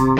Hallo 0.00 0.16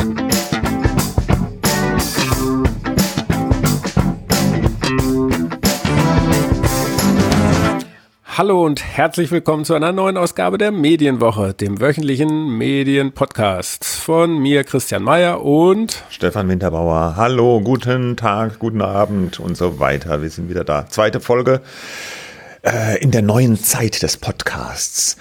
und 8.67 8.85
herzlich 8.85 9.31
willkommen 9.31 9.65
zu 9.65 9.73
einer 9.73 9.93
neuen 9.93 10.19
Ausgabe 10.19 10.59
der 10.59 10.71
Medienwoche, 10.71 11.55
dem 11.55 11.81
wöchentlichen 11.81 12.59
Medienpodcast 12.59 13.87
von 13.87 14.39
mir 14.39 14.65
Christian 14.65 15.03
Mayer 15.03 15.43
und 15.43 16.05
Stefan 16.11 16.51
Winterbauer. 16.51 17.15
Hallo, 17.17 17.63
guten 17.63 18.19
Tag, 18.19 18.59
guten 18.59 18.83
Abend 18.83 19.41
und 19.41 19.57
so 19.57 19.81
weiter. 19.81 20.21
Wir 20.21 20.29
sind 20.29 20.51
wieder 20.51 20.65
da. 20.65 20.91
Zweite 20.91 21.21
Folge 21.21 21.63
äh, 22.63 23.03
in 23.03 23.13
der 23.13 23.23
neuen 23.23 23.59
Zeit 23.59 24.03
des 24.03 24.19
Podcasts. 24.19 25.17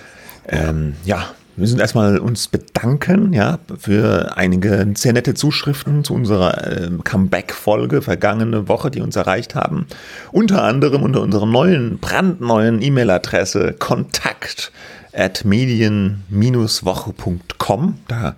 Ähm, 0.49 0.97
ja, 1.05 1.29
wir 1.59 1.63
müssen 1.63 1.79
erstmal 1.81 2.19
uns 2.19 2.47
bedanken, 2.47 3.33
ja, 3.33 3.59
für 3.77 4.37
einige 4.37 4.87
sehr 4.95 5.11
nette 5.11 5.33
Zuschriften 5.33 6.05
zu 6.05 6.13
unserer 6.13 6.65
äh, 6.65 6.89
Comeback-Folge 7.03 8.01
vergangene 8.01 8.69
Woche, 8.69 8.89
die 8.89 9.01
uns 9.01 9.17
erreicht 9.17 9.55
haben. 9.55 9.85
Unter 10.31 10.63
anderem 10.63 11.03
unter 11.03 11.21
unserer 11.21 11.45
neuen, 11.45 11.99
brandneuen 11.99 12.81
E-Mail-Adresse 12.81 13.75
kontakt 13.77 14.71
at 15.11 15.43
medien-woche.com. 15.43 17.95
Da 18.07 18.35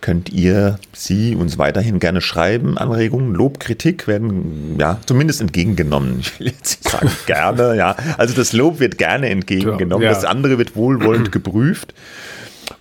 könnt 0.00 0.30
ihr 0.30 0.78
Sie 0.94 1.36
uns 1.36 1.58
weiterhin 1.58 1.98
gerne 1.98 2.22
schreiben. 2.22 2.78
Anregungen, 2.78 3.34
Lob, 3.34 3.60
Kritik 3.60 4.08
werden 4.08 4.76
ja 4.78 4.98
zumindest 5.04 5.42
entgegengenommen. 5.42 6.20
Ich 6.20 6.40
will 6.40 6.46
jetzt 6.46 6.88
sagen 6.88 7.10
gerne, 7.26 7.76
ja. 7.76 7.96
Also 8.16 8.34
das 8.34 8.54
Lob 8.54 8.80
wird 8.80 8.96
gerne 8.96 9.28
entgegengenommen. 9.28 10.04
Ja. 10.04 10.14
Das 10.14 10.24
andere 10.24 10.56
wird 10.56 10.74
wohlwollend 10.74 11.32
geprüft. 11.32 11.92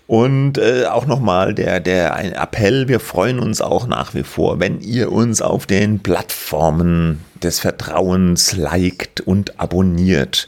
Und 0.08 0.58
äh, 0.58 0.86
auch 0.86 1.06
nochmal 1.06 1.53
der, 1.53 1.80
der 1.80 2.16
ein 2.16 2.34
Appell, 2.34 2.88
wir 2.88 3.00
freuen 3.00 3.39
uns 3.39 3.61
auch 3.61 3.88
nach 3.88 4.14
wie 4.14 4.23
vor, 4.23 4.59
wenn 4.59 4.81
ihr 4.81 5.11
uns 5.11 5.42
auf 5.42 5.66
den 5.66 6.00
Plattformen 6.00 7.23
des 7.42 7.59
Vertrauens 7.59 8.56
liked 8.56 9.22
und 9.22 9.59
abonniert. 9.59 10.47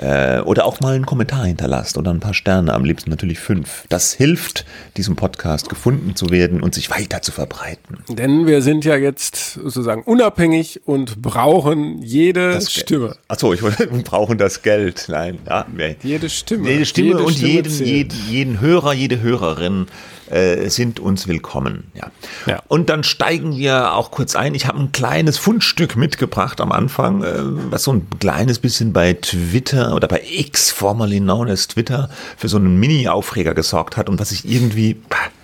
Äh, 0.00 0.40
oder 0.40 0.64
auch 0.64 0.80
mal 0.80 0.94
einen 0.94 1.04
Kommentar 1.04 1.44
hinterlasst 1.44 1.98
oder 1.98 2.10
ein 2.10 2.20
paar 2.20 2.32
Sterne, 2.32 2.72
am 2.72 2.84
liebsten 2.84 3.10
natürlich 3.10 3.38
fünf. 3.38 3.84
Das 3.90 4.14
hilft, 4.14 4.64
diesem 4.96 5.14
Podcast 5.14 5.68
gefunden 5.68 6.16
zu 6.16 6.30
werden 6.30 6.62
und 6.62 6.74
sich 6.74 6.90
weiter 6.90 7.20
zu 7.20 7.32
verbreiten. 7.32 7.98
denn 8.08 8.46
wir 8.46 8.62
sind 8.62 8.86
ja 8.86 8.96
jetzt 8.96 9.54
sozusagen 9.54 10.02
unabhängig 10.02 10.80
und 10.86 11.20
brauchen 11.20 12.00
jede 12.02 12.52
Das 12.52 12.72
Stimme. 12.72 13.16
Achso, 13.28 13.52
ich 13.52 13.60
wollte, 13.62 13.92
wir 13.92 14.02
brauchen 14.02 14.38
das 14.38 14.62
Geld. 14.62 15.06
Nein, 15.08 15.38
ja, 15.46 15.66
Jede 16.02 16.30
Stimme. 16.30 16.70
Jede 16.70 16.86
Stimme 16.86 17.08
Jede 17.08 17.22
und 17.22 17.32
Stimme 17.34 17.50
jeden, 17.50 17.84
jeden, 17.84 18.18
jeden 18.30 18.60
Hörer, 18.60 18.94
jede 18.94 19.20
Hörerin 19.20 19.86
äh, 20.30 20.68
sind 20.68 21.00
uns 21.00 21.28
willkommen. 21.28 21.90
Ja. 21.94 22.10
Ja. 22.46 22.62
Und 22.68 22.88
dann 22.88 23.04
steigen 23.04 23.56
wir 23.56 23.94
auch 23.94 24.10
kurz 24.10 24.36
ein. 24.36 24.54
Ich 24.54 24.66
habe 24.66 24.78
ein 24.78 24.92
kleines 24.92 25.38
Fundstück 25.38 25.96
mitgebracht 25.96 26.60
am 26.60 26.72
Anfang, 26.72 27.22
äh, 27.22 27.32
was 27.70 27.84
so 27.84 27.92
ein 27.92 28.06
kleines 28.18 28.58
bisschen 28.58 28.92
bei 28.92 29.14
Twitter 29.14 29.94
oder 29.94 30.08
bei 30.08 30.22
X, 30.24 30.70
formerly 30.70 31.20
known 31.20 31.48
as 31.48 31.68
Twitter, 31.68 32.08
für 32.36 32.48
so 32.48 32.56
einen 32.56 32.78
Mini-Aufreger 32.78 33.54
gesorgt 33.54 33.96
hat 33.96 34.08
und 34.08 34.20
was 34.20 34.32
ich 34.32 34.48
irgendwie 34.48 35.00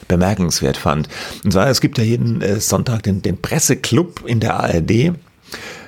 bemerkenswert 0.08 0.76
fand. 0.76 1.08
Und 1.44 1.52
zwar, 1.52 1.68
es 1.68 1.80
gibt 1.80 1.98
ja 1.98 2.04
jeden 2.04 2.40
äh, 2.40 2.60
Sonntag 2.60 3.02
den, 3.02 3.22
den 3.22 3.40
Presseclub 3.40 4.22
in 4.26 4.40
der 4.40 4.54
ARD 4.60 5.12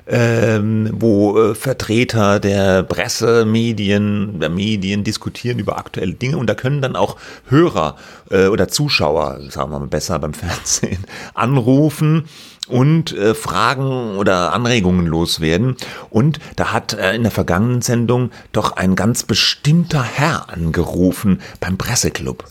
ähm, 0.09 0.91
wo 0.93 1.39
äh, 1.39 1.55
Vertreter 1.55 2.41
der 2.41 2.83
Presse, 2.83 3.45
Medien, 3.45 4.41
der 4.41 4.49
Medien 4.49 5.05
diskutieren 5.05 5.59
über 5.59 5.79
aktuelle 5.79 6.15
Dinge 6.15 6.39
und 6.39 6.49
da 6.49 6.55
können 6.55 6.81
dann 6.81 6.97
auch 6.97 7.17
Hörer 7.49 7.97
äh, 8.31 8.47
oder 8.47 8.69
Zuschauer, 8.69 9.39
sagen 9.51 9.71
wir 9.71 9.79
mal 9.79 9.87
besser 9.87 10.19
beim 10.19 10.35
Fernsehen, 10.39 11.05
anrufen 11.35 12.25
und 12.69 13.13
äh, 13.13 13.35
Fragen 13.35 14.17
oder 14.17 14.53
Anregungen 14.53 15.07
loswerden. 15.07 15.77
Und 16.11 16.39
da 16.57 16.73
hat 16.73 16.95
äh, 16.95 17.15
in 17.15 17.23
der 17.23 17.33
vergangenen 17.33 17.83
Sendung 17.83 18.31
doch 18.53 18.73
ein 18.73 18.97
ganz 18.97 19.23
bestimmter 19.23 20.03
Herr 20.03 20.51
angerufen 20.51 21.41
beim 21.61 21.77
Presseclub. 21.77 22.45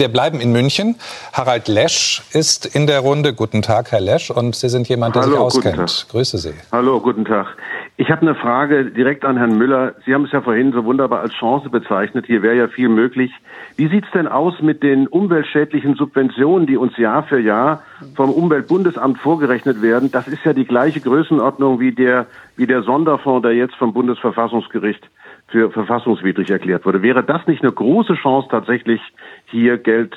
Wir 0.00 0.08
bleiben 0.08 0.40
in 0.40 0.50
München. 0.50 0.96
Harald 1.34 1.68
Lesch 1.68 2.22
ist 2.32 2.64
in 2.64 2.86
der 2.86 3.00
Runde. 3.00 3.34
Guten 3.34 3.60
Tag, 3.60 3.92
Herr 3.92 4.00
Lesch. 4.00 4.30
Und 4.30 4.56
Sie 4.56 4.70
sind 4.70 4.88
jemand, 4.88 5.14
der 5.14 5.24
Hallo, 5.24 5.32
sich 5.32 5.40
auskennt. 5.40 6.06
Grüße 6.10 6.38
Sie. 6.38 6.54
Hallo, 6.72 7.00
guten 7.00 7.26
Tag. 7.26 7.48
Ich 7.98 8.10
habe 8.10 8.22
eine 8.22 8.34
Frage 8.34 8.86
direkt 8.86 9.26
an 9.26 9.36
Herrn 9.36 9.58
Müller. 9.58 9.92
Sie 10.06 10.14
haben 10.14 10.24
es 10.24 10.32
ja 10.32 10.40
vorhin 10.40 10.72
so 10.72 10.86
wunderbar 10.86 11.20
als 11.20 11.34
Chance 11.34 11.68
bezeichnet. 11.68 12.24
Hier 12.24 12.40
wäre 12.40 12.56
ja 12.56 12.68
viel 12.68 12.88
möglich. 12.88 13.30
Wie 13.76 13.88
sieht's 13.88 14.08
denn 14.14 14.26
aus 14.26 14.54
mit 14.62 14.82
den 14.82 15.06
umweltschädlichen 15.06 15.96
Subventionen, 15.96 16.66
die 16.66 16.78
uns 16.78 16.96
Jahr 16.96 17.24
für 17.24 17.38
Jahr 17.38 17.82
vom 18.16 18.30
Umweltbundesamt 18.30 19.18
vorgerechnet 19.18 19.82
werden? 19.82 20.10
Das 20.10 20.28
ist 20.28 20.42
ja 20.46 20.54
die 20.54 20.64
gleiche 20.64 21.00
Größenordnung 21.00 21.78
wie 21.78 21.92
der, 21.92 22.24
wie 22.56 22.66
der 22.66 22.84
Sonderfonds, 22.84 23.42
der 23.42 23.52
jetzt 23.52 23.74
vom 23.74 23.92
Bundesverfassungsgericht 23.92 25.06
für 25.50 25.70
verfassungswidrig 25.70 26.50
erklärt 26.50 26.86
wurde. 26.86 27.02
Wäre 27.02 27.24
das 27.24 27.46
nicht 27.46 27.62
eine 27.62 27.72
große 27.72 28.14
Chance, 28.14 28.48
tatsächlich 28.50 29.00
hier 29.46 29.78
Geld 29.78 30.14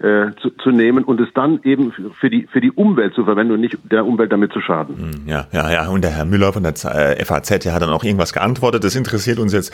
äh, 0.00 0.32
zu, 0.42 0.50
zu 0.62 0.70
nehmen 0.70 1.04
und 1.04 1.20
es 1.20 1.28
dann 1.34 1.60
eben 1.62 1.92
für- 2.20 2.28
die, 2.30 2.48
für 2.52 2.60
die 2.60 2.72
Umwelt 2.72 3.14
zu 3.14 3.24
verwenden 3.24 3.52
und 3.54 3.60
nicht 3.60 3.78
der 3.90 4.04
Umwelt 4.04 4.32
damit 4.32 4.52
zu 4.52 4.60
schaden? 4.60 5.24
Ja, 5.26 5.46
ja, 5.52 5.70
ja. 5.70 5.88
Und 5.88 6.02
der 6.02 6.10
Herr 6.10 6.24
Müller 6.24 6.52
von 6.52 6.62
der 6.64 6.74
Z- 6.74 6.92
äh, 6.92 7.24
FAZ, 7.24 7.60
der 7.64 7.72
hat 7.72 7.80
dann 7.82 7.90
auch 7.90 8.02
irgendwas 8.04 8.32
geantwortet. 8.32 8.82
Das 8.84 8.96
interessiert 8.96 9.38
uns 9.38 9.52
jetzt 9.52 9.72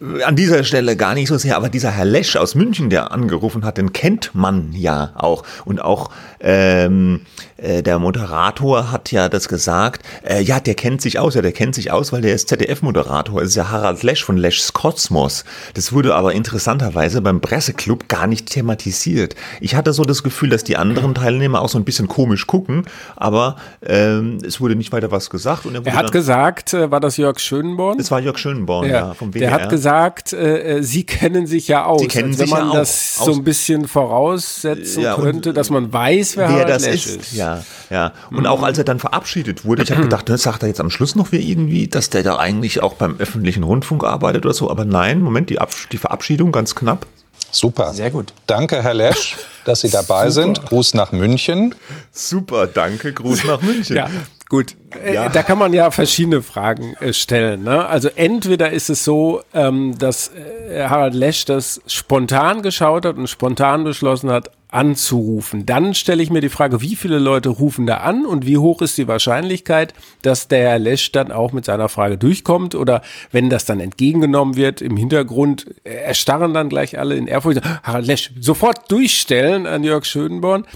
äh, 0.00 0.22
an 0.22 0.36
dieser 0.36 0.64
Stelle 0.64 0.96
gar 0.96 1.14
nicht 1.14 1.28
so 1.28 1.36
sehr. 1.36 1.56
Aber 1.56 1.68
dieser 1.68 1.90
Herr 1.90 2.06
Lesch 2.06 2.36
aus 2.36 2.54
München, 2.54 2.88
der 2.90 3.12
angerufen 3.12 3.64
hat, 3.64 3.76
den 3.78 3.92
kennt 3.92 4.30
man 4.34 4.72
ja 4.72 5.12
auch. 5.14 5.44
Und 5.64 5.82
auch 5.82 6.10
ähm, 6.40 7.20
äh, 7.58 7.82
der 7.82 7.98
Moderator 7.98 8.90
hat 8.90 9.12
ja 9.12 9.28
das 9.28 9.48
gesagt. 9.48 10.02
Äh, 10.26 10.42
ja, 10.42 10.60
der 10.60 10.74
kennt 10.74 11.02
sich 11.02 11.18
aus. 11.18 11.34
Ja, 11.34 11.42
der 11.42 11.52
kennt 11.52 11.74
sich 11.74 11.90
aus, 11.92 12.12
weil 12.12 12.22
der 12.22 12.34
ist 12.34 12.48
ZDF-Moderator. 12.48 13.42
Es 13.42 13.48
ist 13.50 13.56
ja 13.56 13.68
Harald 13.70 14.02
Lesch 14.02 14.24
von 14.24 14.36
Leschs 14.38 14.72
Kosmos. 14.72 15.44
Das 15.74 15.92
wurde 15.92 16.14
aber 16.14 16.32
interessanterweise 16.32 17.20
beim 17.20 17.40
Presseclub 17.40 18.08
gar 18.08 18.26
nicht 18.26 18.46
thematisiert. 18.50 19.34
Ich 19.60 19.74
hatte 19.74 19.92
so 19.92 20.02
das 20.04 20.22
Gefühl, 20.22 20.48
dass 20.48 20.64
die 20.64 20.76
anderen 20.76 21.14
Teilnehmer 21.14 21.60
auch 21.62 21.68
so 21.68 21.78
ein 21.78 21.84
bisschen 21.84 22.08
komisch 22.08 22.46
gucken, 22.46 22.84
aber 23.16 23.56
ähm, 23.84 24.38
es 24.44 24.60
wurde 24.60 24.74
nicht 24.76 24.92
weiter 24.92 25.10
was 25.10 25.30
gesagt. 25.30 25.64
Wurde 25.64 25.80
Er 25.84 25.94
hat 25.94 26.12
gesagt, 26.12 26.74
äh, 26.74 26.90
war 26.90 27.00
das 27.00 27.16
Jörg 27.16 27.38
Schönborn? 27.38 27.98
es 27.98 28.10
war 28.10 28.20
Jörg 28.20 28.38
Schönborn, 28.38 28.86
ja, 28.88 28.92
Ja, 29.08 29.14
vom 29.14 29.30
WDR. 29.32 29.40
der 29.40 29.50
hat 29.52 29.68
gesagt, 29.70 30.32
äh, 30.32 30.78
äh, 30.78 30.82
Sie 30.82 31.04
kennen 31.04 31.46
sich 31.46 31.68
ja 31.68 31.84
aus. 31.84 32.00
Sie 32.02 32.08
kennen 32.08 32.28
als 32.30 32.38
sich 32.38 32.50
wenn 32.50 32.58
man 32.58 32.72
ja 32.72 32.78
das 32.78 33.16
aus. 33.18 33.26
so 33.26 33.32
ein 33.32 33.44
bisschen 33.44 33.86
voraussetzen 33.88 35.02
Ja, 35.02 35.14
könnte, 35.16 35.52
dass 35.52 35.70
man 35.70 35.92
weiß, 35.92 36.36
wer, 36.36 36.48
wer 36.54 36.64
das 36.64 36.84
Lesch 36.84 37.06
ist. 37.06 37.32
Ja, 37.32 37.62
ja. 37.90 38.12
Und 38.30 38.46
auch 38.46 38.62
als 38.62 38.78
er 38.78 38.84
dann 38.84 38.98
verabschiedet 38.98 39.64
wurde, 39.64 39.82
Mhm. 39.82 39.84
ich 39.84 39.90
habe 39.92 40.02
gedacht, 40.02 40.28
das 40.28 40.42
sagt 40.42 40.62
er 40.62 40.68
jetzt 40.68 40.80
am 40.80 40.90
Schluss 40.90 41.14
noch 41.14 41.32
wie 41.32 41.50
irgendwie, 41.50 41.88
dass 41.88 42.10
der 42.10 42.22
da 42.22 42.36
eigentlich 42.38 42.82
auch 42.82 42.94
beim 42.94 43.16
öffentlichen 43.18 43.62
Rundfunk 43.62 44.04
arbeitet 44.04 44.44
oder 44.44 44.54
so. 44.54 44.70
Aber 44.70 44.84
nein, 44.84 45.20
Moment, 45.22 45.50
die, 45.50 45.58
Absch 45.60 45.88
die 45.90 45.98
Verabschiedung 45.98 46.52
ganz 46.52 46.74
knapp. 46.74 47.06
Super. 47.50 47.92
Sehr 47.94 48.10
gut. 48.10 48.32
Danke, 48.46 48.82
Herr 48.82 48.94
Lesch, 48.94 49.36
dass 49.64 49.80
Sie 49.80 49.90
dabei 49.90 50.30
sind. 50.30 50.64
Gruß 50.66 50.94
nach 50.94 51.12
München. 51.12 51.74
Super, 52.12 52.66
danke, 52.66 53.12
Gruß 53.12 53.44
nach 53.44 53.62
München. 53.62 53.96
Ja, 53.96 54.08
gut. 54.48 54.76
Äh, 55.04 55.14
Ja. 55.14 55.28
Da 55.28 55.42
kann 55.42 55.58
man 55.58 55.72
ja 55.72 55.90
verschiedene 55.90 56.42
Fragen 56.42 56.94
äh, 57.00 57.12
stellen. 57.12 57.64
Ne? 57.64 57.86
Also 57.86 58.08
entweder 58.14 58.70
ist 58.70 58.90
es 58.90 59.04
so, 59.04 59.42
ähm, 59.54 59.98
dass 59.98 60.30
äh, 60.68 60.86
Harald 60.88 61.14
Lesch 61.14 61.44
das 61.44 61.80
spontan 61.86 62.62
geschaut 62.62 63.04
hat 63.04 63.16
und 63.16 63.28
spontan 63.28 63.84
beschlossen 63.84 64.30
hat, 64.30 64.50
anzurufen. 64.70 65.64
Dann 65.64 65.94
stelle 65.94 66.22
ich 66.22 66.30
mir 66.30 66.42
die 66.42 66.50
Frage, 66.50 66.82
wie 66.82 66.94
viele 66.94 67.18
Leute 67.18 67.48
rufen 67.48 67.86
da 67.86 67.98
an 67.98 68.26
und 68.26 68.44
wie 68.46 68.58
hoch 68.58 68.82
ist 68.82 68.98
die 68.98 69.08
Wahrscheinlichkeit, 69.08 69.94
dass 70.20 70.48
der 70.48 70.68
Herr 70.68 70.78
Lesch 70.78 71.10
dann 71.10 71.32
auch 71.32 71.52
mit 71.52 71.64
seiner 71.64 71.88
Frage 71.88 72.18
durchkommt 72.18 72.74
oder 72.74 73.00
wenn 73.32 73.48
das 73.48 73.64
dann 73.64 73.80
entgegengenommen 73.80 74.56
wird 74.56 74.82
im 74.82 74.98
Hintergrund, 74.98 75.66
erstarren 75.84 76.52
dann 76.52 76.68
gleich 76.68 76.98
alle 76.98 77.16
in 77.16 77.26
Ehrfurcht. 77.26 77.62
Harald 77.82 78.06
Lesch, 78.06 78.30
sofort 78.40 78.90
durchstellen 78.90 79.66
an 79.66 79.84
Jörg 79.84 80.04
Schönborn. 80.04 80.66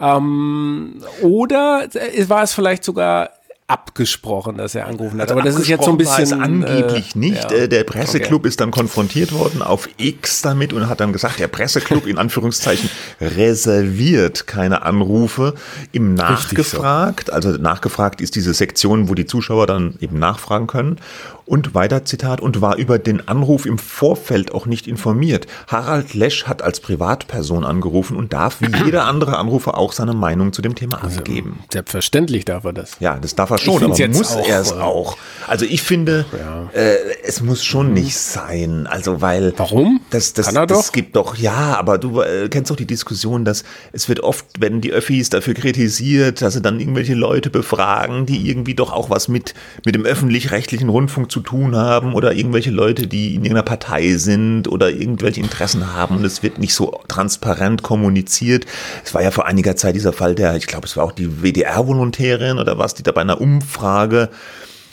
Ähm, 0.00 1.02
oder 1.22 1.86
war 2.28 2.42
es 2.42 2.52
vielleicht 2.52 2.84
sogar 2.84 3.30
abgesprochen, 3.66 4.58
dass 4.58 4.74
er 4.74 4.86
angerufen 4.86 5.18
hat. 5.20 5.30
Also 5.30 5.40
Aber 5.40 5.48
das 5.48 5.58
ist 5.58 5.68
jetzt 5.68 5.84
so 5.86 5.90
ein 5.90 5.96
bisschen 5.96 6.42
angeblich 6.42 7.14
äh, 7.16 7.18
nicht. 7.18 7.50
ja. 7.50 7.66
Der 7.66 7.84
Presseclub 7.84 8.40
Okay. 8.40 8.48
ist 8.48 8.60
dann 8.60 8.70
konfrontiert 8.70 9.32
worden 9.32 9.62
auf 9.62 9.88
X 9.96 10.42
damit 10.42 10.74
und 10.74 10.86
hat 10.86 11.00
dann 11.00 11.14
gesagt, 11.14 11.38
der 11.38 11.48
Presseclub 11.48 12.06
in 12.06 12.18
Anführungszeichen 12.18 12.90
reserviert 13.22 14.46
keine 14.46 14.82
Anrufe. 14.82 15.54
Im 15.92 16.12
Nachgefragt, 16.12 17.32
also 17.32 17.50
nachgefragt 17.52 18.20
ist 18.20 18.34
diese 18.36 18.52
Sektion, 18.52 19.08
wo 19.08 19.14
die 19.14 19.24
Zuschauer 19.26 19.66
dann 19.66 19.94
eben 20.00 20.18
nachfragen 20.18 20.66
können. 20.66 20.98
Und 21.46 21.74
weiter 21.74 22.04
Zitat, 22.04 22.40
und 22.40 22.60
war 22.60 22.76
über 22.76 22.98
den 22.98 23.28
Anruf 23.28 23.66
im 23.66 23.78
Vorfeld 23.78 24.52
auch 24.54 24.66
nicht 24.66 24.86
informiert. 24.86 25.46
Harald 25.68 26.14
Lesch 26.14 26.44
hat 26.44 26.62
als 26.62 26.80
Privatperson 26.80 27.64
angerufen 27.64 28.16
und 28.16 28.32
darf 28.32 28.60
wie 28.60 28.84
jeder 28.84 29.04
andere 29.04 29.36
Anrufer 29.38 29.76
auch 29.76 29.92
seine 29.92 30.14
Meinung 30.14 30.52
zu 30.52 30.62
dem 30.62 30.74
Thema 30.74 31.02
Also, 31.02 31.18
abgeben. 31.18 31.60
Selbstverständlich 31.72 32.44
darf 32.44 32.64
er 32.64 32.72
das. 32.72 32.96
Ja, 33.00 33.18
das 33.18 33.34
darf 33.34 33.50
er 33.50 33.58
schon, 33.58 33.82
aber 33.82 34.08
muss 34.08 34.36
auch, 34.36 34.48
er 34.48 34.60
es 34.60 34.70
äh, 34.72 34.74
auch. 34.74 35.16
Also 35.46 35.64
ich 35.66 35.82
finde, 35.82 36.24
äh, 36.72 36.94
es 37.24 37.40
muss 37.42 37.64
schon 37.64 37.92
nicht 37.92 38.16
sein. 38.16 38.86
Also 38.86 39.20
weil 39.20 39.52
Warum? 39.56 40.00
Das, 40.10 40.32
das, 40.32 40.46
Kann 40.46 40.56
er 40.56 40.66
das 40.66 40.86
doch. 40.86 40.92
gibt 40.92 41.16
doch, 41.16 41.36
ja, 41.36 41.76
aber 41.78 41.98
du 41.98 42.20
äh, 42.20 42.48
kennst 42.48 42.70
doch 42.70 42.76
die 42.76 42.86
Diskussion, 42.86 43.44
dass 43.44 43.64
es 43.92 44.08
wird 44.08 44.20
oft, 44.20 44.46
wenn 44.58 44.80
die 44.80 44.92
Öffis 44.92 45.30
dafür 45.30 45.54
kritisiert, 45.54 46.42
dass 46.42 46.54
sie 46.54 46.62
dann 46.62 46.80
irgendwelche 46.80 47.14
Leute 47.14 47.50
befragen, 47.50 48.26
die 48.26 48.48
irgendwie 48.48 48.74
doch 48.74 48.92
auch 48.92 49.10
was 49.10 49.28
mit, 49.28 49.54
mit 49.84 49.94
dem 49.94 50.04
öffentlich-rechtlichen 50.04 50.88
Rundfunk 50.88 51.30
zu 51.34 51.40
tun 51.40 51.74
haben 51.74 52.14
oder 52.14 52.32
irgendwelche 52.32 52.70
Leute, 52.70 53.08
die 53.08 53.34
in 53.34 53.42
irgendeiner 53.42 53.64
Partei 53.64 54.12
sind 54.12 54.68
oder 54.68 54.90
irgendwelche 54.90 55.40
Interessen 55.40 55.92
haben 55.92 56.16
und 56.18 56.24
es 56.24 56.44
wird 56.44 56.60
nicht 56.60 56.74
so 56.74 57.00
transparent 57.08 57.82
kommuniziert. 57.82 58.66
Es 59.04 59.14
war 59.14 59.22
ja 59.22 59.32
vor 59.32 59.46
einiger 59.46 59.74
Zeit 59.74 59.96
dieser 59.96 60.12
Fall 60.12 60.36
der, 60.36 60.54
ich 60.54 60.68
glaube, 60.68 60.86
es 60.86 60.96
war 60.96 61.02
auch 61.02 61.10
die 61.10 61.42
WDR-Volontärin 61.42 62.58
oder 62.58 62.78
was, 62.78 62.94
die 62.94 63.02
da 63.02 63.10
bei 63.10 63.22
einer 63.22 63.40
Umfrage 63.40 64.28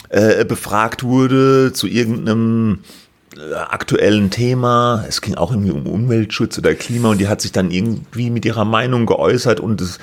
äh, 0.08 0.44
befragt 0.44 1.04
wurde 1.04 1.72
zu 1.72 1.86
irgendeinem 1.86 2.80
äh, 3.36 3.54
aktuellen 3.54 4.30
Thema. 4.30 5.04
Es 5.08 5.20
ging 5.20 5.36
auch 5.36 5.52
irgendwie 5.52 5.70
um 5.70 5.86
Umweltschutz 5.86 6.58
oder 6.58 6.74
Klima 6.74 7.10
und 7.10 7.18
die 7.18 7.28
hat 7.28 7.40
sich 7.40 7.52
dann 7.52 7.70
irgendwie 7.70 8.30
mit 8.30 8.44
ihrer 8.44 8.64
Meinung 8.64 9.06
geäußert 9.06 9.60
und 9.60 9.80
es, 9.80 10.00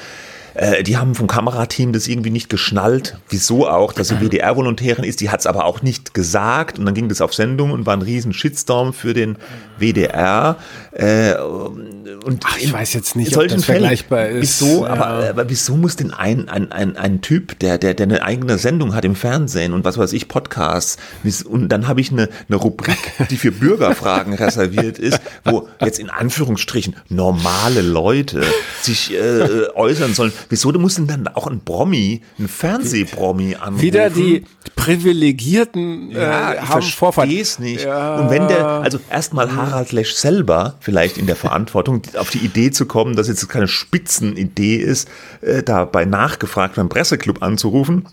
äh, 0.56 0.84
die 0.84 0.98
haben 0.98 1.16
vom 1.16 1.28
Kamerateam 1.28 1.94
das 1.94 2.08
irgendwie 2.08 2.30
nicht 2.30 2.50
geschnallt. 2.50 3.18
Wieso 3.30 3.68
auch, 3.68 3.94
dass 3.94 4.10
sie 4.10 4.16
WDR-Volontärin 4.20 5.04
ist. 5.04 5.22
Die 5.22 5.30
hat 5.30 5.40
es 5.42 5.46
aber 5.46 5.66
auch 5.66 5.82
nicht 5.82 6.14
gesagt 6.14 6.80
und 6.80 6.86
dann 6.86 6.94
ging 6.94 7.10
das 7.10 7.22
auf 7.22 7.34
Sendung 7.34 7.72
und 7.72 7.86
war 7.86 7.96
ein 7.96 8.02
riesen 8.02 8.34
Shitstorm 8.34 8.94
für 8.94 9.14
den 9.14 9.38
WDR. 9.78 10.58
Äh, 10.92 11.36
und 11.36 12.44
Ach, 12.46 12.58
ich 12.60 12.72
weiß 12.72 12.94
jetzt 12.94 13.16
nicht, 13.16 13.36
ob 13.38 13.44
das 13.48 13.64
Fällen, 13.66 13.82
vergleichbar 13.82 14.28
ist. 14.30 14.62
Wieso, 14.62 14.86
Ja. 14.86 14.94
aber, 14.94 15.30
aber 15.30 15.50
wieso 15.50 15.76
muss 15.76 15.96
denn 15.96 16.14
ein, 16.14 16.50
ein, 16.50 16.72
ein, 16.72 16.98
ein 16.98 17.22
Typ, 17.22 17.60
der, 17.60 17.78
der, 17.78 17.94
der 17.94 18.06
eine 18.08 18.24
eigene 18.24 18.58
Sendung 18.58 18.96
hat 18.96 19.06
im 19.06 19.16
Fernsehen 19.16 19.74
und 19.74 19.86
was 19.86 19.98
weiß 19.98 20.14
ich, 20.14 20.28
Podcasts, 20.28 20.98
und 21.46 21.70
dann 21.70 21.88
habe 21.88 22.02
ich 22.02 22.12
eine, 22.12 22.30
eine 22.48 22.58
Rubrik, 22.58 22.98
die 23.30 23.38
für 23.38 23.52
Bürgerfragen 23.52 24.34
reserviert 24.36 25.00
ist, 25.00 25.20
wo 25.46 25.68
jetzt 25.82 26.00
in 26.00 26.10
Anführungsstrichen 26.10 26.96
normale 27.10 27.82
Leute 27.82 28.42
sich 28.82 29.14
äh, 29.14 29.68
äußern 29.76 30.14
sollen. 30.14 30.34
Wieso 30.50 30.72
du 30.72 30.80
musst 30.80 30.98
denn 30.98 31.08
dann 31.08 31.28
auch 31.28 31.46
ein 31.46 31.62
Promi, 31.62 32.22
ein 32.40 32.48
Fernsehpromi 32.48 33.56
anrufen? 33.56 33.82
Wieder 33.82 34.10
die 34.10 34.44
Privilegierten 34.76 36.10
Ja, 36.12 36.52
äh, 36.52 36.56
ich 36.56 36.62
haben 36.62 36.82
verstehe 36.82 37.42
es 37.42 37.60
nicht. 37.60 37.86
Ja. 37.86 38.20
Und 38.20 38.32
wenn 38.32 38.48
der, 38.48 38.66
also 38.66 39.00
erstmal 39.12 39.56
Harald 39.56 39.92
Lesch 39.92 40.16
selber 40.16 40.76
vielleicht 40.80 41.18
in 41.20 41.28
der 41.28 41.36
Verantwortung, 41.36 42.02
auf 42.16 42.32
die 42.32 42.40
Idee 42.40 42.72
zu 42.72 42.88
kommen, 42.88 43.16
dass 43.16 43.28
jetzt 43.28 43.48
keine 43.48 43.68
Spitzenidee 43.68 44.78
ist, 44.78 45.08
äh, 45.42 45.62
dabei 45.62 46.06
nachgefragt 46.06 46.76
beim 46.76 46.90
Presseclub 46.90 47.44
anzurufen. 47.44 48.08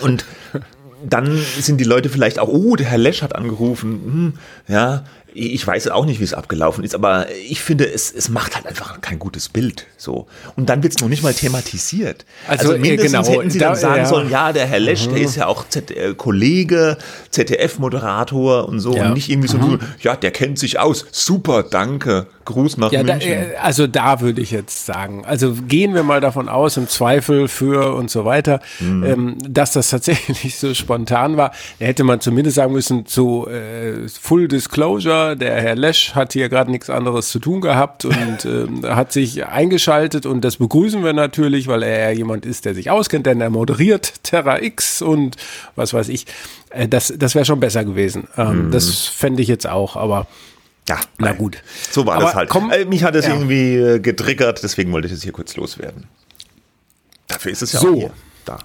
Und 0.00 0.26
dann 1.04 1.38
sind 1.58 1.80
die 1.80 1.84
Leute 1.84 2.08
vielleicht 2.08 2.38
auch, 2.38 2.48
oh, 2.48 2.76
der 2.76 2.86
Herr 2.86 2.98
Lesch 2.98 3.22
hat 3.22 3.34
angerufen. 3.34 3.90
Hm, 4.04 4.72
ja, 4.72 5.04
ich 5.34 5.66
weiß 5.66 5.88
auch 5.88 6.06
nicht, 6.06 6.18
wie 6.20 6.24
es 6.24 6.32
abgelaufen 6.32 6.82
ist, 6.82 6.94
aber 6.94 7.26
ich 7.48 7.60
finde, 7.60 7.86
es, 7.92 8.10
es 8.12 8.28
macht 8.30 8.56
halt 8.56 8.66
einfach 8.66 9.00
kein 9.02 9.18
gutes 9.18 9.48
Bild. 9.50 9.86
So. 9.98 10.26
Und 10.56 10.68
dann 10.70 10.82
wird 10.82 10.94
es 10.96 11.00
noch 11.02 11.08
nicht 11.10 11.22
mal 11.22 11.34
thematisiert. 11.34 12.24
Also, 12.48 12.72
äh, 12.72 12.78
mindestens 12.78 13.26
genau, 13.26 13.40
hätten 13.40 13.50
sie 13.50 13.58
da- 13.58 13.66
dann 13.68 13.76
sagen 13.76 13.96
ja. 13.98 14.06
sollen, 14.06 14.30
ja, 14.30 14.52
der 14.52 14.66
Herr 14.66 14.80
Lesch, 14.80 15.06
der 15.08 15.18
ist 15.18 15.36
ja 15.36 15.46
auch 15.46 15.68
Z 15.68 15.90
äh, 15.90 16.14
Kollege, 16.16 16.96
ZDF-Moderator 17.30 18.68
und 18.68 18.80
so. 18.80 18.94
Ja. 18.96 19.08
Und 19.08 19.14
nicht 19.14 19.28
irgendwie 19.28 19.48
so, 19.48 19.58
ja, 20.00 20.16
der 20.16 20.30
kennt 20.30 20.58
sich 20.58 20.78
aus. 20.78 21.06
Super, 21.10 21.62
danke. 21.62 22.26
Gruß 22.44 22.76
nach 22.76 22.92
Ja, 22.92 23.02
da, 23.02 23.14
München. 23.14 23.32
äh, 23.32 23.54
also 23.60 23.88
da 23.88 24.20
würde 24.20 24.40
ich 24.40 24.52
jetzt 24.52 24.86
sagen, 24.86 25.24
also 25.26 25.52
gehen 25.66 25.94
wir 25.94 26.04
mal 26.04 26.20
davon 26.20 26.48
aus, 26.48 26.76
im 26.76 26.88
Zweifel 26.88 27.48
für 27.48 27.94
und 27.94 28.08
so 28.10 28.24
weiter, 28.24 28.60
Mhm. 28.78 29.04
ähm, 29.04 29.36
dass 29.48 29.72
das 29.72 29.90
tatsächlich 29.90 30.56
so 30.56 30.72
spontan 30.72 31.36
war. 31.36 31.50
Da 31.80 31.86
hätte 31.86 32.04
man 32.04 32.20
zumindest 32.20 32.54
sagen 32.54 32.72
müssen, 32.72 33.04
zu 33.06 33.48
äh, 33.48 34.08
Full 34.08 34.46
Disclosure, 34.46 35.15
der 35.34 35.60
Herr 35.60 35.74
Lesch 35.74 36.14
hat 36.14 36.32
hier 36.34 36.48
gerade 36.48 36.70
nichts 36.70 36.90
anderes 36.90 37.28
zu 37.30 37.38
tun 37.38 37.60
gehabt 37.60 38.04
und 38.04 38.44
ähm, 38.44 38.84
hat 38.84 39.12
sich 39.12 39.46
eingeschaltet 39.46 40.26
und 40.26 40.42
das 40.42 40.56
begrüßen 40.56 41.02
wir 41.04 41.12
natürlich, 41.12 41.66
weil 41.68 41.82
er 41.82 42.10
ja 42.10 42.16
jemand 42.18 42.44
ist, 42.46 42.64
der 42.64 42.74
sich 42.74 42.90
auskennt, 42.90 43.26
denn 43.26 43.40
er 43.40 43.50
moderiert 43.50 44.12
Terra 44.22 44.60
X 44.62 45.02
und 45.02 45.36
was 45.74 45.92
weiß 45.94 46.08
ich. 46.08 46.26
Äh, 46.70 46.88
das 46.88 47.12
das 47.16 47.34
wäre 47.34 47.44
schon 47.44 47.60
besser 47.60 47.84
gewesen. 47.84 48.28
Ähm, 48.36 48.70
Das 48.70 49.06
fände 49.06 49.42
ich 49.42 49.48
jetzt 49.48 49.66
auch, 49.66 49.96
aber 49.96 50.26
ja, 50.88 51.00
na 51.18 51.28
nein. 51.30 51.38
gut. 51.38 51.62
So 51.90 52.06
war 52.06 52.16
Aber 52.16 52.24
das 52.26 52.34
halt. 52.34 52.48
komm- 52.48 52.70
äh, 52.70 52.84
mich 52.84 53.02
hat 53.02 53.14
es 53.16 53.26
ja. 53.26 53.32
irgendwie 53.34 53.74
äh, 53.74 53.98
getriggert, 53.98 54.62
deswegen 54.62 54.92
wollte 54.92 55.08
ich 55.08 55.12
es 55.14 55.22
hier 55.22 55.32
kurz 55.32 55.56
loswerden. 55.56 56.04
Dafür 57.28 57.52
ist 57.52 57.62
es 57.62 57.72
ja 57.72 57.80
So. 57.80 57.88
auch 57.90 57.94
hier. 57.94 58.10
Da. 58.44 58.58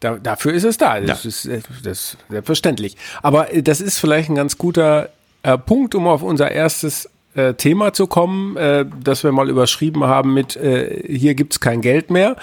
Da, 0.00 0.18
dafür 0.18 0.52
ist 0.52 0.64
es 0.64 0.76
da. 0.76 1.00
Das, 1.00 1.24
Ja. 1.24 1.28
ist, 1.28 1.46
äh, 1.46 1.60
das 1.82 2.16
selbstverständlich. 2.28 2.96
Aber 3.22 3.52
äh, 3.52 3.62
das 3.62 3.80
ist 3.80 3.98
vielleicht 3.98 4.28
ein 4.28 4.34
ganz 4.34 4.58
guter 4.58 5.08
äh, 5.44 5.56
Punkt, 5.58 5.94
um 5.94 6.08
auf 6.08 6.22
unser 6.22 6.50
erstes 6.50 7.08
äh, 7.34 7.54
Thema 7.54 7.92
zu 7.92 8.06
kommen, 8.06 8.56
äh, 8.56 8.84
das 9.02 9.22
wir 9.22 9.32
mal 9.32 9.48
überschrieben 9.48 10.04
haben 10.04 10.34
mit 10.34 10.56
äh, 10.56 11.02
hier 11.06 11.34
gibt's 11.34 11.60
kein 11.60 11.80
Geld 11.80 12.10
mehr. 12.10 12.36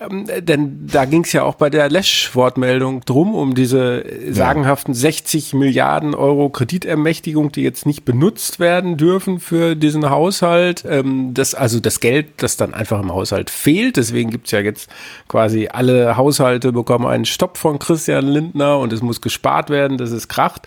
Ähm, 0.00 0.26
äh, 0.28 0.42
denn 0.42 0.86
da 0.86 1.04
ging 1.04 1.24
es 1.24 1.32
ja 1.32 1.42
auch 1.42 1.54
bei 1.54 1.70
der 1.70 1.88
Lesch-Wortmeldung 1.88 3.00
drum, 3.04 3.34
um 3.34 3.54
diese 3.54 4.04
äh, 4.04 4.32
sagenhaften 4.32 4.94
60 4.94 5.54
Milliarden 5.54 6.14
Euro 6.14 6.50
Kreditermächtigung, 6.50 7.52
die 7.52 7.62
jetzt 7.62 7.86
nicht 7.86 8.04
benutzt 8.04 8.60
werden 8.60 8.96
dürfen 8.96 9.40
für 9.40 9.74
diesen 9.74 10.10
Haushalt. 10.10 10.84
Ähm, 10.88 11.34
das, 11.34 11.54
also 11.54 11.80
das 11.80 12.00
Geld, 12.00 12.26
das 12.38 12.56
dann 12.56 12.74
einfach 12.74 13.00
im 13.00 13.12
Haushalt 13.12 13.50
fehlt. 13.50 13.96
Deswegen 13.96 14.30
gibt's 14.30 14.50
ja 14.50 14.60
jetzt 14.60 14.90
quasi 15.26 15.68
alle 15.68 16.16
Haushalte 16.16 16.72
bekommen 16.72 17.06
einen 17.06 17.24
Stopp 17.24 17.56
von 17.56 17.78
Christian 17.78 18.26
Lindner 18.26 18.78
und 18.78 18.92
es 18.92 19.02
muss 19.02 19.20
gespart 19.20 19.70
werden, 19.70 19.98
dass 19.98 20.10
es 20.10 20.28
kracht. 20.28 20.66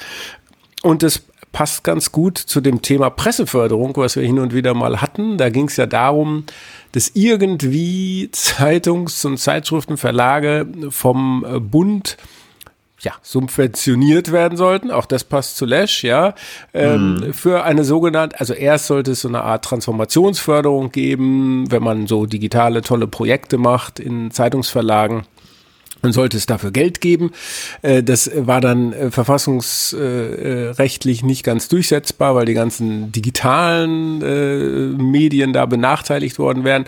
Und 0.84 1.04
das 1.04 1.22
passt 1.52 1.84
ganz 1.84 2.12
gut 2.12 2.38
zu 2.38 2.62
dem 2.62 2.82
Thema 2.82 3.10
Presseförderung, 3.10 3.96
was 3.98 4.16
wir 4.16 4.24
hin 4.24 4.40
und 4.40 4.54
wieder 4.54 4.74
mal 4.74 5.02
hatten. 5.02 5.38
Da 5.38 5.50
ging 5.50 5.68
es 5.68 5.78
ja 5.78 5.86
darum, 5.86 6.46
dass 6.94 7.12
irgendwie 7.14 8.30
Zeitungs- 8.32 9.26
und 9.26 9.38
Zeitschriftenverlage 9.38 10.68
vom 10.90 11.46
äh, 11.48 11.60
Bund 11.60 12.18
ja, 13.04 13.14
subventioniert 13.24 14.32
werden 14.32 14.58
sollten. 14.58 14.92
Auch 14.92 15.06
das 15.06 15.24
passt 15.24 15.58
zu 15.58 15.66
Lash, 15.66 16.04
ja. 16.04 16.36
Ähm, 16.74 17.34
Für 17.34 17.64
eine 17.64 17.84
sogenannte, 17.84 18.40
also 18.40 18.54
erst 18.54 18.88
sollte 18.88 19.12
es 19.12 19.22
so 19.22 19.28
eine 19.28 19.44
Art 19.44 19.66
Transformationsförderung 19.66 20.92
geben, 20.92 21.66
wenn 21.72 21.82
man 21.82 22.08
so 22.08 22.26
digitale 22.26 22.82
tolle 22.82 23.08
Projekte 23.08 23.58
macht 23.58 24.00
in 24.00 24.32
Zeitungsverlagen. 24.32 25.24
Dann 26.02 26.14
sollte 26.14 26.38
es 26.38 26.46
dafür 26.46 26.72
Geld 26.72 27.02
geben. 27.02 27.32
Äh, 27.82 28.04
Das 28.04 28.32
war 28.34 28.62
dann 28.62 28.94
äh, 28.94 29.12
verfassungsrechtlich 29.12 31.24
nicht 31.24 31.44
ganz 31.44 31.68
durchsetzbar, 31.68 32.36
weil 32.36 32.46
die 32.46 32.54
ganzen 32.54 33.12
digitalen 33.12 34.22
äh, 34.22 34.86
Medien 35.02 35.52
da 35.54 35.66
benachteiligt 35.66 36.38
worden 36.40 36.64
wären. 36.64 36.86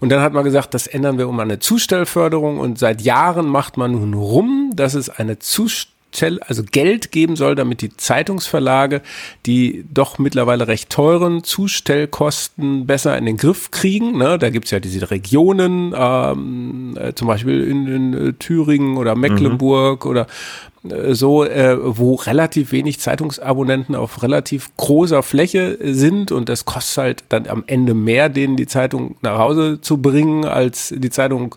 Und 0.00 0.10
dann 0.10 0.20
hat 0.20 0.32
man 0.32 0.44
gesagt, 0.44 0.74
das 0.74 0.86
ändern 0.86 1.18
wir 1.18 1.28
um 1.28 1.40
eine 1.40 1.58
Zustellförderung. 1.58 2.60
Und 2.60 2.78
seit 2.78 3.02
Jahren 3.02 3.46
macht 3.46 3.76
man 3.76 3.90
nun 3.92 4.14
rum, 4.14 4.70
dass 4.74 4.94
es 4.94 5.10
eine 5.10 5.40
Zustell 5.40 5.97
also 6.46 6.62
Geld 6.64 7.12
geben 7.12 7.36
soll, 7.36 7.54
damit 7.54 7.82
die 7.82 7.96
Zeitungsverlage 7.96 9.02
die 9.46 9.84
doch 9.92 10.18
mittlerweile 10.18 10.66
recht 10.66 10.90
teuren 10.90 11.44
Zustellkosten 11.44 12.86
besser 12.86 13.16
in 13.16 13.26
den 13.26 13.36
Griff 13.36 13.70
kriegen. 13.70 14.18
Ne? 14.18 14.38
Da 14.38 14.50
gibt's 14.50 14.70
ja 14.70 14.80
diese 14.80 15.10
Regionen, 15.10 15.94
ähm, 15.96 16.96
äh, 16.98 17.14
zum 17.14 17.28
Beispiel 17.28 17.62
in, 17.64 17.86
in 17.86 18.14
äh, 18.14 18.32
Thüringen 18.32 18.96
oder 18.96 19.14
Mecklenburg 19.14 20.06
oder 20.06 20.26
äh, 20.88 21.14
so, 21.14 21.44
äh, 21.44 21.76
wo 21.80 22.14
relativ 22.14 22.72
wenig 22.72 23.00
Zeitungsabonnenten 23.00 23.94
auf 23.94 24.22
relativ 24.22 24.74
großer 24.76 25.22
Fläche 25.22 25.78
sind 25.80 26.32
und 26.32 26.48
das 26.48 26.64
kostet 26.64 26.98
halt 26.98 27.24
dann 27.28 27.46
am 27.46 27.64
Ende 27.66 27.94
mehr, 27.94 28.28
denen 28.28 28.56
die 28.56 28.66
Zeitung 28.66 29.16
nach 29.22 29.38
Hause 29.38 29.80
zu 29.80 29.98
bringen, 29.98 30.44
als 30.44 30.92
die 30.96 31.10
Zeitung 31.10 31.54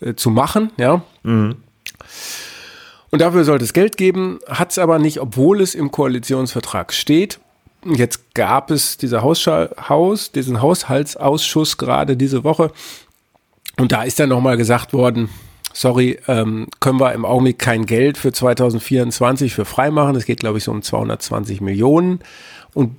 äh, 0.00 0.14
zu 0.14 0.30
machen, 0.30 0.70
ja. 0.78 1.02
Und 3.10 3.20
dafür 3.20 3.44
sollte 3.44 3.64
es 3.64 3.72
Geld 3.72 3.96
geben, 3.96 4.38
hat 4.46 4.70
es 4.70 4.78
aber 4.78 4.98
nicht, 4.98 5.20
obwohl 5.20 5.60
es 5.60 5.74
im 5.74 5.90
Koalitionsvertrag 5.90 6.92
steht. 6.92 7.40
Jetzt 7.84 8.34
gab 8.34 8.70
es 8.70 8.98
dieser 8.98 9.22
Haus, 9.22 10.32
diesen 10.32 10.62
Haushaltsausschuss 10.62 11.78
gerade 11.78 12.16
diese 12.16 12.44
Woche. 12.44 12.72
Und 13.78 13.92
da 13.92 14.02
ist 14.02 14.20
dann 14.20 14.28
nochmal 14.28 14.56
gesagt 14.56 14.92
worden, 14.92 15.30
sorry, 15.72 16.18
ähm, 16.28 16.66
können 16.80 17.00
wir 17.00 17.12
im 17.14 17.24
Augenblick 17.24 17.58
kein 17.58 17.86
Geld 17.86 18.18
für 18.18 18.32
2024 18.32 19.54
für 19.54 19.64
freimachen. 19.64 20.14
Es 20.16 20.26
geht, 20.26 20.40
glaube 20.40 20.58
ich, 20.58 20.64
so 20.64 20.72
um 20.72 20.82
220 20.82 21.60
Millionen. 21.60 22.20
Und 22.74 22.96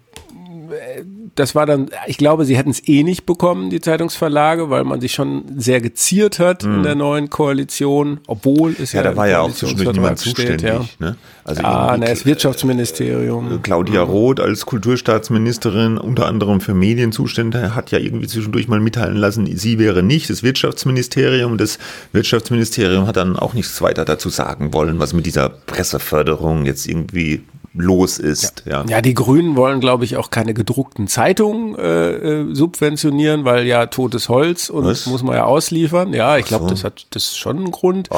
das 1.36 1.56
war 1.56 1.66
dann, 1.66 1.90
ich 2.08 2.18
glaube, 2.18 2.46
sie 2.46 2.58
hätten 2.58 2.70
es 2.70 2.88
eh 2.88 3.04
nicht 3.04 3.26
bekommen, 3.26 3.70
die 3.70 3.80
Zeitungsverlage, 3.80 4.70
weil 4.70 4.84
man 4.84 5.02
sich 5.02 5.14
schon 5.14 5.44
sehr 5.58 5.82
geziert 5.82 6.40
hat 6.40 6.64
mhm. 6.64 6.76
in 6.76 6.84
der 6.84 6.96
neuen 6.96 7.30
Koalition, 7.30 8.20
obwohl 8.28 8.76
es 8.80 8.94
ja. 8.94 9.02
Ja, 9.02 9.12
da 9.12 9.18
war 9.18 9.28
ja 9.28 9.42
auch 9.42 9.52
zwischendurch 9.52 9.94
niemand 9.94 10.20
zuständig. 10.20 10.62
Ja, 10.62 10.86
ne? 11.00 11.16
also 11.44 11.62
ja 11.62 11.98
na, 11.98 12.06
das 12.06 12.26
Wirtschaftsministerium. 12.26 13.56
Äh, 13.56 13.58
Claudia 13.60 14.06
mhm. 14.06 14.12
Roth 14.12 14.40
als 14.40 14.66
Kulturstaatsministerin, 14.66 15.98
unter 15.98 16.28
anderem 16.28 16.62
für 16.62 16.74
Medienzustände, 16.74 17.76
hat 17.76 17.92
ja 17.92 18.00
irgendwie 18.00 18.28
zwischendurch 18.28 18.68
mal 18.68 18.80
mitteilen 18.80 19.18
lassen, 19.18 19.48
sie 19.58 19.80
wäre 19.80 20.04
nicht 20.04 20.30
das 20.30 20.44
Wirtschaftsministerium. 20.44 21.58
Das 21.58 21.80
Wirtschaftsministerium 22.12 23.08
hat 23.08 23.18
dann 23.18 23.38
auch 23.38 23.54
nichts 23.54 23.82
weiter 23.82 24.06
dazu 24.06 24.30
sagen 24.30 24.74
wollen, 24.74 25.00
was 25.00 25.14
mit 25.14 25.26
dieser 25.26 25.50
Presseförderung 25.50 26.66
jetzt 26.66 26.88
irgendwie 26.88 27.44
los 27.74 28.20
ist. 28.20 28.64
Ja, 28.66 28.82
ja. 28.82 28.86
ja 28.88 29.02
die 29.02 29.14
Grünen 29.14 29.56
wollen, 29.56 29.80
glaube 29.80 30.04
ich, 30.06 30.18
auch 30.18 30.30
keine 30.30 30.54
gedruckten 30.54 31.08
Zeitungen 31.08 31.76
äh, 31.76 32.12
äh, 32.12 32.56
subventionieren, 32.56 33.46
weil 33.46 33.66
ja 33.66 33.86
totes 33.86 34.30
Holz 34.30 34.70
und 34.70 34.86
Was? 34.86 35.06
muss 35.06 35.24
man 35.24 35.36
ja 35.36 35.46
ausliefern. 35.46 36.14
Ja, 36.14 36.38
ich 36.38 36.46
glaube, 36.46 36.66
so. 36.66 36.70
das 36.72 36.84
hat 36.84 37.08
das 37.12 37.24
ist 37.24 37.38
schon 37.38 37.58
einen 37.58 37.72
Grund. 37.72 38.10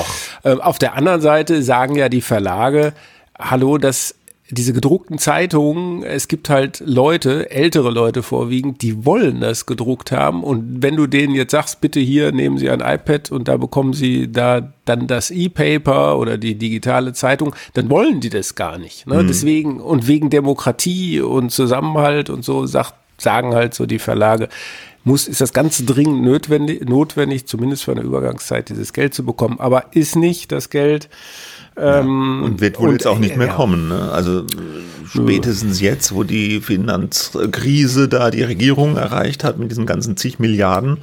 Ähm, 0.43 0.61
auf 0.61 0.79
der 0.79 0.95
anderen 0.95 1.21
Seite 1.21 1.61
sagen 1.63 1.95
ja 1.95 2.09
die 2.09 2.21
Verlage, 2.21 2.93
hallo, 3.37 3.77
das 3.77 4.15
diese 4.53 4.73
gedruckten 4.73 5.17
Zeitungen, 5.17 6.03
es 6.03 6.27
gibt 6.27 6.49
halt 6.49 6.81
Leute, 6.85 7.51
ältere 7.51 7.91
Leute 7.91 8.23
vorwiegend, 8.23 8.81
die 8.81 9.05
wollen 9.05 9.41
das 9.41 9.65
gedruckt 9.65 10.11
haben. 10.11 10.43
Und 10.43 10.81
wenn 10.81 10.95
du 10.95 11.07
denen 11.07 11.35
jetzt 11.35 11.51
sagst, 11.51 11.81
bitte 11.81 11.99
hier 11.99 12.31
nehmen 12.31 12.57
Sie 12.57 12.69
ein 12.69 12.81
iPad 12.81 13.31
und 13.31 13.47
da 13.47 13.57
bekommen 13.57 13.93
Sie 13.93 14.31
da 14.31 14.73
dann 14.85 15.07
das 15.07 15.31
E-Paper 15.31 16.17
oder 16.17 16.37
die 16.37 16.55
digitale 16.55 17.13
Zeitung, 17.13 17.55
dann 17.73 17.89
wollen 17.89 18.19
die 18.19 18.29
das 18.29 18.55
gar 18.55 18.77
nicht. 18.77 19.07
Ne? 19.07 19.23
Mhm. 19.23 19.27
Deswegen 19.27 19.79
und 19.81 20.07
wegen 20.07 20.29
Demokratie 20.29 21.21
und 21.21 21.51
Zusammenhalt 21.51 22.29
und 22.29 22.43
so 22.45 22.65
sagt, 22.65 22.93
sagen 23.17 23.53
halt 23.53 23.73
so 23.73 23.85
die 23.85 23.99
Verlage, 23.99 24.49
muss, 25.03 25.27
ist 25.27 25.41
das 25.41 25.53
ganz 25.53 25.85
dringend 25.85 26.23
notwendig, 26.23 26.87
notwendig, 26.87 27.45
zumindest 27.45 27.83
für 27.83 27.91
eine 27.91 28.01
Übergangszeit 28.01 28.69
dieses 28.69 28.93
Geld 28.93 29.13
zu 29.13 29.25
bekommen. 29.25 29.59
Aber 29.59 29.85
ist 29.91 30.15
nicht 30.15 30.51
das 30.51 30.69
Geld. 30.69 31.09
Ähm, 31.75 32.39
ja, 32.41 32.45
und 32.45 32.61
wird 32.61 32.79
wohl 32.79 32.89
und, 32.89 32.93
jetzt 32.93 33.07
auch 33.07 33.19
nicht 33.19 33.37
mehr 33.37 33.47
ja. 33.47 33.53
kommen. 33.53 33.87
Ne? 33.87 34.11
Also 34.11 34.45
spätestens 35.09 35.79
jetzt, 35.81 36.13
wo 36.13 36.23
die 36.23 36.61
Finanzkrise 36.61 38.07
da 38.07 38.31
die 38.31 38.43
Regierung 38.43 38.97
erreicht 38.97 39.43
hat 39.43 39.57
mit 39.57 39.71
diesen 39.71 39.85
ganzen 39.85 40.17
zig 40.17 40.39
Milliarden, 40.39 40.99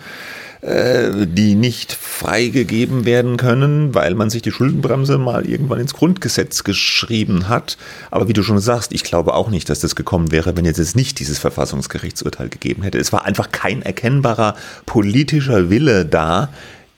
äh, 0.63 1.27
die 1.27 1.55
nicht 1.55 1.93
freigegeben 1.93 3.05
werden 3.05 3.37
können, 3.37 3.95
weil 3.95 4.15
man 4.15 4.31
sich 4.31 4.43
die 4.43 4.53
Schuldenbremse 4.53 5.19
mal 5.19 5.47
irgendwann 5.47 5.81
ins 5.81 5.95
Grundgesetz 5.95 6.65
geschrieben 6.65 7.49
hat. 7.49 7.79
Aber 8.11 8.29
wie 8.29 8.33
du 8.33 8.43
schon 8.43 8.59
sagst, 8.59 8.93
ich 8.93 9.03
glaube 9.03 9.35
auch 9.35 9.49
nicht, 9.49 9.69
dass 9.71 9.81
das 9.81 9.97
gekommen 9.97 10.31
wäre, 10.33 10.57
wenn 10.57 10.65
jetzt 10.65 10.79
es 10.79 10.95
nicht 10.95 11.19
dieses 11.19 11.39
Verfassungsgerichtsurteil 11.39 12.49
gegeben 12.49 12.83
hätte. 12.83 12.99
Es 12.99 13.13
war 13.13 13.25
einfach 13.25 13.51
kein 13.53 13.83
erkennbarer 13.83 14.55
politischer 14.87 15.71
Wille 15.71 16.05
da, 16.05 16.51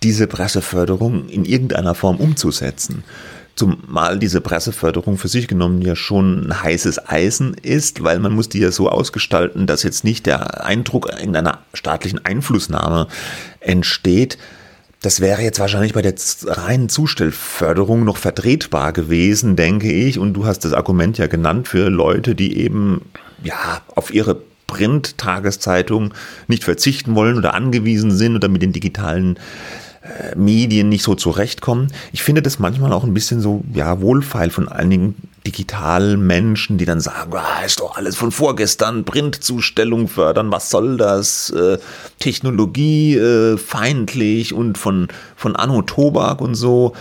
diese 0.03 0.27
Presseförderung 0.27 1.29
in 1.29 1.45
irgendeiner 1.45 1.95
Form 1.95 2.17
umzusetzen. 2.17 3.05
Zumal 3.55 4.19
diese 4.19 4.41
Presseförderung 4.41 5.19
für 5.19 5.29
sich 5.29 5.47
genommen 5.47 5.83
ja 5.83 5.95
schon 5.95 6.47
ein 6.47 6.63
heißes 6.63 7.09
Eisen 7.09 7.55
ist, 7.55 8.03
weil 8.03 8.19
man 8.19 8.33
muss 8.33 8.49
die 8.49 8.61
ja 8.61 8.73
so 8.73 8.89
ausgestalten, 8.89 9.67
dass 9.67 9.83
jetzt 9.83 10.05
nicht 10.05 10.25
der 10.25 10.65
Eindruck 10.65 11.11
irgendeiner 11.11 11.59
staatlichen 11.75 12.25
Einflussnahme 12.25 13.09
entsteht. 13.61 14.39
Das 15.03 15.21
wäre 15.21 15.43
jetzt 15.43 15.59
wahrscheinlich 15.59 15.93
bei 15.93 16.03
der 16.03 16.15
reinen 16.47 16.89
Zustellförderung 16.89 18.05
noch 18.05 18.17
vertretbar 18.17 18.93
gewesen, 18.93 19.57
denke 19.57 19.93
ich. 19.93 20.19
Und 20.19 20.35
du 20.35 20.47
hast 20.47 20.61
das 20.61 20.73
Argument 20.73 21.19
ja 21.19 21.27
genannt 21.27 21.69
für 21.69 21.91
Leute, 21.91 22.35
die 22.35 22.57
eben 22.57 23.03
ja 23.43 23.83
auf 23.95 24.15
ihre 24.15 24.41
Print-Tageszeitung 24.69 26.15
nicht 26.47 26.65
verzichten 26.65 27.15
wollen 27.15 27.37
oder 27.37 27.53
angewiesen 27.53 28.11
sind 28.11 28.37
oder 28.37 28.49
mit 28.49 28.63
den 28.63 28.73
digitalen 28.73 29.39
Medien 30.35 30.89
nicht 30.89 31.05
so 31.05 31.15
zurechtkommen. 31.15 31.89
Ich 32.13 32.23
finde 32.23 32.43
das 32.43 32.59
manchmal 32.59 32.93
auch 32.93 33.05
ein 33.05 33.15
bisschen 33.15 33.41
so, 33.41 33.63
ja, 33.73 34.01
wohlfeil 34.01 34.51
von 34.51 34.69
einigen 34.69 35.15
digitalen 35.47 36.27
Menschen, 36.27 36.79
die 36.79 36.85
dann 36.85 37.01
sagen, 37.01 37.33
ah, 37.35 37.65
ist 37.65 37.81
doch 37.81 37.97
alles 37.97 38.17
von 38.17 38.33
vorgestern, 38.33 39.05
Printzustellung 39.05 40.09
fördern, 40.09 40.51
was 40.51 40.71
soll 40.71 40.97
das, 40.97 41.51
äh, 41.51 41.79
Technologie 42.19 43.17
äh, 43.17 43.57
feindlich 43.59 44.55
und 44.55 44.79
von, 44.79 45.09
von 45.37 45.57
Anno 45.57 45.83
Tobak 45.83 46.41
und 46.41 46.55
so. 46.55 46.95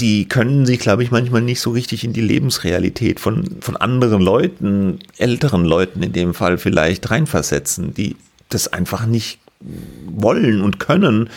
Die 0.00 0.26
können 0.26 0.64
sich, 0.64 0.78
glaube 0.78 1.02
ich, 1.02 1.10
manchmal 1.10 1.42
nicht 1.42 1.60
so 1.60 1.70
richtig 1.70 2.04
in 2.04 2.14
die 2.14 2.22
Lebensrealität 2.22 3.20
von, 3.20 3.56
von 3.60 3.76
anderen 3.76 4.22
Leuten, 4.22 5.00
älteren 5.18 5.66
Leuten 5.66 6.02
in 6.02 6.12
dem 6.12 6.32
Fall 6.32 6.56
vielleicht 6.56 7.10
reinversetzen, 7.10 7.92
die 7.92 8.16
das 8.48 8.68
einfach 8.68 9.06
nicht 9.06 9.38
wollen 10.06 10.62
und 10.62 10.78
können, 10.78 11.28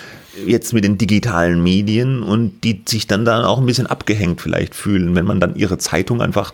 jetzt 0.45 0.73
mit 0.73 0.83
den 0.83 0.97
digitalen 0.97 1.61
Medien 1.63 2.23
und 2.23 2.63
die 2.63 2.83
sich 2.87 3.07
dann 3.07 3.25
da 3.25 3.45
auch 3.45 3.59
ein 3.59 3.65
bisschen 3.65 3.87
abgehängt 3.87 4.41
vielleicht 4.41 4.75
fühlen, 4.75 5.15
wenn 5.15 5.25
man 5.25 5.39
dann 5.39 5.55
ihre 5.55 5.77
Zeitung 5.77 6.21
einfach 6.21 6.53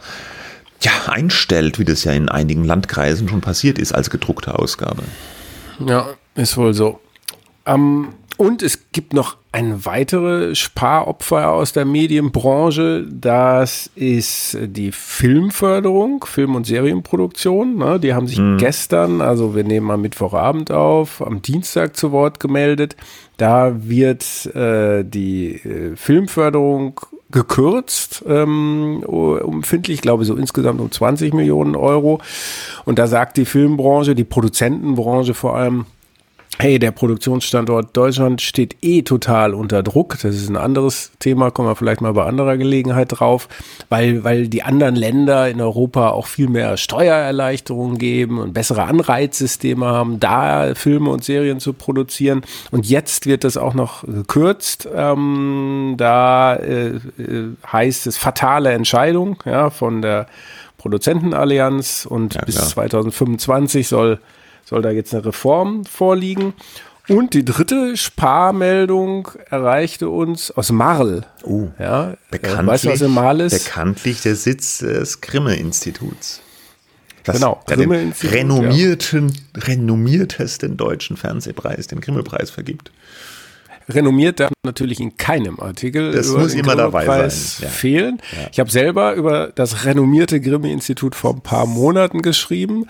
ja, 0.81 0.91
einstellt, 1.07 1.79
wie 1.79 1.85
das 1.85 2.03
ja 2.03 2.11
in 2.13 2.29
einigen 2.29 2.63
Landkreisen 2.63 3.27
schon 3.27 3.41
passiert 3.41 3.79
ist 3.79 3.93
als 3.93 4.09
gedruckte 4.09 4.57
Ausgabe. 4.57 5.03
Ja, 5.85 6.07
ist 6.35 6.57
wohl 6.57 6.73
so. 6.73 6.99
Ähm, 7.65 8.09
und 8.37 8.61
es 8.61 8.91
gibt 8.91 9.13
noch 9.13 9.37
ein 9.53 9.85
weitere 9.85 10.53
Sparopfer 10.55 11.51
aus 11.51 11.71
der 11.71 11.85
Medienbranche. 11.85 13.07
Das 13.09 13.89
ist 13.95 14.57
die 14.61 14.91
Filmförderung, 14.91 16.25
Film- 16.25 16.55
und 16.55 16.67
Serienproduktion. 16.67 17.77
Ne? 17.77 17.99
Die 17.99 18.13
haben 18.13 18.27
sich 18.27 18.39
mhm. 18.39 18.57
gestern, 18.57 19.21
also 19.21 19.55
wir 19.55 19.63
nehmen 19.63 19.89
am 19.89 20.01
Mittwochabend 20.01 20.71
auf, 20.71 21.25
am 21.25 21.41
Dienstag 21.41 21.95
zu 21.95 22.11
Wort 22.11 22.41
gemeldet. 22.41 22.97
Da 23.37 23.73
wird 23.87 24.45
äh, 24.55 25.03
die 25.03 25.55
äh, 25.55 25.95
Filmförderung 25.95 27.01
gekürzt, 27.31 28.23
ähm, 28.27 29.03
umfindlich, 29.03 29.95
ich 29.95 30.01
glaube 30.01 30.25
so 30.25 30.35
insgesamt 30.35 30.79
um 30.79 30.91
20 30.91 31.33
Millionen 31.33 31.75
Euro. 31.75 32.21
Und 32.85 32.97
da 32.99 33.07
sagt 33.07 33.37
die 33.37 33.45
Filmbranche, 33.45 34.15
die 34.15 34.23
Produzentenbranche 34.23 35.33
vor 35.33 35.55
allem, 35.57 35.85
hey, 36.59 36.79
der 36.79 36.91
Produktionsstandort 36.91 37.95
Deutschland 37.95 38.41
steht 38.41 38.77
eh 38.81 39.01
total 39.01 39.53
unter 39.53 39.83
Druck. 39.83 40.17
Das 40.21 40.35
ist 40.35 40.49
ein 40.49 40.57
anderes 40.57 41.11
Thema, 41.19 41.51
kommen 41.51 41.67
wir 41.67 41.75
vielleicht 41.75 42.01
mal 42.01 42.13
bei 42.13 42.25
anderer 42.25 42.57
Gelegenheit 42.57 43.07
drauf, 43.11 43.47
weil, 43.89 44.23
weil 44.23 44.47
die 44.47 44.63
anderen 44.63 44.95
Länder 44.95 45.49
in 45.49 45.61
Europa 45.61 46.09
auch 46.09 46.27
viel 46.27 46.47
mehr 46.47 46.77
Steuererleichterungen 46.77 47.97
geben 47.97 48.39
und 48.39 48.53
bessere 48.53 48.83
Anreizsysteme 48.83 49.85
haben, 49.85 50.19
da 50.19 50.73
Filme 50.75 51.09
und 51.09 51.23
Serien 51.23 51.59
zu 51.59 51.73
produzieren. 51.73 52.41
Und 52.71 52.85
jetzt 52.87 53.25
wird 53.25 53.43
das 53.43 53.57
auch 53.57 53.73
noch 53.73 54.03
gekürzt. 54.03 54.87
Ähm, 54.93 55.95
da 55.97 56.55
äh, 56.55 56.95
äh 57.17 57.49
heißt 57.71 58.07
es 58.07 58.17
fatale 58.17 58.71
Entscheidung 58.71 59.37
ja, 59.45 59.69
von 59.69 60.01
der 60.01 60.27
Produzentenallianz 60.77 62.05
und 62.07 62.35
ja, 62.35 62.41
bis 62.45 62.55
2025 62.69 63.87
soll 63.87 64.19
soll 64.65 64.81
da 64.81 64.89
jetzt 64.89 65.13
eine 65.13 65.25
Reform 65.25 65.85
vorliegen. 65.85 66.53
Und 67.07 67.35
die 67.35 67.45
dritte 67.45 67.95
Sparmeldung 67.97 69.29
erreichte 69.49 70.09
uns 70.09 70.49
aus 70.49 70.71
Marl. 70.71 71.23
Oh, 71.43 71.67
ja, 71.79 72.15
bekanntlich, 72.31 72.67
weißt 72.67 72.85
du, 72.85 72.89
was 72.89 73.01
in 73.01 73.11
Marl 73.11 73.41
ist? 73.41 73.65
Bekanntlich 73.65 74.21
der 74.21 74.35
Sitz 74.35 74.79
des 74.79 75.21
Grimme-Instituts. 75.21 76.41
Genau, 77.23 77.61
Grimme-Institut. 77.67 78.35
Renommierten, 78.35 79.29
ja. 79.29 79.63
renommiertesten 79.63 80.77
deutschen 80.77 81.15
Fernsehpreis, 81.15 81.87
den 81.87 82.01
Grimme-Preis 82.01 82.49
vergibt. 82.49 82.91
Renommiert 83.87 84.39
darf 84.39 84.51
natürlich 84.63 84.99
in 84.99 85.15
keinem 85.17 85.59
Artikel 85.59 86.11
das 86.11 86.29
über 86.29 86.39
muss 86.39 86.51
den 86.51 86.61
immer 86.61 86.75
dabei 86.75 87.05
sein. 87.27 87.65
Ja. 87.65 87.69
fehlen. 87.69 88.21
Ja. 88.31 88.47
Ich 88.51 88.59
habe 88.59 88.71
selber 88.71 89.13
über 89.13 89.51
das 89.53 89.85
renommierte 89.85 90.41
Grimme-Institut 90.41 91.15
vor 91.15 91.35
ein 91.35 91.41
paar 91.41 91.67
Monaten 91.67 92.21
geschrieben. 92.21 92.87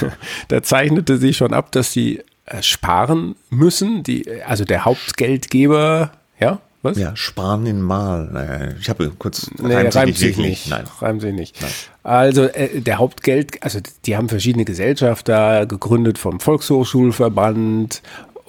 da 0.48 0.62
zeichnete 0.62 1.18
sich 1.18 1.36
schon 1.36 1.52
ab, 1.52 1.72
dass 1.72 1.90
die 1.92 2.22
äh, 2.46 2.62
sparen 2.62 3.34
müssen. 3.50 4.02
Die, 4.04 4.42
also 4.42 4.64
der 4.64 4.84
Hauptgeldgeber, 4.84 6.12
ja, 6.38 6.60
was? 6.82 6.96
Ja, 6.96 7.14
sparen 7.14 7.66
in 7.66 7.82
Mal. 7.82 8.74
Ich 8.80 8.88
habe 8.88 9.10
kurz 9.18 9.50
nee, 9.58 9.74
reimt, 9.74 9.94
reimt 9.94 10.16
sich 10.16 10.38
nicht. 10.38 10.48
nicht. 10.48 10.70
Nein. 10.70 10.84
Reimt 11.00 11.20
sich 11.20 11.34
nicht. 11.34 11.60
Nein. 11.60 11.70
Also 12.02 12.44
äh, 12.44 12.80
der 12.80 12.96
Hauptgeld, 12.96 13.62
also 13.62 13.80
die 14.06 14.16
haben 14.16 14.30
verschiedene 14.30 14.64
Gesellschafter 14.64 15.66
gegründet 15.66 16.16
vom 16.16 16.40
Volkshochschulverband 16.40 18.00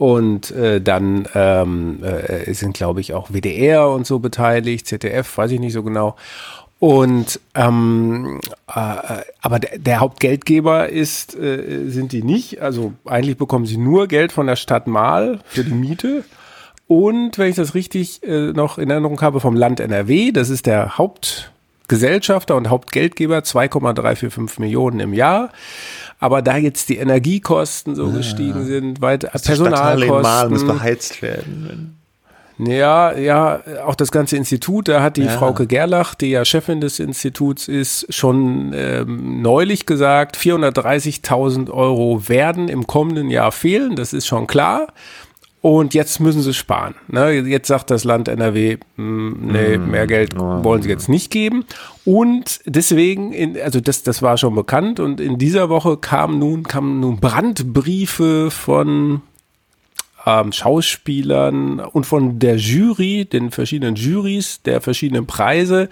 und 0.02 0.50
äh, 0.50 0.82
dann 0.82 1.28
ähm, 1.36 2.04
äh, 2.04 2.52
sind, 2.56 2.76
glaube 2.76 3.02
ich, 3.02 3.14
auch 3.14 3.30
WDR 3.30 3.88
und 3.92 4.08
so 4.08 4.18
beteiligt, 4.18 4.88
ZDF, 4.88 5.38
weiß 5.38 5.52
ich 5.52 5.60
nicht 5.60 5.74
so 5.74 5.84
genau. 5.84 6.16
Und 6.80 7.40
ähm, 7.54 8.40
äh, 8.68 9.22
aber 9.42 9.60
der, 9.60 9.78
der, 9.78 10.00
Hauptgeldgeber 10.00 10.90
ist, 10.90 11.36
äh, 11.36 11.86
sind 11.86 12.14
die 12.14 12.24
nicht. 12.24 12.64
Also 12.64 12.94
eigentlich 13.06 13.38
bekommen 13.38 13.68
sie 13.68 13.78
nur 13.78 14.08
Geld 14.08 14.32
von 14.32 14.48
der 14.48 14.56
Stadt 14.56 14.88
Mal 14.88 15.40
für 15.46 15.64
die 15.64 15.72
Miete. 15.72 16.24
und, 16.88 17.38
wenn 17.38 17.52
ich 17.52 17.56
das 17.56 17.76
richtig 17.76 18.24
äh, 18.24 18.54
noch 18.54 18.80
in 18.80 18.90
Erinnerung 18.90 19.22
habe, 19.22 19.40
vom 19.40 19.56
Land 19.56 19.80
NRW. 19.80 20.32
Das 20.32 20.50
ist 20.50 20.66
der 20.66 20.98
Hauptgesellschafter 20.98 22.56
und 22.56 22.72
Hauptgeldgeber, 22.72 23.44
2,345 23.44 24.58
Millionen 24.58 25.00
im 25.00 25.14
Jahr. 25.14 25.52
Aber 26.22 26.44
da 26.44 26.56
jetzt 26.56 26.88
die 26.90 26.98
Energiekosten 26.98 27.96
so 27.96 28.12
gestiegen 28.12 28.64
sind, 28.66 29.02
weit 29.02 29.22
Personalkosten. 29.32 30.52
muss 30.52 30.66
beheizt 30.66 31.22
werden. 31.24 31.98
Ja, 32.60 33.18
ja, 33.18 33.60
auch 33.86 33.96
das 33.96 34.12
ganze 34.12 34.38
Institut, 34.38 34.88
da 34.88 35.02
hat 35.02 35.18
die 35.18 35.24
ja. 35.24 35.32
Frauke 35.32 35.66
Gerlach, 35.66 36.14
die 36.14 36.30
ja 36.30 36.46
Chefin 36.46 36.80
des 36.80 37.00
Instituts 37.00 37.68
ist, 37.68 38.06
schon 38.14 38.72
ähm, 38.76 39.42
neulich 39.42 39.88
gesagt, 39.88 40.38
430.000 40.38 41.72
Euro 41.72 42.30
werden 42.30 42.70
im 42.70 42.86
kommenden 42.86 43.32
Jahr 43.32 43.52
fehlen, 43.52 43.96
das 43.96 44.14
ist 44.14 44.28
schon 44.28 44.46
klar. 44.46 44.88
Und 45.62 45.94
jetzt 45.94 46.20
müssen 46.20 46.42
sie 46.42 46.56
sparen. 46.56 46.96
Ne? 47.08 47.34
Jetzt 47.34 47.68
sagt 47.68 47.92
das 47.92 48.04
Land 48.04 48.28
NRW, 48.28 48.78
mh, 48.78 48.82
hm, 48.98 49.38
nee, 49.44 49.78
mm. 49.78 49.92
mehr 49.92 50.08
Geld 50.08 50.36
wollen 50.36 50.82
sie 50.82 50.90
jetzt 50.90 51.08
nicht 51.08 51.32
geben. 51.32 51.66
Und 52.04 52.62
deswegen, 52.66 53.32
in, 53.32 53.62
also 53.62 53.80
das, 53.80 54.02
das 54.02 54.24
war 54.24 54.38
schon 54.38 54.56
bekannt. 54.56 55.00
Und 55.00 55.22
in 55.22 55.38
dieser 55.38 55.70
Woche 55.70 55.98
kamen 55.98 56.40
nun, 56.40 56.64
kamen 56.64 57.00
nun 57.00 57.20
Brandbriefe 57.20 58.50
von 58.50 59.22
ähm, 60.26 60.52
Schauspielern 60.52 61.80
und 61.80 62.06
von 62.06 62.40
der 62.40 62.58
Jury, 62.58 63.26
den 63.26 63.52
verschiedenen 63.52 63.96
Juries 63.96 64.62
der 64.64 64.82
verschiedenen 64.82 65.28
Preise, 65.28 65.90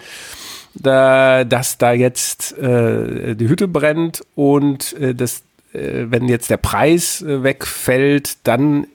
da, 0.74 1.44
dass 1.44 1.78
da 1.78 1.92
jetzt 1.92 2.56
äh, 2.58 3.34
die 3.34 3.48
Hütte 3.48 3.68
brennt 3.68 4.22
und 4.34 4.94
äh, 4.94 5.14
das, 5.14 5.42
äh, 5.72 6.06
wenn 6.08 6.28
jetzt 6.28 6.50
der 6.50 6.58
Preis 6.58 7.22
äh, 7.22 7.42
wegfällt, 7.42 8.38
dann 8.44 8.86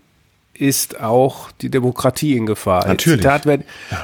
ist 0.57 0.99
auch 1.01 1.51
die 1.61 1.69
Demokratie 1.69 2.35
in 2.35 2.45
Gefahr. 2.45 2.87
Natürlich. 2.87 3.21
Zitat, 3.21 3.45
wer, 3.45 3.59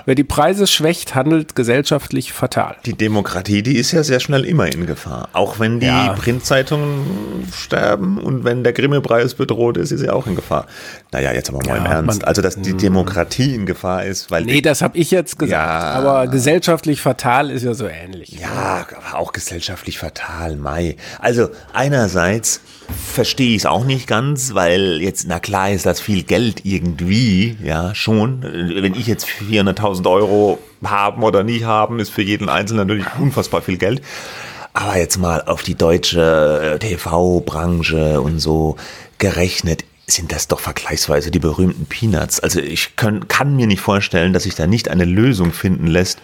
wer, 0.05 0.15
die 0.15 0.24
Preise 0.24 0.67
schwächt, 0.67 1.15
handelt 1.15 1.55
gesellschaftlich 1.55 2.34
fatal. 2.34 2.75
Die 2.86 2.93
Demokratie, 2.93 3.63
die 3.63 3.77
ist 3.77 3.91
ja 3.91 4.03
sehr 4.03 4.20
schnell 4.20 4.46
immer 4.46 4.67
in 4.67 4.86
Gefahr. 4.86 5.29
Auch 5.34 5.60
wenn 5.60 5.79
die 5.79 5.88
ja. 5.88 6.13
Printzeitungen 6.13 7.48
sterben 7.55 8.17
und 8.17 8.43
wenn 8.43 8.63
der 8.63 8.74
Grimme-Preis 8.74 9.36
bedroht 9.36 9.77
ist, 9.77 9.91
ist 9.91 10.01
sie 10.01 10.10
auch 10.10 10.27
in 10.27 10.36
Gefahr. 10.36 10.67
Naja, 11.12 11.31
jetzt 11.34 11.50
aber 11.50 11.60
mal 11.60 11.67
ja, 11.67 11.77
im 11.77 11.86
Ernst. 11.86 12.20
Man, 12.20 12.27
also, 12.27 12.41
dass 12.41 12.55
die 12.55 12.72
hm. 12.72 12.77
Demokratie 12.77 13.55
in 13.55 13.65
Gefahr 13.65 14.05
ist, 14.05 14.29
weil. 14.31 14.43
Nee, 14.43 14.62
das 14.62 14.81
habe 14.81 14.98
ich 14.98 15.12
jetzt 15.12 15.39
gesagt. 15.39 15.51
Ja, 15.51 15.91
aber 15.91 16.27
gesellschaftlich 16.27 17.01
fatal 17.01 17.50
ist 17.50 17.63
ja 17.63 17.74
so 17.74 17.88
ähnlich. 17.88 18.31
Ja, 18.31 18.86
aber 18.91 19.20
auch 19.20 19.31
gesellschaftlich 19.31 20.00
fatal, 20.00 20.55
Mai. 20.58 20.98
Also, 21.20 21.50
einerseits 21.74 22.62
verstehe 22.91 23.51
ich 23.51 23.62
es 23.62 23.65
auch 23.65 23.86
nicht 23.86 24.08
ganz, 24.08 24.53
weil 24.53 25.01
jetzt, 25.01 25.27
na 25.27 25.39
klar 25.39 25.72
ist 25.72 25.86
das 25.86 26.01
viel 26.01 26.24
Geld 26.24 26.40
irgendwie, 26.63 27.57
ja, 27.63 27.95
schon. 27.95 28.43
Wenn 28.43 28.95
ich 28.95 29.07
jetzt 29.07 29.25
400.000 29.25 30.10
Euro 30.10 30.60
haben 30.83 31.24
oder 31.24 31.43
nicht 31.43 31.65
haben, 31.65 32.00
ist 32.00 32.10
für 32.10 32.21
jeden 32.21 32.50
Einzelnen 32.50 32.88
natürlich 32.88 33.07
unfassbar 33.19 33.62
viel 33.62 33.77
Geld. 33.77 34.01
Aber 34.74 34.98
jetzt 34.98 35.17
mal 35.17 35.41
auf 35.41 35.63
die 35.63 35.75
deutsche 35.75 36.75
äh, 36.75 36.79
TV-Branche 36.79 38.21
und 38.21 38.39
so 38.39 38.77
gerechnet, 39.17 39.83
sind 40.07 40.31
das 40.31 40.48
doch 40.48 40.60
vergleichsweise 40.60 41.31
die 41.31 41.39
berühmten 41.39 41.86
Peanuts. 41.86 42.39
Also 42.39 42.60
ich 42.60 42.95
kann, 42.95 43.27
kann 43.27 43.55
mir 43.55 43.67
nicht 43.67 43.81
vorstellen, 43.81 44.33
dass 44.33 44.43
sich 44.43 44.55
da 44.55 44.67
nicht 44.67 44.89
eine 44.89 45.05
Lösung 45.05 45.53
finden 45.53 45.88
lässt, 45.88 46.19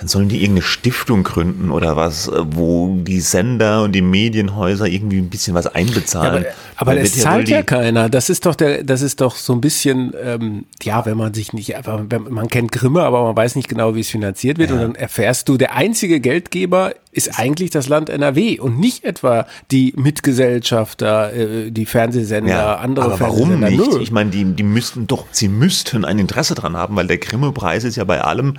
dann 0.00 0.08
sollen 0.08 0.30
die 0.30 0.38
irgendeine 0.38 0.62
Stiftung 0.62 1.24
gründen 1.24 1.70
oder 1.70 1.94
was, 1.94 2.26
äh, 2.26 2.32
wo 2.52 2.96
die 3.02 3.20
Sender 3.20 3.82
und 3.82 3.92
die 3.92 4.00
Medienhäuser 4.00 4.86
irgendwie 4.86 5.18
ein 5.18 5.28
bisschen 5.28 5.52
was 5.52 5.66
einbezahlen. 5.66 6.44
Ja, 6.44 6.50
aber, 6.76 6.92
aber 6.92 7.00
das 7.02 7.18
zahlt 7.18 7.50
ja, 7.50 7.58
ja 7.58 7.62
keiner. 7.62 8.08
Das 8.08 8.30
ist 8.30 8.46
doch 8.46 8.54
der, 8.54 8.82
das 8.82 9.02
ist 9.02 9.20
doch 9.20 9.36
so 9.36 9.52
ein 9.52 9.60
bisschen, 9.60 10.14
ähm, 10.18 10.64
ja, 10.82 11.04
wenn 11.04 11.18
man 11.18 11.34
sich 11.34 11.52
nicht, 11.52 11.76
einfach, 11.76 12.00
man 12.30 12.48
kennt 12.48 12.72
Grimme, 12.72 13.02
aber 13.02 13.24
man 13.24 13.36
weiß 13.36 13.56
nicht 13.56 13.68
genau, 13.68 13.94
wie 13.94 14.00
es 14.00 14.08
finanziert 14.08 14.56
wird. 14.56 14.70
Ja. 14.70 14.76
Und 14.76 14.82
dann 14.82 14.94
erfährst 14.94 15.50
du, 15.50 15.58
der 15.58 15.76
einzige 15.76 16.18
Geldgeber 16.18 16.94
ist 17.12 17.38
eigentlich 17.38 17.68
das 17.68 17.88
Land 17.88 18.08
NRW 18.08 18.58
und 18.58 18.80
nicht 18.80 19.04
etwa 19.04 19.46
die 19.70 19.92
Mitgesellschafter, 19.96 21.34
äh, 21.34 21.70
die 21.70 21.84
Fernsehsender, 21.84 22.50
ja, 22.50 22.76
andere 22.76 23.04
aber 23.04 23.20
Warum 23.20 23.60
nicht? 23.60 23.76
Nö. 23.76 24.00
Ich 24.00 24.12
meine, 24.12 24.30
die, 24.30 24.44
die 24.44 24.62
müssten 24.62 25.06
doch, 25.06 25.26
sie 25.30 25.48
müssten 25.48 26.06
ein 26.06 26.18
Interesse 26.18 26.54
dran 26.54 26.74
haben, 26.74 26.96
weil 26.96 27.06
der 27.06 27.18
Grimme-Preis 27.18 27.84
ist 27.84 27.96
ja 27.96 28.04
bei 28.04 28.22
allem 28.22 28.54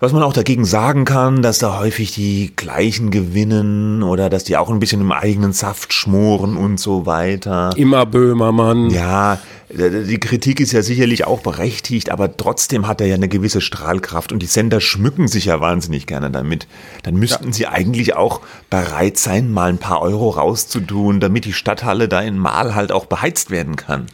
was 0.00 0.12
man 0.12 0.22
auch 0.22 0.32
dagegen 0.32 0.64
sagen 0.64 1.04
kann, 1.04 1.42
dass 1.42 1.58
da 1.58 1.78
häufig 1.78 2.12
die 2.12 2.52
gleichen 2.56 3.10
gewinnen 3.10 4.02
oder 4.02 4.30
dass 4.30 4.44
die 4.44 4.56
auch 4.56 4.70
ein 4.70 4.80
bisschen 4.80 5.02
im 5.02 5.12
eigenen 5.12 5.52
Saft 5.52 5.92
schmoren 5.92 6.56
und 6.56 6.80
so 6.80 7.04
weiter. 7.04 7.70
Immer 7.76 8.06
Böhmermann. 8.06 8.88
Ja, 8.88 9.38
die 9.68 10.18
Kritik 10.18 10.58
ist 10.58 10.72
ja 10.72 10.82
sicherlich 10.82 11.26
auch 11.26 11.40
berechtigt, 11.40 12.10
aber 12.10 12.34
trotzdem 12.34 12.88
hat 12.88 13.02
er 13.02 13.08
ja 13.08 13.14
eine 13.14 13.28
gewisse 13.28 13.60
Strahlkraft 13.60 14.32
und 14.32 14.40
die 14.40 14.46
Sender 14.46 14.80
schmücken 14.80 15.28
sich 15.28 15.44
ja 15.44 15.60
wahnsinnig 15.60 16.06
gerne 16.06 16.30
damit. 16.30 16.66
Dann 17.02 17.14
müssten 17.16 17.48
ja. 17.48 17.52
sie 17.52 17.66
eigentlich 17.66 18.16
auch 18.16 18.40
bereit 18.70 19.18
sein, 19.18 19.52
mal 19.52 19.68
ein 19.68 19.78
paar 19.78 20.00
Euro 20.00 20.30
rauszutun, 20.30 21.20
damit 21.20 21.44
die 21.44 21.52
Stadthalle 21.52 22.08
da 22.08 22.20
in 22.20 22.38
Mal 22.38 22.74
halt 22.74 22.90
auch 22.90 23.04
beheizt 23.04 23.50
werden 23.50 23.76
kann. 23.76 24.06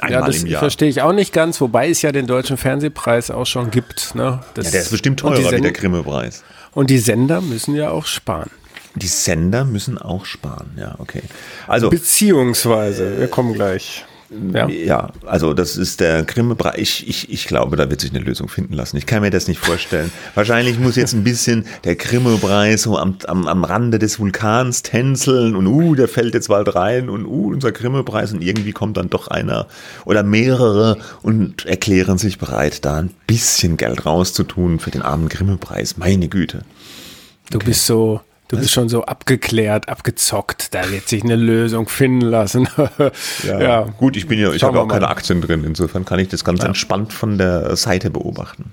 Einmal 0.00 0.32
ja, 0.32 0.40
das 0.50 0.58
verstehe 0.58 0.88
ich 0.88 1.02
auch 1.02 1.12
nicht 1.12 1.32
ganz, 1.32 1.60
wobei 1.60 1.88
es 1.88 2.02
ja 2.02 2.12
den 2.12 2.26
deutschen 2.26 2.56
Fernsehpreis 2.56 3.30
auch 3.30 3.46
schon 3.46 3.70
gibt. 3.70 4.14
Ne? 4.14 4.40
Das, 4.54 4.66
ja, 4.66 4.70
der 4.72 4.80
ist 4.82 4.90
bestimmt 4.90 5.20
teurer 5.20 5.52
wie 5.52 5.60
der 5.60 5.72
Grimme-Preis. 5.72 6.44
Und 6.72 6.90
die 6.90 6.98
Sender 6.98 7.40
müssen 7.40 7.74
ja 7.74 7.90
auch 7.90 8.06
sparen. 8.06 8.50
Die 8.94 9.06
Sender 9.06 9.64
müssen 9.64 9.98
auch 9.98 10.24
sparen, 10.24 10.76
ja, 10.76 10.96
okay. 10.98 11.22
Also 11.66 11.90
beziehungsweise, 11.90 13.18
wir 13.18 13.28
kommen 13.28 13.54
gleich. 13.54 14.04
Ja. 14.52 14.68
ja, 14.68 15.10
also 15.24 15.54
das 15.54 15.78
ist 15.78 16.00
der 16.00 16.22
Grimme-Preis. 16.22 16.76
Ich, 16.76 17.08
ich, 17.08 17.30
ich 17.30 17.46
glaube, 17.46 17.76
da 17.76 17.88
wird 17.88 18.02
sich 18.02 18.10
eine 18.10 18.20
Lösung 18.20 18.48
finden 18.48 18.74
lassen. 18.74 18.98
Ich 18.98 19.06
kann 19.06 19.22
mir 19.22 19.30
das 19.30 19.48
nicht 19.48 19.58
vorstellen. 19.58 20.12
Wahrscheinlich 20.34 20.78
muss 20.78 20.96
jetzt 20.96 21.14
ein 21.14 21.24
bisschen 21.24 21.64
der 21.84 21.96
Grimme-Preis 21.96 22.82
so 22.82 22.98
am, 22.98 23.16
am, 23.26 23.48
am 23.48 23.64
Rande 23.64 23.98
des 23.98 24.18
Vulkans 24.18 24.82
tänzeln 24.82 25.56
und 25.56 25.66
uh, 25.66 25.94
der 25.94 26.08
fällt 26.08 26.34
jetzt 26.34 26.48
bald 26.48 26.74
rein 26.74 27.08
und 27.08 27.24
uh, 27.24 27.52
unser 27.52 27.72
Grimme-Preis 27.72 28.32
und 28.32 28.42
irgendwie 28.42 28.72
kommt 28.72 28.98
dann 28.98 29.08
doch 29.08 29.28
einer 29.28 29.66
oder 30.04 30.22
mehrere 30.22 30.98
und 31.22 31.64
erklären 31.64 32.18
sich 32.18 32.36
bereit, 32.38 32.84
da 32.84 32.96
ein 32.98 33.10
bisschen 33.26 33.78
Geld 33.78 34.04
rauszutun 34.04 34.78
für 34.78 34.90
den 34.90 35.00
armen 35.00 35.30
Grimme-Preis. 35.30 35.96
Meine 35.96 36.28
Güte. 36.28 36.64
Du 37.50 37.56
okay. 37.56 37.68
bist 37.68 37.86
so 37.86 38.20
Du 38.48 38.56
bist 38.56 38.70
schon 38.70 38.88
so 38.88 39.04
abgeklärt, 39.04 39.90
abgezockt. 39.90 40.74
Da 40.74 40.90
wird 40.90 41.06
sich 41.06 41.22
eine 41.22 41.36
Lösung 41.36 41.86
finden 41.88 42.22
lassen. 42.22 42.66
ja, 43.46 43.60
ja, 43.60 43.80
gut, 43.82 44.16
ich 44.16 44.26
bin 44.26 44.38
ja, 44.38 44.50
ich 44.52 44.62
habe 44.62 44.80
auch 44.80 44.88
keine 44.88 45.08
Aktien 45.08 45.42
drin. 45.42 45.64
Insofern 45.64 46.06
kann 46.06 46.18
ich 46.18 46.28
das 46.28 46.44
ganz 46.44 46.60
ja. 46.60 46.66
entspannt 46.66 47.12
von 47.12 47.36
der 47.36 47.76
Seite 47.76 48.10
beobachten. 48.10 48.72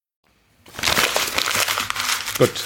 Gut. 2.37 2.63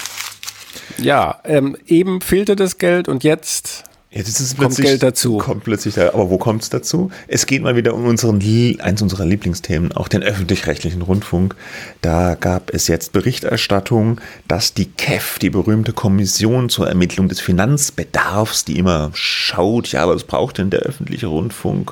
Ja, 0.97 1.41
ähm, 1.43 1.75
eben 1.87 2.21
fehlte 2.21 2.55
das 2.55 2.77
Geld 2.77 3.07
und 3.07 3.23
jetzt 3.23 3.83
Jetzt 4.15 4.39
es 4.39 4.55
kommt 4.55 4.77
Geld 4.77 5.03
dazu. 5.03 5.39
Kommt 5.39 5.65
plötzlich 5.65 5.95
da, 5.95 6.13
aber 6.13 6.29
wo 6.29 6.37
kommt 6.37 6.61
es 6.61 6.69
dazu? 6.69 7.11
Es 7.27 7.47
geht 7.47 7.61
mal 7.61 7.75
wieder 7.75 7.93
um 7.93 8.05
unseren, 8.05 8.41
eins 8.79 9.01
unserer 9.01 9.25
Lieblingsthemen, 9.25 9.91
auch 9.91 10.07
den 10.07 10.23
öffentlich-rechtlichen 10.23 11.01
Rundfunk. 11.01 11.57
Da 11.99 12.35
gab 12.35 12.73
es 12.73 12.87
jetzt 12.87 13.11
Berichterstattung, 13.11 14.21
dass 14.47 14.73
die 14.73 14.85
KEF, 14.85 15.37
die 15.39 15.49
berühmte 15.49 15.91
Kommission 15.91 16.69
zur 16.69 16.87
Ermittlung 16.87 17.27
des 17.27 17.41
Finanzbedarfs, 17.41 18.63
die 18.63 18.79
immer 18.79 19.11
schaut, 19.13 19.91
ja, 19.91 20.07
was 20.07 20.23
braucht 20.23 20.59
denn 20.59 20.69
der 20.69 20.79
öffentliche 20.79 21.27
Rundfunk 21.27 21.91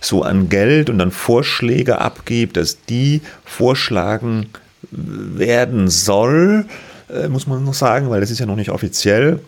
so 0.00 0.22
an 0.22 0.48
Geld 0.48 0.88
und 0.88 0.98
dann 0.98 1.10
Vorschläge 1.10 2.00
abgibt, 2.00 2.56
dass 2.56 2.84
die 2.84 3.22
vorschlagen 3.44 4.50
werden 4.90 5.88
soll, 5.88 6.66
äh, 7.08 7.28
muss 7.28 7.46
man 7.46 7.64
noch 7.64 7.74
sagen, 7.74 8.10
weil 8.10 8.20
das 8.20 8.30
ist 8.30 8.38
ja 8.38 8.46
noch 8.46 8.56
nicht 8.56 8.70
offiziell, 8.70 9.40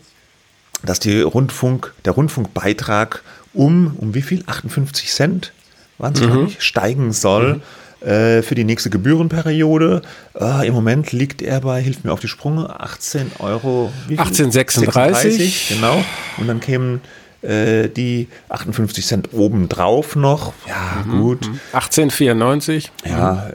dass 0.84 1.00
die 1.00 1.20
Rundfunk, 1.20 1.92
der 2.04 2.12
Rundfunkbeitrag 2.12 3.22
um, 3.54 3.96
um 3.96 4.14
wie 4.14 4.22
viel? 4.22 4.44
58 4.46 5.10
Cent 5.10 5.52
waren 5.98 6.14
es, 6.14 6.20
mhm. 6.20 6.50
steigen 6.58 7.12
soll. 7.12 7.54
Mhm 7.54 7.62
äh, 8.00 8.42
für 8.42 8.54
die 8.54 8.62
nächste 8.62 8.90
Gebührenperiode. 8.90 10.02
Äh, 10.38 10.68
Im 10.68 10.74
Moment 10.74 11.10
liegt 11.10 11.42
er 11.42 11.62
bei, 11.62 11.80
hilft 11.82 12.04
mir 12.04 12.12
auf 12.12 12.20
die 12.20 12.28
Sprünge, 12.28 12.78
18 12.78 13.32
Euro. 13.40 13.92
1836. 14.08 15.70
Genau. 15.70 16.04
Und 16.36 16.46
dann 16.46 16.60
kämen 16.60 17.00
äh, 17.42 17.88
die 17.88 18.28
58 18.48 19.04
Cent 19.04 19.28
obendrauf 19.32 20.14
noch. 20.14 20.52
Ja, 20.68 21.04
mhm, 21.04 21.20
gut. 21.20 21.50
1894. 21.72 22.92
Ja, 23.04 23.50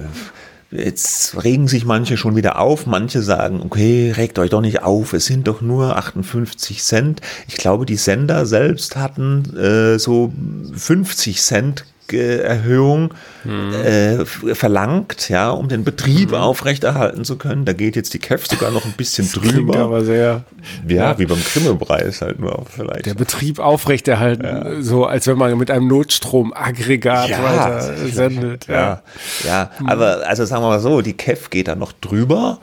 Jetzt 0.75 1.43
regen 1.43 1.67
sich 1.67 1.85
manche 1.85 2.17
schon 2.17 2.35
wieder 2.35 2.57
auf. 2.59 2.87
Manche 2.87 3.21
sagen, 3.21 3.61
okay, 3.63 4.11
regt 4.15 4.39
euch 4.39 4.49
doch 4.49 4.61
nicht 4.61 4.81
auf, 4.81 5.13
es 5.13 5.25
sind 5.25 5.47
doch 5.47 5.61
nur 5.61 5.97
58 5.97 6.81
Cent. 6.81 7.21
Ich 7.47 7.57
glaube, 7.57 7.85
die 7.85 7.95
Sender 7.95 8.45
selbst 8.47 8.95
hatten 8.95 9.55
äh, 9.55 9.99
so 9.99 10.33
50 10.75 11.41
Cent 11.41 11.85
Erhöhung 12.11 13.13
hm. 13.43 13.73
äh, 13.73 14.25
verlangt, 14.25 15.29
ja, 15.29 15.51
um 15.51 15.67
den 15.69 15.83
Betrieb 15.83 16.31
hm. 16.31 16.37
aufrechterhalten 16.37 17.23
zu 17.23 17.37
können. 17.37 17.65
Da 17.65 17.73
geht 17.73 17.95
jetzt 17.95 18.13
die 18.13 18.19
KEF 18.19 18.47
sogar 18.47 18.71
noch 18.71 18.85
ein 18.85 18.93
bisschen 18.93 19.29
das 19.33 19.41
drüber. 19.41 19.77
aber 19.77 20.03
sehr. 20.03 20.43
Ja, 20.87 20.95
ja. 20.95 21.19
wie 21.19 21.25
beim 21.25 21.43
Krimmelpreis 21.43 22.21
halt 22.21 22.39
nur 22.39 22.65
vielleicht. 22.69 23.05
Der 23.05 23.13
Betrieb 23.13 23.59
aufrechterhalten, 23.59 24.43
ja. 24.43 24.81
so 24.81 25.05
als 25.05 25.27
wenn 25.27 25.37
man 25.37 25.57
mit 25.57 25.71
einem 25.71 25.87
Notstromaggregat 25.87 27.29
ja, 27.29 27.43
weiter 27.43 27.93
sendet. 28.07 28.67
Ja. 28.67 29.01
ja, 29.45 29.71
aber 29.85 30.27
also 30.27 30.45
sagen 30.45 30.63
wir 30.63 30.69
mal 30.69 30.79
so, 30.79 31.01
die 31.01 31.13
KEF 31.13 31.49
geht 31.49 31.67
da 31.67 31.75
noch 31.75 31.93
drüber. 31.93 32.59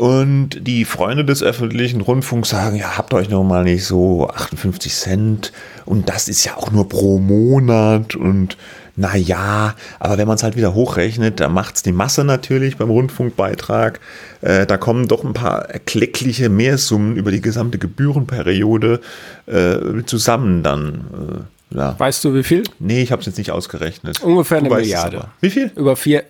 Und 0.00 0.66
die 0.66 0.86
Freunde 0.86 1.26
des 1.26 1.42
öffentlichen 1.42 2.00
Rundfunks 2.00 2.48
sagen, 2.48 2.74
ja, 2.74 2.96
habt 2.96 3.12
euch 3.12 3.28
noch 3.28 3.44
mal 3.44 3.64
nicht 3.64 3.84
so 3.84 4.30
58 4.30 4.94
Cent 4.94 5.52
und 5.84 6.08
das 6.08 6.26
ist 6.26 6.42
ja 6.42 6.56
auch 6.56 6.70
nur 6.70 6.88
pro 6.88 7.18
Monat 7.18 8.14
und 8.14 8.56
na 8.96 9.14
ja, 9.14 9.74
aber 9.98 10.16
wenn 10.16 10.26
man 10.26 10.36
es 10.36 10.42
halt 10.42 10.56
wieder 10.56 10.72
hochrechnet, 10.72 11.40
dann 11.40 11.52
macht 11.52 11.76
es 11.76 11.82
die 11.82 11.92
Masse 11.92 12.24
natürlich 12.24 12.78
beim 12.78 12.88
Rundfunkbeitrag. 12.88 14.00
Äh, 14.40 14.64
da 14.64 14.78
kommen 14.78 15.06
doch 15.06 15.22
ein 15.22 15.34
paar 15.34 15.68
erkleckliche 15.68 16.48
Mehrsummen 16.48 17.16
über 17.16 17.30
die 17.30 17.42
gesamte 17.42 17.76
Gebührenperiode 17.76 19.02
äh, 19.48 20.02
zusammen 20.06 20.62
dann. 20.62 21.46
Äh, 21.72 21.76
ja. 21.76 21.94
Weißt 21.98 22.24
du 22.24 22.34
wie 22.34 22.42
viel? 22.42 22.62
Nee, 22.78 23.02
ich 23.02 23.12
habe 23.12 23.20
es 23.20 23.26
jetzt 23.26 23.36
nicht 23.36 23.50
ausgerechnet. 23.50 24.22
Ungefähr 24.22 24.60
du 24.60 24.66
eine 24.66 24.76
Milliarde. 24.76 25.28
Wie 25.42 25.50
viel? 25.50 25.70
Über 25.76 25.94
vier, 25.94 26.24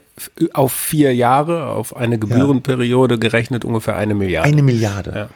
auf 0.53 0.73
vier 0.73 1.15
Jahre, 1.15 1.67
auf 1.67 1.97
eine 1.97 2.19
Gebührenperiode 2.19 3.19
gerechnet 3.19 3.65
ungefähr 3.65 3.97
eine 3.97 4.15
Milliarde. 4.15 4.49
Eine 4.49 4.63
Milliarde. 4.63 5.13
Ja. 5.15 5.29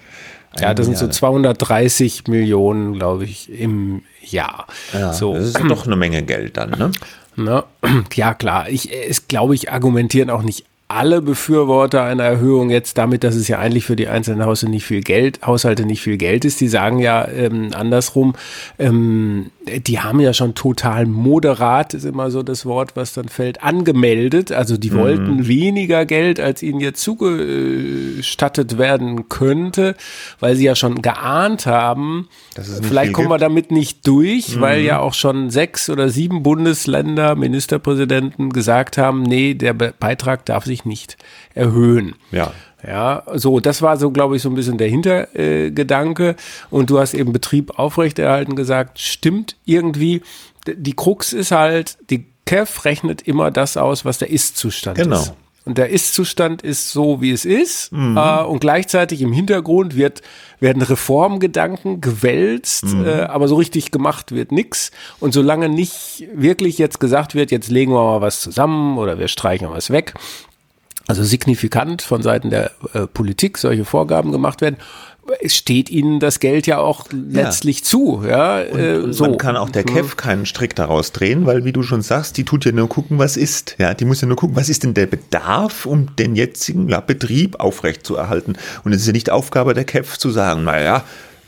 Ja, 0.60 0.72
das 0.72 0.86
sind 0.86 0.96
so 0.96 1.08
230 1.08 2.28
Millionen, 2.28 2.94
glaube 2.94 3.24
ich, 3.24 3.50
im 3.50 4.02
Jahr. 4.22 4.66
Ja, 4.92 5.12
so. 5.12 5.34
Das 5.34 5.46
ist 5.46 5.60
doch 5.68 5.86
eine 5.86 5.96
Menge 5.96 6.22
Geld 6.22 6.56
dann, 6.56 6.70
ne? 6.70 6.92
Na, 7.36 7.64
ja, 8.14 8.34
klar. 8.34 8.68
Ich, 8.68 8.92
es 8.92 9.26
glaube 9.26 9.56
ich, 9.56 9.72
argumentieren 9.72 10.30
auch 10.30 10.42
nicht 10.42 10.64
alle 10.86 11.22
Befürworter 11.22 12.04
einer 12.04 12.24
Erhöhung 12.24 12.70
jetzt 12.70 12.98
damit, 12.98 13.24
dass 13.24 13.34
es 13.34 13.48
ja 13.48 13.58
eigentlich 13.58 13.86
für 13.86 13.96
die 13.96 14.06
einzelnen 14.06 14.44
Haushalte 14.44 14.70
nicht 14.70 14.84
viel 14.84 15.00
Geld, 15.00 15.40
Haushalte 15.44 15.86
nicht 15.86 16.02
viel 16.02 16.18
Geld 16.18 16.44
ist. 16.44 16.60
Die 16.60 16.68
sagen 16.68 16.98
ja 16.98 17.26
ähm, 17.26 17.70
andersrum, 17.74 18.34
ähm, 18.78 19.50
die 19.66 20.00
haben 20.00 20.20
ja 20.20 20.32
schon 20.32 20.54
total 20.54 21.06
moderat, 21.06 21.94
ist 21.94 22.04
immer 22.04 22.30
so 22.30 22.42
das 22.42 22.66
Wort, 22.66 22.96
was 22.96 23.14
dann 23.14 23.28
fällt, 23.28 23.62
angemeldet. 23.62 24.52
Also 24.52 24.76
die 24.76 24.90
mhm. 24.90 24.98
wollten 24.98 25.48
weniger 25.48 26.06
Geld, 26.06 26.40
als 26.40 26.62
ihnen 26.62 26.80
jetzt 26.80 27.02
zugestattet 27.02 28.78
werden 28.78 29.28
könnte, 29.28 29.94
weil 30.40 30.56
sie 30.56 30.64
ja 30.64 30.74
schon 30.74 31.02
geahnt 31.02 31.66
haben, 31.66 32.28
vielleicht 32.82 33.12
kommen 33.12 33.30
wir 33.30 33.38
damit 33.38 33.70
nicht 33.70 34.06
durch, 34.06 34.56
mhm. 34.56 34.60
weil 34.60 34.82
ja 34.82 34.98
auch 34.98 35.14
schon 35.14 35.50
sechs 35.50 35.88
oder 35.88 36.08
sieben 36.08 36.42
Bundesländer, 36.42 37.34
Ministerpräsidenten 37.34 38.50
gesagt 38.50 38.98
haben, 38.98 39.22
nee, 39.22 39.54
der 39.54 39.72
Beitrag 39.72 40.44
darf 40.44 40.64
sich 40.64 40.84
nicht 40.84 41.16
erhöhen. 41.54 42.14
Ja. 42.30 42.52
Ja, 42.86 43.22
so, 43.34 43.60
das 43.60 43.82
war 43.82 43.96
so, 43.96 44.10
glaube 44.10 44.36
ich, 44.36 44.42
so 44.42 44.48
ein 44.48 44.54
bisschen 44.54 44.78
der 44.78 44.88
Hintergedanke. 44.88 46.30
Äh, 46.30 46.34
und 46.70 46.90
du 46.90 46.98
hast 46.98 47.14
eben 47.14 47.32
Betrieb 47.32 47.78
aufrechterhalten 47.78 48.56
gesagt, 48.56 48.98
stimmt 49.00 49.56
irgendwie. 49.64 50.22
Die 50.66 50.94
Krux 50.94 51.32
ist 51.32 51.50
halt, 51.50 51.98
die 52.10 52.26
KEF 52.46 52.84
rechnet 52.84 53.22
immer 53.22 53.50
das 53.50 53.76
aus, 53.76 54.04
was 54.04 54.18
der 54.18 54.30
Ist-Zustand 54.30 54.98
genau. 54.98 55.16
ist. 55.16 55.34
Und 55.66 55.78
der 55.78 55.88
Ist-Zustand 55.88 56.60
ist 56.60 56.90
so, 56.90 57.22
wie 57.22 57.30
es 57.30 57.46
ist. 57.46 57.90
Mhm. 57.90 58.18
Äh, 58.18 58.42
und 58.42 58.60
gleichzeitig 58.60 59.22
im 59.22 59.32
Hintergrund 59.32 59.96
wird, 59.96 60.20
werden 60.60 60.82
Reformgedanken 60.82 62.02
gewälzt, 62.02 62.84
mhm. 62.84 63.06
äh, 63.06 63.22
aber 63.22 63.48
so 63.48 63.54
richtig 63.56 63.90
gemacht 63.90 64.32
wird 64.32 64.52
nix. 64.52 64.90
Und 65.20 65.32
solange 65.32 65.70
nicht 65.70 66.26
wirklich 66.34 66.76
jetzt 66.76 67.00
gesagt 67.00 67.34
wird, 67.34 67.50
jetzt 67.50 67.70
legen 67.70 67.92
wir 67.92 68.02
mal 68.02 68.20
was 68.20 68.40
zusammen 68.40 68.98
oder 68.98 69.18
wir 69.18 69.28
streichen 69.28 69.70
was 69.70 69.88
weg, 69.88 70.14
also 71.06 71.22
signifikant 71.22 72.02
von 72.02 72.22
Seiten 72.22 72.50
der 72.50 72.70
äh, 72.92 73.06
Politik 73.06 73.58
solche 73.58 73.84
Vorgaben 73.84 74.32
gemacht 74.32 74.60
werden, 74.60 74.76
es 75.40 75.56
steht 75.56 75.90
ihnen 75.90 76.20
das 76.20 76.40
Geld 76.40 76.66
ja 76.66 76.78
auch 76.78 77.06
letztlich 77.10 77.80
ja. 77.80 77.84
zu. 77.84 78.24
Ja, 78.28 78.60
und, 78.60 78.78
äh, 78.78 78.96
und 78.96 79.12
so. 79.12 79.24
Man 79.24 79.38
kann 79.38 79.56
auch 79.56 79.70
der 79.70 79.82
mhm. 79.82 79.94
KEF 79.94 80.16
keinen 80.16 80.46
Strick 80.46 80.74
daraus 80.74 81.12
drehen, 81.12 81.46
weil 81.46 81.64
wie 81.64 81.72
du 81.72 81.82
schon 81.82 82.02
sagst, 82.02 82.36
die 82.36 82.44
tut 82.44 82.64
ja 82.64 82.72
nur 82.72 82.88
gucken, 82.88 83.18
was 83.18 83.36
ist. 83.36 83.76
Ja, 83.78 83.94
die 83.94 84.04
muss 84.04 84.20
ja 84.20 84.28
nur 84.28 84.36
gucken, 84.36 84.56
was 84.56 84.68
ist 84.68 84.82
denn 84.82 84.94
der 84.94 85.06
Bedarf, 85.06 85.86
um 85.86 86.14
den 86.16 86.36
jetzigen 86.36 86.88
ja, 86.88 87.00
Betrieb 87.00 87.60
aufrechtzuerhalten. 87.60 88.56
Und 88.84 88.92
es 88.92 89.02
ist 89.02 89.06
ja 89.06 89.12
nicht 89.12 89.30
Aufgabe 89.30 89.74
der 89.74 89.84
KEF 89.84 90.18
zu 90.18 90.30
sagen, 90.30 90.64
naja, 90.64 91.04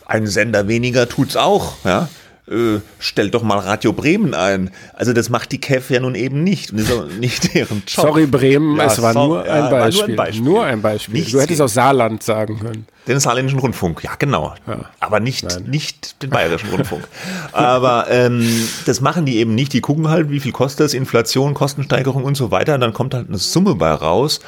ein 0.07 0.27
Sender 0.27 0.69
weniger 0.69 1.09
tut's 1.09 1.37
auch. 1.37 1.75
Ja, 1.85 2.09
äh, 2.48 2.80
stellt 2.98 3.35
doch 3.35 3.42
mal 3.42 3.59
Radio 3.59 3.92
Bremen 3.92 4.35
ein. 4.35 4.70
Also 4.92 5.12
das 5.12 5.30
macht 5.30 5.52
die 5.52 5.59
KEF 5.59 5.90
ja 5.90 6.00
nun 6.00 6.14
eben 6.14 6.44
nicht. 6.44 6.72
Nicht 6.72 7.54
deren 7.54 7.82
Job. 7.87 8.06
Sorry 8.06 8.26
Bremen, 8.26 8.76
ja, 8.76 8.85
es 8.85 9.02
war, 9.02 9.12
so, 9.12 9.26
nur, 9.26 9.42
ein 9.42 9.46
ja, 9.46 9.70
war, 9.70 9.90
nur, 9.90 10.04
ein 10.04 10.16
Beispiel. 10.16 10.44
Nur 10.44 10.64
ein 10.64 10.82
Beispiel. 10.82 11.14
Nichts 11.14 11.32
du 11.32 11.40
hättest 11.40 11.61
auch 11.61 11.68
Saarland 11.68 12.22
sagen 12.22 12.61
können. 12.61 12.87
Den 13.09 13.20
saarländischen 13.20 13.61
Rundfunk, 13.61 14.02
ja 14.02 14.12
genau. 14.18 14.54
Ja. 14.66 14.90
Aber 15.00 15.20
nicht, 15.20 15.66
nicht 15.66 16.22
den 16.22 16.30
bayerischen 16.30 16.70
Rundfunk. 16.70 17.06
Aber 17.52 18.06
ähm, 18.11 18.48
das 18.85 19.00
machen 19.00 19.26
die 19.26 19.37
eben 19.37 19.54
nicht. 19.54 19.72
Die 19.72 19.80
gucken 19.80 20.09
halt, 20.09 20.30
wie 20.30 20.40
viel 20.40 20.52
kostet 20.52 20.80
das, 20.80 20.94
Inflation, 20.94 21.54
Kostensteigerung 21.54 22.24
und 22.24 22.37
so 22.37 22.50
weiter. 22.50 22.74
Und 22.74 22.80
dann 22.80 22.92
kommt 22.92 23.14
halt 23.14 23.28
eine 23.28 23.38
Summe 23.38 23.74
bei 23.74 23.92
raus. 23.92 24.40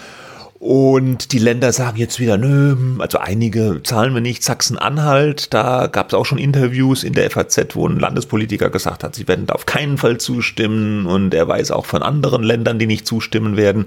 Und 0.60 1.32
die 1.32 1.38
Länder 1.38 1.72
sagen 1.72 1.98
jetzt 1.98 2.18
wieder, 2.18 2.36
nö, 2.36 2.76
also 2.98 3.18
einige 3.18 3.80
zahlen 3.84 4.12
wir 4.12 4.20
nicht. 4.20 4.42
Sachsen-Anhalt, 4.42 5.54
da 5.54 5.86
gab 5.86 6.08
es 6.08 6.14
auch 6.14 6.26
schon 6.26 6.38
Interviews 6.38 7.04
in 7.04 7.12
der 7.12 7.30
FAZ, 7.30 7.76
wo 7.76 7.86
ein 7.86 8.00
Landespolitiker 8.00 8.68
gesagt 8.68 9.04
hat, 9.04 9.14
sie 9.14 9.28
werden 9.28 9.46
da 9.46 9.54
auf 9.54 9.66
keinen 9.66 9.98
Fall 9.98 10.18
zustimmen. 10.18 11.06
Und 11.06 11.32
er 11.32 11.46
weiß 11.46 11.70
auch 11.70 11.86
von 11.86 12.02
anderen 12.02 12.42
Ländern, 12.42 12.80
die 12.80 12.86
nicht 12.86 13.06
zustimmen 13.06 13.56
werden. 13.56 13.86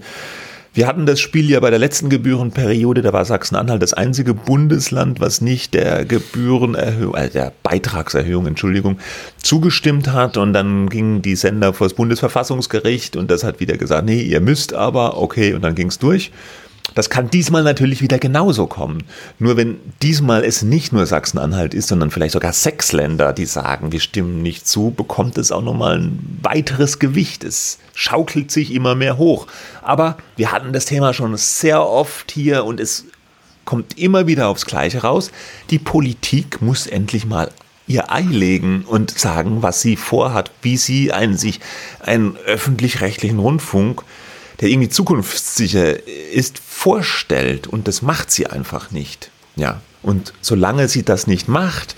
Wir 0.73 0.87
hatten 0.87 1.05
das 1.05 1.19
Spiel 1.19 1.49
ja 1.49 1.59
bei 1.59 1.69
der 1.69 1.79
letzten 1.79 2.09
Gebührenperiode, 2.09 3.01
da 3.01 3.11
war 3.11 3.25
Sachsen-Anhalt 3.25 3.81
das 3.81 3.91
einzige 3.91 4.33
Bundesland, 4.33 5.19
was 5.19 5.41
nicht 5.41 5.73
der 5.73 6.05
Gebührenerhöhung, 6.05 7.13
äh, 7.13 7.29
der 7.29 7.51
Beitragserhöhung, 7.61 8.47
Entschuldigung, 8.47 8.97
zugestimmt 9.35 10.13
hat. 10.13 10.37
Und 10.37 10.53
dann 10.53 10.87
gingen 10.87 11.21
die 11.21 11.35
Sender 11.35 11.73
vor 11.73 11.87
das 11.87 11.93
Bundesverfassungsgericht 11.93 13.17
und 13.17 13.29
das 13.29 13.43
hat 13.43 13.59
wieder 13.59 13.75
gesagt, 13.75 14.05
nee, 14.05 14.21
ihr 14.21 14.39
müsst 14.39 14.73
aber, 14.73 15.17
okay, 15.21 15.53
und 15.53 15.61
dann 15.61 15.75
ging 15.75 15.87
es 15.87 15.99
durch. 15.99 16.31
Das 16.93 17.09
kann 17.09 17.29
diesmal 17.29 17.63
natürlich 17.63 18.01
wieder 18.01 18.19
genauso 18.19 18.67
kommen. 18.67 19.03
Nur 19.39 19.57
wenn 19.57 19.79
diesmal 20.01 20.43
es 20.43 20.61
nicht 20.61 20.91
nur 20.91 21.05
Sachsen-Anhalt 21.05 21.73
ist, 21.73 21.87
sondern 21.87 22.11
vielleicht 22.11 22.33
sogar 22.33 22.53
sechs 22.53 22.91
Länder, 22.91 23.33
die 23.33 23.45
sagen, 23.45 23.91
wir 23.91 23.99
stimmen 23.99 24.41
nicht 24.41 24.67
zu, 24.67 24.91
bekommt 24.91 25.37
es 25.37 25.51
auch 25.51 25.61
nochmal 25.61 25.99
ein 25.99 26.39
weiteres 26.41 26.99
Gewicht. 26.99 27.43
Es 27.43 27.79
schaukelt 27.93 28.51
sich 28.51 28.73
immer 28.73 28.95
mehr 28.95 29.17
hoch. 29.17 29.47
Aber 29.81 30.17
wir 30.35 30.51
hatten 30.51 30.73
das 30.73 30.85
Thema 30.85 31.13
schon 31.13 31.35
sehr 31.37 31.87
oft 31.87 32.31
hier 32.31 32.65
und 32.65 32.79
es 32.79 33.05
kommt 33.63 33.97
immer 33.97 34.27
wieder 34.27 34.47
aufs 34.47 34.65
Gleiche 34.65 35.03
raus. 35.03 35.31
Die 35.69 35.79
Politik 35.79 36.61
muss 36.61 36.87
endlich 36.87 37.25
mal 37.25 37.51
ihr 37.87 38.11
Ei 38.11 38.21
legen 38.21 38.83
und 38.87 39.17
sagen, 39.17 39.61
was 39.61 39.81
sie 39.81 39.95
vorhat, 39.95 40.51
wie 40.61 40.77
sie 40.77 41.11
einen, 41.11 41.37
sich 41.37 41.59
einen 41.99 42.37
öffentlich-rechtlichen 42.37 43.39
Rundfunk 43.39 44.03
der 44.61 44.69
irgendwie 44.69 44.89
zukunftssicher 44.89 46.07
ist, 46.07 46.59
vorstellt. 46.59 47.67
Und 47.67 47.87
das 47.87 48.01
macht 48.01 48.31
sie 48.31 48.47
einfach 48.47 48.91
nicht. 48.91 49.31
Ja. 49.55 49.81
Und 50.03 50.33
solange 50.41 50.87
sie 50.87 51.03
das 51.03 51.27
nicht 51.27 51.47
macht, 51.47 51.95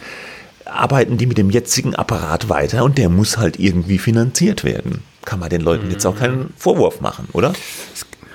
arbeiten 0.66 1.18
die 1.18 1.26
mit 1.26 1.38
dem 1.38 1.50
jetzigen 1.50 1.96
Apparat 1.96 2.50
weiter 2.50 2.84
und 2.84 2.98
der 2.98 3.10
muss 3.10 3.38
halt 3.38 3.60
irgendwie 3.60 3.98
finanziert 3.98 4.64
werden. 4.64 5.04
Kann 5.26 5.40
man 5.40 5.50
den 5.50 5.62
Leuten 5.62 5.90
jetzt 5.92 6.06
auch 6.06 6.18
keinen 6.18 6.54
Vorwurf 6.58 7.00
machen, 7.00 7.28
oder? 7.34 7.54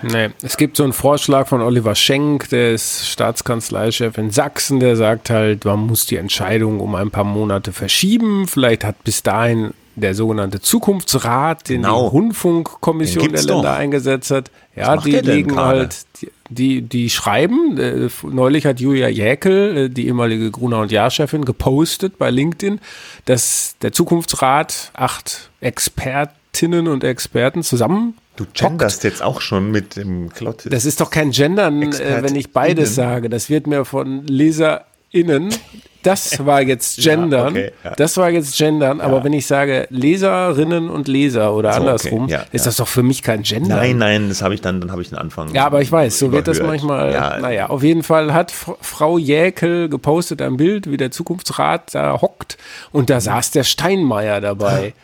Nee, 0.03 0.31
es 0.43 0.57
gibt 0.57 0.77
so 0.77 0.85
einen 0.85 0.93
Vorschlag 0.93 1.49
von 1.49 1.61
Oliver 1.61 1.95
Schenk, 1.95 2.49
der 2.51 2.73
ist 2.73 3.09
Staatskanzleichef 3.09 4.17
in 4.17 4.31
Sachsen, 4.31 4.79
der 4.79 4.95
sagt 4.95 5.29
halt, 5.29 5.65
man 5.65 5.81
muss 5.81 6.07
die 6.07 6.17
Entscheidung 6.17 6.81
um 6.81 6.95
ein 6.95 7.11
paar 7.11 7.25
Monate 7.25 7.73
verschieben. 7.73 8.47
Vielleicht 8.47 8.85
hat 8.85 9.03
bis 9.03 9.23
dahin 9.25 9.75
der 10.01 10.15
sogenannte 10.15 10.61
Zukunftsrat, 10.61 11.69
den 11.69 11.83
genau. 11.83 12.03
die 12.03 12.09
Rundfunkkommission 12.09 13.33
der 13.33 13.43
Länder 13.43 13.63
doch. 13.63 13.77
eingesetzt 13.77 14.31
hat. 14.31 14.51
Ja, 14.75 14.97
die 14.97 15.13
legen 15.13 15.57
halt, 15.57 16.07
die, 16.51 16.83
die 16.83 17.11
schreiben, 17.11 17.79
äh, 17.79 18.09
neulich 18.23 18.67
hat 18.67 18.81
Julia 18.81 19.09
Jäkel, 19.09 19.77
äh, 19.77 19.89
die 19.91 20.07
ehemalige 20.07 20.51
Gruner 20.51 20.81
und 20.81 20.93
Jahr-Chefin, 20.93 21.45
gepostet 21.45 22.19
bei 22.19 22.31
LinkedIn, 22.31 22.81
dass 23.25 23.77
der 23.83 23.93
Zukunftsrat 23.93 24.93
acht 24.95 25.51
Expertinnen 25.61 26.89
und 26.89 27.05
Experten 27.05 27.63
zusammen 27.63 28.15
Du 28.37 28.47
genderst 28.55 29.03
jetzt 29.03 29.21
auch 29.21 29.41
schon 29.41 29.73
mit 29.73 29.97
dem 29.97 30.29
Klott. 30.29 30.63
Das 30.71 30.85
ist 30.85 31.01
doch 31.01 31.11
kein 31.11 31.33
Gendern, 31.33 31.83
äh, 31.83 32.23
wenn 32.23 32.37
ich 32.37 32.53
beides 32.53 32.95
sage. 32.95 33.29
Das 33.29 33.51
wird 33.51 33.67
mir 33.67 33.85
von 33.85 34.25
Leser 34.29 34.85
LeserInnen, 35.13 35.55
das 36.03 36.45
war 36.45 36.63
jetzt 36.63 36.99
Gendern. 37.03 37.49
okay, 37.49 37.73
ja. 37.85 37.95
Das 37.97 38.17
war 38.17 38.31
jetzt 38.31 38.57
Gendern. 38.57 39.01
Aber 39.01 39.25
wenn 39.25 39.33
ich 39.33 39.47
sage 39.47 39.87
Leserinnen 39.91 40.89
und 40.91 41.09
Leser 41.09 41.55
oder 41.55 41.73
So, 41.73 41.81
okay, 41.81 41.89
andersrum, 41.89 42.29
ja, 42.29 42.45
ist 42.53 42.65
ja. 42.65 42.69
das 42.69 42.77
doch 42.77 42.89
für 42.89 43.03
mich 43.03 43.23
kein 43.23 43.43
Gendern. 43.43 43.79
Nein, 43.79 43.99
nein, 43.99 44.29
das 44.29 44.43
habe 44.43 44.55
ich 44.55 44.61
dann, 44.61 44.81
dann 44.81 44.91
habe 44.93 45.03
ich 45.03 45.09
den 45.09 45.19
Anfang. 45.19 45.53
Ja, 45.55 45.67
aber 45.67 45.83
ich 45.83 45.91
weiß, 45.91 46.19
so 46.19 46.33
wird 46.33 46.49
das 46.49 46.59
überhört. 46.59 46.83
manchmal. 46.83 47.13
Ja, 47.13 47.39
naja, 47.39 47.67
auf 47.69 47.83
jeden 47.83 48.03
Fall 48.03 48.33
hat 48.33 48.51
Frau 48.53 49.19
Jäkel 49.19 49.89
gepostet 49.89 50.41
ein 50.43 50.57
Bild, 50.57 50.91
wie 50.91 50.97
der 50.97 51.11
Zukunftsrat 51.11 51.95
da 51.95 52.21
hockt 52.21 52.59
und 52.93 53.11
da 53.11 53.21
saß 53.21 53.51
der 53.51 53.65
Steinmeier 53.65 54.41
dabei. 54.41 54.95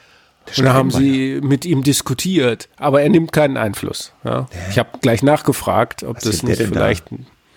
Und 0.57 0.64
da 0.66 0.74
haben 0.74 0.90
sie 0.90 1.40
mit 1.42 1.64
ihm 1.64 1.83
diskutiert, 1.83 2.68
aber 2.76 3.00
er 3.00 3.09
nimmt 3.09 3.33
keinen 3.33 3.57
Einfluss. 3.57 4.12
Ja. 4.24 4.46
Ich 4.68 4.78
habe 4.78 4.90
gleich 5.00 5.22
nachgefragt, 5.22 6.02
ob 6.02 6.18
das 6.20 6.42
will 6.42 6.54
der 6.54 6.59
nicht 6.59 6.61
da? 6.61 6.66
vielleicht. 6.66 7.04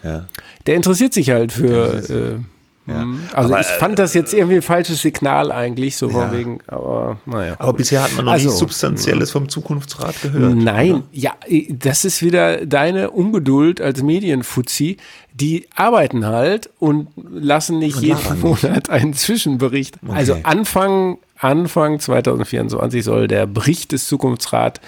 Ja. 0.04 0.26
Der 0.68 0.76
interessiert 0.76 1.14
sich 1.14 1.30
halt 1.32 1.52
für. 1.52 2.44
Äh, 2.88 2.94
hm, 2.94 3.20
Also 3.34 3.54
Aber, 3.54 3.62
ich 3.62 3.68
fand 3.68 4.00
das 4.00 4.14
jetzt 4.14 4.34
irgendwie 4.34 4.56
ein 4.58 4.62
falsches 4.62 5.02
Signal 5.02 5.52
eigentlich, 5.52 5.98
so 5.98 6.10
von 6.10 6.32
wegen, 6.32 6.60
aber 6.68 7.18
naja. 7.26 7.56
Aber 7.60 7.74
bisher 7.74 8.04
hat 8.04 8.16
man 8.16 8.26
noch 8.26 8.32
Also, 8.32 8.46
nichts 8.46 8.60
Substanzielles 8.60 9.32
vom 9.32 9.50
Zukunftsrat 9.50 10.22
gehört. 10.22 10.56
Nein, 10.56 11.04
ja, 11.12 11.34
das 11.70 12.06
ist 12.06 12.22
wieder 12.22 12.66
deine 12.66 13.12
Ungeduld 13.12 13.82
als 13.82 14.02
Medienfuzzi. 14.02 14.98
Die 15.34 15.68
arbeiten 15.76 16.26
halt 16.26 16.70
und 16.80 17.10
lassen 17.32 17.78
nicht 17.80 17.98
Und 17.98 18.04
jeden. 18.04 18.42
Monat 18.42 18.90
einen 18.90 19.14
Zwischenbericht. 19.14 19.96
Also 20.08 20.38
Anfang, 20.44 21.18
Anfang 21.38 22.00
2024 22.00 23.04
soll 23.04 23.28
der 23.28 23.46
Bericht 23.46 23.92
des 23.92 24.08
Zukunftsrats 24.08 24.80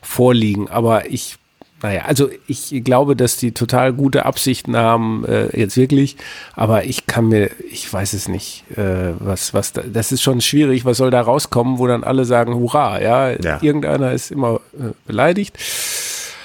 vorliegen. 0.00 0.68
Aber 0.68 1.10
ich, 1.10 1.36
naja, 1.82 2.02
also 2.06 2.30
ich 2.46 2.82
glaube, 2.84 3.16
dass 3.16 3.36
die 3.36 3.52
total 3.52 3.92
gute 3.92 4.24
Absichten 4.24 4.76
haben, 4.76 5.24
äh, 5.26 5.58
jetzt 5.58 5.76
wirklich. 5.76 6.16
Aber 6.54 6.84
ich 6.84 7.06
kann 7.06 7.28
mir, 7.28 7.50
ich 7.70 7.92
weiß 7.92 8.12
es 8.12 8.28
nicht, 8.28 8.64
äh, 8.76 9.12
was, 9.18 9.52
was, 9.52 9.72
da, 9.72 9.82
das 9.82 10.12
ist 10.12 10.22
schon 10.22 10.40
schwierig. 10.40 10.84
Was 10.84 10.98
soll 10.98 11.10
da 11.10 11.20
rauskommen, 11.20 11.78
wo 11.78 11.86
dann 11.86 12.04
alle 12.04 12.24
sagen, 12.24 12.54
hurra, 12.54 13.00
ja, 13.00 13.30
Ja. 13.30 13.58
irgendeiner 13.62 14.12
ist 14.12 14.30
immer 14.30 14.60
äh, 14.78 14.92
beleidigt. 15.06 15.56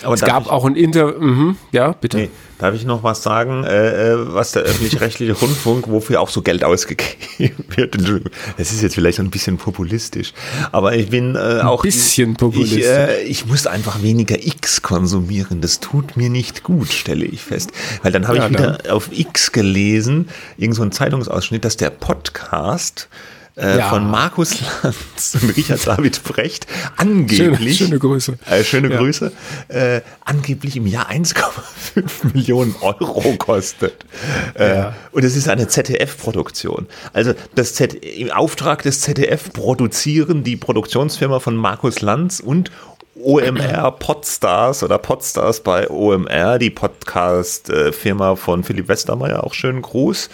Aber 0.04 0.14
Es 0.14 0.22
gab 0.22 0.48
auch 0.52 0.66
ein 0.66 0.76
Inter, 0.76 1.14
mhm, 1.20 1.58
ja, 1.72 1.92
bitte. 1.94 2.18
Nee, 2.18 2.30
darf 2.60 2.76
ich 2.76 2.86
noch 2.86 3.04
was 3.04 3.24
sagen, 3.24 3.64
äh, 3.64 4.12
äh, 4.14 4.34
was 4.34 4.52
der 4.52 4.64
öffentlich-rechtliche 4.64 5.34
Rundfunk, 5.42 5.88
wofür 5.90 6.22
auch 6.22 6.30
so 6.30 6.42
Geld 6.42 6.64
ausgegeben 6.64 7.66
wird? 7.76 7.96
Entschuldigung, 7.96 8.32
Das 8.58 8.72
ist 8.72 8.82
jetzt 8.82 8.96
vielleicht 8.96 9.20
ein 9.20 9.30
bisschen 9.30 9.58
populistisch, 9.58 10.34
aber 10.72 10.96
ich 10.96 11.10
bin 11.10 11.36
äh, 11.36 11.62
auch 11.64 11.82
bisschen 11.82 12.36
populistisch. 12.36 12.80
Ich, 12.80 12.86
äh, 12.86 13.22
ich 13.24 13.46
muss 13.48 13.66
einfach 13.68 14.02
weniger 14.04 14.38
X 14.46 14.82
konsumieren. 14.82 15.62
Das 15.62 15.80
tut 15.80 16.16
mir 16.18 16.30
nicht 16.30 16.64
gut, 16.64 16.90
stelle 16.90 17.26
ich 17.26 17.42
fest, 17.42 17.72
weil 18.04 18.12
dann 18.12 18.28
habe 18.28 18.38
Ja, 18.38 18.46
ich 18.46 18.52
wieder 18.52 18.78
auf 18.90 19.10
X 19.12 19.52
gelesen, 19.52 20.30
irgend 20.58 20.76
so 20.76 20.84
ein 20.84 20.92
Zeitungsausschnitt, 20.92 21.66
dass 21.66 21.78
der 21.78 21.90
Podcast 21.90 23.10
äh, 23.58 23.78
Ja. 23.80 23.90
von 23.90 24.10
Markus 24.10 24.56
Lanz 24.84 25.38
und 25.42 25.58
Richard 25.58 25.86
David 25.86 26.24
Brecht 26.24 26.68
angeblich 26.96 27.38
Schöne- 27.78 27.90
schöne 27.90 28.00
Grüße. 28.00 28.38
äh, 28.50 28.64
schöne 28.64 28.90
Ja. 28.92 28.98
Grüße, 28.98 29.32
äh, 29.70 30.02
angeblich 30.24 30.76
im 30.78 30.86
Jahr 30.88 31.10
1,5 31.12 32.34
Millionen 32.34 32.76
Euro 32.82 33.36
kostet. 33.38 34.06
Äh, 34.54 34.86
Und 35.12 35.24
es 35.24 35.36
ist 35.36 35.50
eine 35.50 35.68
ZDF-Produktion. 35.68 36.88
Also 37.14 37.34
das 37.56 37.74
Z 37.74 37.94
im 37.96 38.32
Auftrag 38.32 38.84
des 38.84 39.02
ZDF 39.02 39.52
produzieren 39.54 40.44
die 40.44 40.56
Produktionsfirma 40.56 41.40
von 41.40 41.56
Markus 41.56 42.02
Lanz 42.02 42.40
und 42.40 42.72
OMR 43.20 43.92
Podstars 44.00 44.84
oder 44.84 45.00
Podstars 45.00 45.62
bei 45.62 45.90
OMR, 45.90 46.60
die 46.60 46.70
Podcast-Firma 46.70 48.36
von 48.36 48.64
Philipp 48.64 48.88
Westermeier, 48.88 49.44
auch 49.44 49.54
schönen 49.56 49.82
Gruß. 49.82 50.30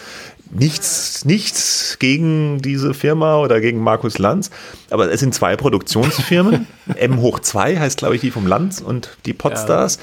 Nichts, 0.53 1.25
nichts 1.25 1.97
gegen 1.99 2.61
diese 2.61 2.93
Firma 2.93 3.37
oder 3.37 3.59
gegen 3.59 3.79
Markus 3.79 4.19
Lanz, 4.19 4.51
aber 4.89 5.11
es 5.11 5.19
sind 5.19 5.33
zwei 5.33 5.55
Produktionsfirmen. 5.55 6.67
M 6.95 7.21
hoch 7.21 7.39
2 7.39 7.79
heißt, 7.79 7.97
glaube 7.97 8.15
ich, 8.15 8.21
die 8.21 8.31
vom 8.31 8.45
Lanz 8.45 8.79
und 8.79 9.17
die 9.25 9.33
Podstars. 9.33 9.99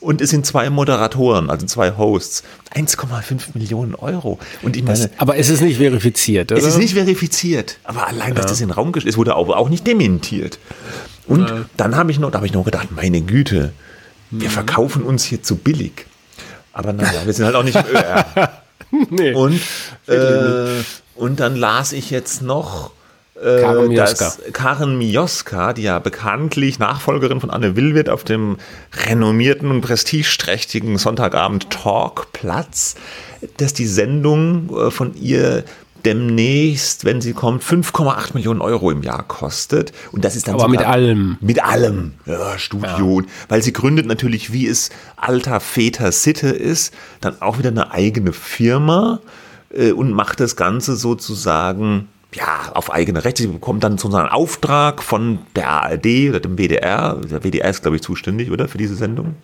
Und 0.00 0.20
es 0.20 0.28
sind 0.28 0.44
zwei 0.44 0.68
Moderatoren, 0.68 1.48
also 1.48 1.64
zwei 1.64 1.96
Hosts. 1.96 2.42
1,5 2.74 3.54
Millionen 3.54 3.94
Euro. 3.94 4.38
Und 4.60 4.76
ich 4.76 4.82
meine, 4.82 5.08
Aber 5.16 5.38
es 5.38 5.48
ist 5.48 5.62
nicht 5.62 5.78
verifiziert, 5.78 6.52
oder? 6.52 6.60
es 6.60 6.66
ist 6.66 6.76
nicht 6.76 6.92
verifiziert, 6.92 7.78
aber 7.84 8.06
allein, 8.06 8.34
dass 8.34 8.44
das 8.46 8.60
in 8.60 8.68
den 8.68 8.74
Raum 8.74 8.92
gestellt 8.92 9.14
ist, 9.14 9.16
wurde 9.16 9.34
auch, 9.34 9.48
auch 9.48 9.70
nicht 9.70 9.86
dementiert. 9.86 10.58
Und 11.26 11.50
dann 11.78 11.96
habe 11.96 12.10
ich 12.10 12.18
noch, 12.18 12.30
da 12.30 12.38
habe 12.38 12.46
ich 12.46 12.52
noch 12.52 12.64
gedacht, 12.66 12.88
meine 12.94 13.22
Güte, 13.22 13.72
wir 14.30 14.50
verkaufen 14.50 15.02
uns 15.02 15.24
hier 15.24 15.42
zu 15.42 15.56
billig. 15.56 16.04
Aber 16.74 16.92
naja, 16.92 17.24
wir 17.24 17.32
sind 17.32 17.46
halt 17.46 17.54
auch 17.54 17.62
nicht 17.62 17.76
im 17.76 17.86
ÖR. 17.86 18.50
nee. 19.10 19.32
Und, 19.32 19.60
äh, 20.06 20.82
und 21.14 21.40
dann 21.40 21.56
las 21.56 21.92
ich 21.92 22.10
jetzt 22.10 22.42
noch, 22.42 22.92
äh, 23.40 23.60
Karen 23.60 23.88
Mioska. 23.88 24.32
Karen 24.52 24.98
Mioska, 24.98 25.72
die 25.72 25.82
ja 25.82 25.98
bekanntlich 25.98 26.78
Nachfolgerin 26.78 27.40
von 27.40 27.50
Anne 27.50 27.76
Will 27.76 27.94
wird, 27.94 28.08
auf 28.08 28.24
dem 28.24 28.56
renommierten 29.06 29.70
und 29.70 29.80
prestigeträchtigen 29.80 30.98
Sonntagabend 30.98 31.70
Talkplatz, 31.70 32.94
dass 33.56 33.74
die 33.74 33.86
Sendung 33.86 34.70
äh, 34.76 34.90
von 34.90 35.14
ihr 35.14 35.64
demnächst, 36.04 37.04
wenn 37.04 37.20
sie 37.20 37.32
kommt, 37.32 37.62
5,8 37.62 38.34
Millionen 38.34 38.60
Euro 38.60 38.90
im 38.90 39.02
Jahr 39.02 39.22
kostet. 39.22 39.92
Und 40.12 40.24
das 40.24 40.36
ist 40.36 40.48
dann 40.48 40.54
Aber 40.54 40.68
mit 40.68 40.84
allem. 40.84 41.38
Mit 41.40 41.62
allem. 41.62 42.14
Ja, 42.26 42.58
Studio. 42.58 43.16
Und 43.16 43.28
Weil 43.48 43.62
sie 43.62 43.72
gründet 43.72 44.06
natürlich, 44.06 44.52
wie 44.52 44.66
es 44.66 44.90
alter 45.16 45.60
Väter 45.60 46.12
Sitte 46.12 46.48
ist, 46.48 46.94
dann 47.20 47.40
auch 47.40 47.58
wieder 47.58 47.70
eine 47.70 47.92
eigene 47.92 48.32
Firma 48.32 49.20
äh, 49.70 49.92
und 49.92 50.12
macht 50.12 50.40
das 50.40 50.56
Ganze 50.56 50.96
sozusagen 50.96 52.08
ja, 52.34 52.72
auf 52.74 52.92
eigene 52.92 53.24
Rechte. 53.24 53.42
Sie 53.42 53.48
bekommt 53.48 53.84
dann 53.84 53.98
sozusagen 53.98 54.26
einen 54.26 54.34
Auftrag 54.34 55.02
von 55.02 55.38
der 55.56 55.68
ARD 55.68 56.28
oder 56.28 56.40
dem 56.40 56.58
WDR. 56.58 57.20
Der 57.30 57.44
WDR 57.44 57.70
ist, 57.70 57.82
glaube 57.82 57.96
ich, 57.96 58.02
zuständig, 58.02 58.50
oder? 58.50 58.68
Für 58.68 58.78
diese 58.78 58.96
Sendung? 58.96 59.36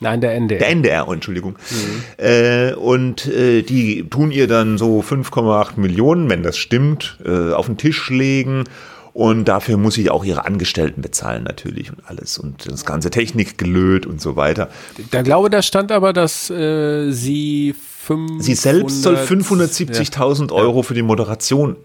Nein, 0.00 0.20
der 0.20 0.34
NDR. 0.34 0.58
Der 0.58 0.68
NDR, 0.70 1.08
Entschuldigung. 1.08 1.56
Äh, 2.16 2.74
und 2.74 3.26
äh, 3.26 3.62
die 3.62 4.08
tun 4.08 4.30
ihr 4.30 4.48
dann 4.48 4.76
so 4.76 5.00
5,8 5.00 5.78
Millionen, 5.78 6.28
wenn 6.28 6.42
das 6.42 6.56
stimmt, 6.56 7.18
äh, 7.24 7.52
auf 7.52 7.66
den 7.66 7.76
Tisch 7.76 8.10
legen. 8.10 8.64
Und 9.12 9.44
dafür 9.44 9.76
muss 9.76 9.94
sie 9.94 10.10
auch 10.10 10.24
ihre 10.24 10.44
Angestellten 10.44 11.00
bezahlen 11.00 11.44
natürlich 11.44 11.90
und 11.90 11.98
alles. 12.04 12.36
Und 12.36 12.68
das 12.68 12.84
ganze 12.84 13.10
Technikgelöt 13.10 14.06
und 14.06 14.20
so 14.20 14.34
weiter. 14.34 14.68
Da 15.12 15.22
glaube, 15.22 15.50
da 15.50 15.62
stand 15.62 15.92
aber, 15.92 16.12
dass 16.12 16.50
äh, 16.50 17.12
sie 17.12 17.76
500, 18.04 18.42
Sie 18.42 18.54
selbst 18.54 19.02
soll 19.02 19.14
570.000 19.14 20.52
Euro 20.52 20.82
für 20.82 20.94
die 20.94 21.02
Moderation 21.02 21.76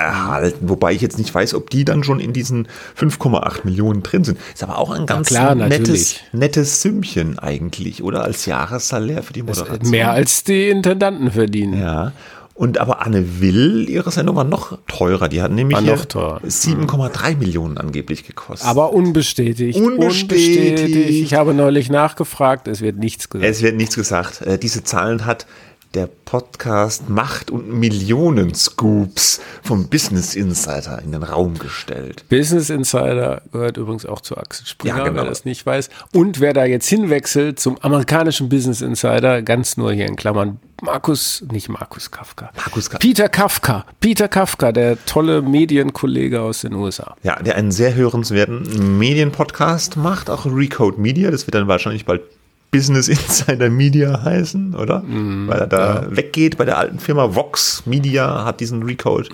erhalten, 0.00 0.68
wobei 0.68 0.92
ich 0.92 1.00
jetzt 1.00 1.18
nicht 1.18 1.34
weiß, 1.34 1.54
ob 1.54 1.70
die 1.70 1.84
dann 1.84 2.02
schon 2.04 2.20
in 2.20 2.32
diesen 2.32 2.68
5,8 2.98 3.60
Millionen 3.64 4.02
drin 4.02 4.24
sind. 4.24 4.38
Ist 4.54 4.62
aber 4.62 4.78
auch 4.78 4.90
ein 4.90 5.06
ganz 5.06 5.28
klar, 5.28 5.54
nettes, 5.54 6.16
nettes 6.32 6.82
Sümmchen 6.82 7.38
eigentlich, 7.38 8.02
oder? 8.02 8.24
Als 8.24 8.46
Jahressalär 8.46 9.22
für 9.22 9.32
die 9.32 9.42
Moderation. 9.42 9.90
mehr 9.90 10.10
als 10.10 10.44
die 10.44 10.68
Intendanten 10.68 11.30
verdienen. 11.30 11.80
Ja. 11.80 12.12
Und 12.60 12.76
aber 12.76 13.06
Anne 13.06 13.40
Will, 13.40 13.88
ihre 13.88 14.10
Sendung 14.10 14.36
war 14.36 14.44
noch 14.44 14.76
teurer. 14.86 15.30
Die 15.30 15.40
hat 15.40 15.50
nämlich 15.50 15.76
War 15.76 15.82
hier 15.82 15.96
noch 15.96 16.04
teurer. 16.04 16.42
7,3 16.46 17.38
Millionen 17.38 17.78
angeblich 17.78 18.26
gekostet. 18.26 18.68
Aber 18.68 18.92
unbestätigt. 18.92 19.78
Unbestätigt. 19.78 21.08
Ich 21.08 21.32
habe 21.32 21.54
neulich 21.54 21.88
nachgefragt, 21.88 22.68
es 22.68 22.82
wird 22.82 22.98
nichts 22.98 23.30
gesagt. 23.30 23.50
es 23.50 23.62
wird 23.62 23.76
nichts 23.76 23.94
gesagt. 23.94 24.42
Äh, 24.42 24.58
Diese 24.58 24.84
Zahlen 24.84 25.24
hat 25.24 25.46
der 25.94 26.06
Podcast 26.06 27.08
Macht 27.08 27.50
und 27.50 27.68
Millionen 27.72 28.54
Scoops 28.54 29.40
vom 29.62 29.88
Business 29.88 30.36
Insider 30.36 31.02
in 31.02 31.10
den 31.12 31.22
Raum 31.24 31.58
gestellt. 31.58 32.24
Business 32.28 32.70
Insider 32.70 33.42
gehört 33.50 33.76
übrigens 33.76 34.06
auch 34.06 34.20
zu 34.20 34.36
Axel 34.36 34.66
Springer, 34.66 34.96
Ja, 34.98 35.04
genau. 35.04 35.22
wer 35.22 35.28
das 35.28 35.44
nicht 35.44 35.66
weiß. 35.66 35.90
Und 36.14 36.38
wer 36.40 36.52
da 36.52 36.64
jetzt 36.64 36.88
hinwechselt 36.88 37.58
zum 37.58 37.76
amerikanischen 37.82 38.48
Business 38.48 38.80
Insider, 38.82 39.42
ganz 39.42 39.76
nur 39.76 39.92
hier 39.92 40.06
in 40.06 40.14
Klammern, 40.16 40.60
Markus, 40.82 41.44
nicht 41.50 41.68
Markus 41.68 42.10
Kafka. 42.10 42.50
Markus 42.56 42.88
Ka- 42.88 42.98
Peter 42.98 43.28
Kafka. 43.28 43.84
Peter 44.00 44.28
Kafka, 44.28 44.72
der 44.72 44.96
tolle 45.06 45.42
Medienkollege 45.42 46.40
aus 46.40 46.60
den 46.62 46.72
USA. 46.74 47.16
Ja, 47.22 47.42
der 47.42 47.56
einen 47.56 47.72
sehr 47.72 47.94
hörenswerten 47.94 48.96
Medienpodcast 48.98 49.96
macht, 49.96 50.30
auch 50.30 50.46
Recode 50.46 50.98
Media. 51.00 51.30
Das 51.30 51.46
wird 51.46 51.54
dann 51.56 51.68
wahrscheinlich 51.68 52.04
bald 52.06 52.22
Business 52.70 53.08
Insider 53.08 53.70
Media 53.70 54.22
heißen, 54.22 54.74
oder? 54.74 55.02
Weil 55.06 55.58
er 55.58 55.66
da 55.66 56.06
weggeht 56.10 56.56
bei 56.56 56.64
der 56.64 56.78
alten 56.78 56.98
Firma. 56.98 57.34
Vox 57.34 57.82
Media 57.86 58.44
hat 58.44 58.60
diesen 58.60 58.82
Recode. 58.82 59.28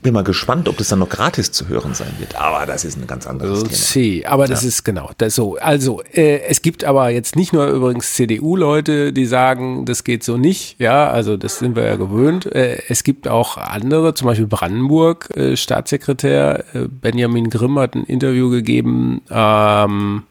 Bin 0.00 0.14
mal 0.14 0.22
gespannt, 0.22 0.68
ob 0.68 0.76
das 0.76 0.88
dann 0.88 1.00
noch 1.00 1.08
gratis 1.08 1.50
zu 1.50 1.66
hören 1.66 1.92
sein 1.92 2.12
wird. 2.20 2.40
Aber 2.40 2.66
das 2.66 2.84
ist 2.84 2.96
ein 2.96 3.08
ganz 3.08 3.26
anderes 3.26 3.64
Thema. 3.64 3.74
see. 3.74 4.24
Aber 4.24 4.46
das 4.46 4.62
ist 4.62 4.84
genau 4.84 5.10
das 5.18 5.34
so. 5.34 5.56
Also 5.56 6.02
äh, 6.12 6.42
es 6.48 6.62
gibt 6.62 6.84
aber 6.84 7.08
jetzt 7.10 7.34
nicht 7.34 7.52
nur 7.52 7.66
übrigens 7.66 8.14
CDU-Leute, 8.14 9.12
die 9.12 9.26
sagen, 9.26 9.86
das 9.86 10.04
geht 10.04 10.22
so 10.22 10.36
nicht. 10.36 10.76
Ja, 10.78 11.10
also 11.10 11.36
das 11.36 11.58
sind 11.58 11.74
wir 11.74 11.84
ja 11.84 11.96
gewöhnt. 11.96 12.46
Äh, 12.46 12.80
es 12.88 13.02
gibt 13.02 13.26
auch 13.26 13.56
andere, 13.56 14.14
zum 14.14 14.26
Beispiel 14.28 14.46
Brandenburg, 14.46 15.36
äh, 15.36 15.56
Staatssekretär 15.56 16.64
äh, 16.74 16.86
Benjamin 16.88 17.50
Grimm 17.50 17.76
hat 17.80 17.96
ein 17.96 18.04
Interview 18.04 18.50
gegeben. 18.50 19.22
Ähm, 19.30 20.22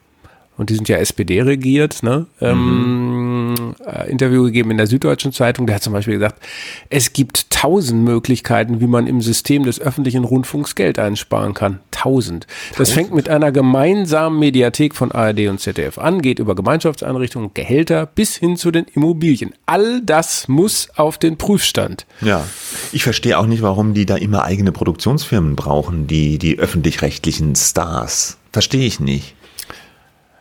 und 0.58 0.70
die 0.70 0.76
sind 0.76 0.90
ja 0.90 0.98
SPD 0.98 1.42
regiert, 1.42 2.04
ne? 2.04 2.26
Ähm, 2.42 3.76
äh, 3.86 4.10
Interview 4.10 4.44
gegeben 4.44 4.72
in 4.72 4.78
der 4.78 4.88
Süddeutschen 4.88 5.32
Zeitung. 5.32 5.68
Der 5.68 5.76
hat 5.76 5.84
zum 5.84 5.94
Beispiel 5.94 6.16
gesagt, 6.16 6.42
es 6.90 7.14
gibt 7.14 7.50
tausend 7.52 8.04
Möglichkeiten, 8.04 8.82
wie 8.82 8.88
man 8.88 9.08
im 9.08 9.22
System 9.22 9.64
des 9.64 9.80
öffentlichen 9.80 10.24
Rundfunks 10.24 10.76
Geld 10.76 11.00
einsparen 11.00 11.54
kann. 11.54 11.80
Tausend. 11.92 12.48
Das 12.78 12.92
fängt 12.92 13.14
mit 13.14 13.30
einer 13.30 13.52
gemeinsamen 13.52 14.40
Mediathek 14.40 14.96
von 14.96 15.12
ARD 15.12 15.48
und 15.48 15.60
ZDF 15.60 15.98
an, 15.98 16.22
geht 16.22 16.40
über 16.40 16.56
Gemeinschaftseinrichtungen, 16.56 17.52
Gehälter 17.54 18.06
bis 18.06 18.36
hin 18.36 18.58
zu 18.58 18.72
den 18.72 18.86
Immobilien. 18.94 19.54
All 19.66 20.02
das 20.02 20.48
muss 20.48 20.90
auf 20.96 21.18
den 21.18 21.38
Prüfstand. 21.38 22.06
Ja, 22.22 22.46
ich 22.92 23.04
verstehe 23.04 23.38
auch 23.38 23.48
nicht, 23.48 23.62
warum 23.62 23.94
die 23.94 24.06
da 24.06 24.16
immer 24.16 24.44
eigene 24.44 24.72
Produktionsfirmen 24.72 25.56
brauchen, 25.56 26.08
die, 26.08 26.38
die 26.38 26.60
öffentlich-rechtlichen 26.60 27.56
Stars. 27.56 28.38
Verstehe 28.52 28.86
ich 28.86 29.00
nicht. 29.00 29.36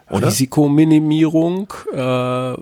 Oder? 0.08 0.28
Risikominimierung, 0.28 1.66
äh, 1.92 1.96
ne, 1.96 2.56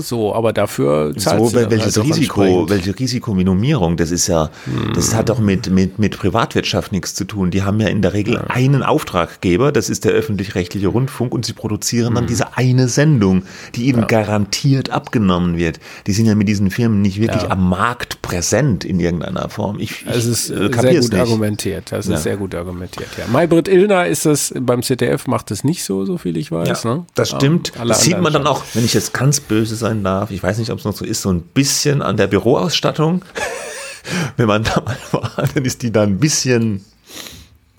so, 0.00 0.34
aber 0.34 0.52
dafür 0.52 1.14
zahlt 1.16 1.38
So, 1.40 1.46
wel- 1.58 1.70
welches 1.70 1.96
halt 1.96 2.06
Risiko, 2.06 2.68
welche 2.68 2.98
Risikominimierung, 2.98 3.96
das 3.96 4.10
ist 4.10 4.26
ja, 4.26 4.50
das 4.94 5.14
hat 5.14 5.30
doch 5.30 5.38
mit, 5.38 5.70
mit, 5.70 5.98
mit 5.98 6.18
Privatwirtschaft 6.18 6.92
nichts 6.92 7.14
zu 7.14 7.24
tun. 7.24 7.50
Die 7.50 7.62
haben 7.62 7.80
ja 7.80 7.88
in 7.88 8.02
der 8.02 8.12
Regel 8.12 8.38
einen 8.48 8.82
Auftraggeber, 8.82 9.72
das 9.72 9.88
ist 9.88 10.04
der 10.04 10.12
öffentlich-rechtliche 10.12 10.88
Rundfunk 10.88 11.32
und 11.32 11.46
sie 11.46 11.54
produzieren 11.54 12.14
dann 12.14 12.26
diese 12.26 12.56
eine 12.58 12.88
Sendung, 12.88 13.44
die 13.74 13.86
ihnen 13.86 14.06
garantiert 14.06 14.90
abgenommen 14.90 15.56
wird. 15.56 15.80
Die 16.06 16.12
sind 16.12 16.26
ja 16.26 16.34
mit 16.34 16.46
diesen 16.48 16.70
Firmen 16.70 17.00
nicht 17.00 17.18
wirklich 17.20 17.50
am 17.50 17.68
Markt 17.70 18.20
präsent 18.22 18.84
in 18.84 19.00
irgendeiner 19.00 19.48
Form. 19.48 19.78
Ich, 19.78 20.02
ich 20.02 20.06
Es 20.08 20.26
ist 20.26 20.50
äh, 20.50 20.56
sehr 20.58 20.70
kapier's 20.70 21.06
gut 21.06 21.12
nicht. 21.14 21.22
argumentiert. 21.22 21.92
Das 21.92 22.06
Ja. 22.06 22.16
ist 22.16 22.24
sehr 22.24 22.36
gut 22.36 22.54
argumentiert. 22.54 23.08
Ja. 23.16 23.24
Maybrit 23.32 23.68
Illner 23.68 24.06
ist 24.06 24.26
das 24.26 24.52
beim 24.60 24.82
ZDF 24.82 25.26
macht 25.26 25.50
das 25.50 25.64
nicht 25.64 25.84
so, 25.84 26.04
so 26.04 26.18
viel 26.18 26.36
ich 26.36 26.52
weiß. 26.52 26.81
Ja, 26.84 26.94
ne? 26.94 27.06
das 27.14 27.30
stimmt. 27.30 27.72
Alle 27.78 27.88
Das 27.90 28.02
sieht 28.02 28.20
man 28.20 28.32
dann 28.32 28.46
auch, 28.46 28.62
wenn 28.74 28.84
ich 28.84 28.94
jetzt 28.94 29.12
ganz 29.12 29.40
böse 29.40 29.76
sein 29.76 30.04
darf, 30.04 30.30
ich 30.30 30.42
weiß 30.42 30.58
nicht, 30.58 30.70
ob 30.70 30.78
es 30.78 30.84
noch 30.84 30.94
so 30.96 31.04
ist, 31.04 31.22
so 31.22 31.30
ein 31.30 31.42
bisschen 31.42 32.02
an 32.02 32.16
der 32.16 32.26
Büroausstattung. 32.26 33.24
wenn 34.36 34.46
man 34.46 34.64
da 34.64 34.80
mal 34.80 34.96
war, 35.12 35.48
dann 35.54 35.64
ist 35.64 35.82
die 35.82 35.92
da 35.92 36.02
ein 36.02 36.18
bisschen 36.18 36.84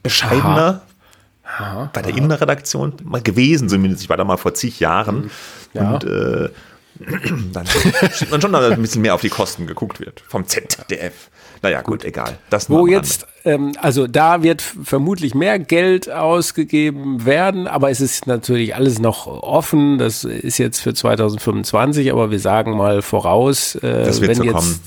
bescheidener. 0.01 0.81
Bei 1.93 2.01
der 2.01 2.15
Innenredaktion 2.15 2.93
mal 3.03 3.21
gewesen, 3.21 3.69
zumindest. 3.69 4.01
Ich 4.01 4.09
war 4.09 4.17
da 4.17 4.23
mal 4.23 4.37
vor 4.37 4.55
zig 4.55 4.79
Jahren. 4.79 5.29
Ja. 5.73 5.93
Und 5.93 6.03
äh, 6.03 6.49
dann 7.53 7.65
sieht 8.11 8.31
man 8.31 8.41
schon, 8.41 8.51
dass 8.53 8.71
ein 8.71 8.81
bisschen 8.81 9.01
mehr 9.01 9.15
auf 9.15 9.21
die 9.21 9.29
Kosten 9.29 9.67
geguckt 9.67 9.99
wird. 9.99 10.23
Vom 10.27 10.47
ZDF. 10.47 11.29
Naja, 11.61 11.81
gut, 11.81 12.03
egal. 12.03 12.37
Das 12.49 12.69
Wo 12.69 12.87
jetzt, 12.87 13.25
ähm, 13.45 13.71
also 13.79 14.05
da 14.05 14.43
wird 14.43 14.61
vermutlich 14.61 15.33
mehr 15.33 15.59
Geld 15.59 16.11
ausgegeben 16.11 17.25
werden, 17.25 17.67
aber 17.67 17.89
es 17.89 18.01
ist 18.01 18.27
natürlich 18.27 18.75
alles 18.75 18.99
noch 18.99 19.27
offen. 19.27 19.97
Das 19.97 20.25
ist 20.25 20.57
jetzt 20.57 20.79
für 20.79 20.93
2025, 20.93 22.11
aber 22.11 22.31
wir 22.31 22.39
sagen 22.39 22.75
mal 22.75 23.01
voraus, 23.01 23.75
äh, 23.75 24.03
Das 24.03 24.19
wird 24.19 24.31
wenn 24.31 24.37
so 24.37 24.43
jetzt, 24.43 24.53
kommen. 24.53 24.79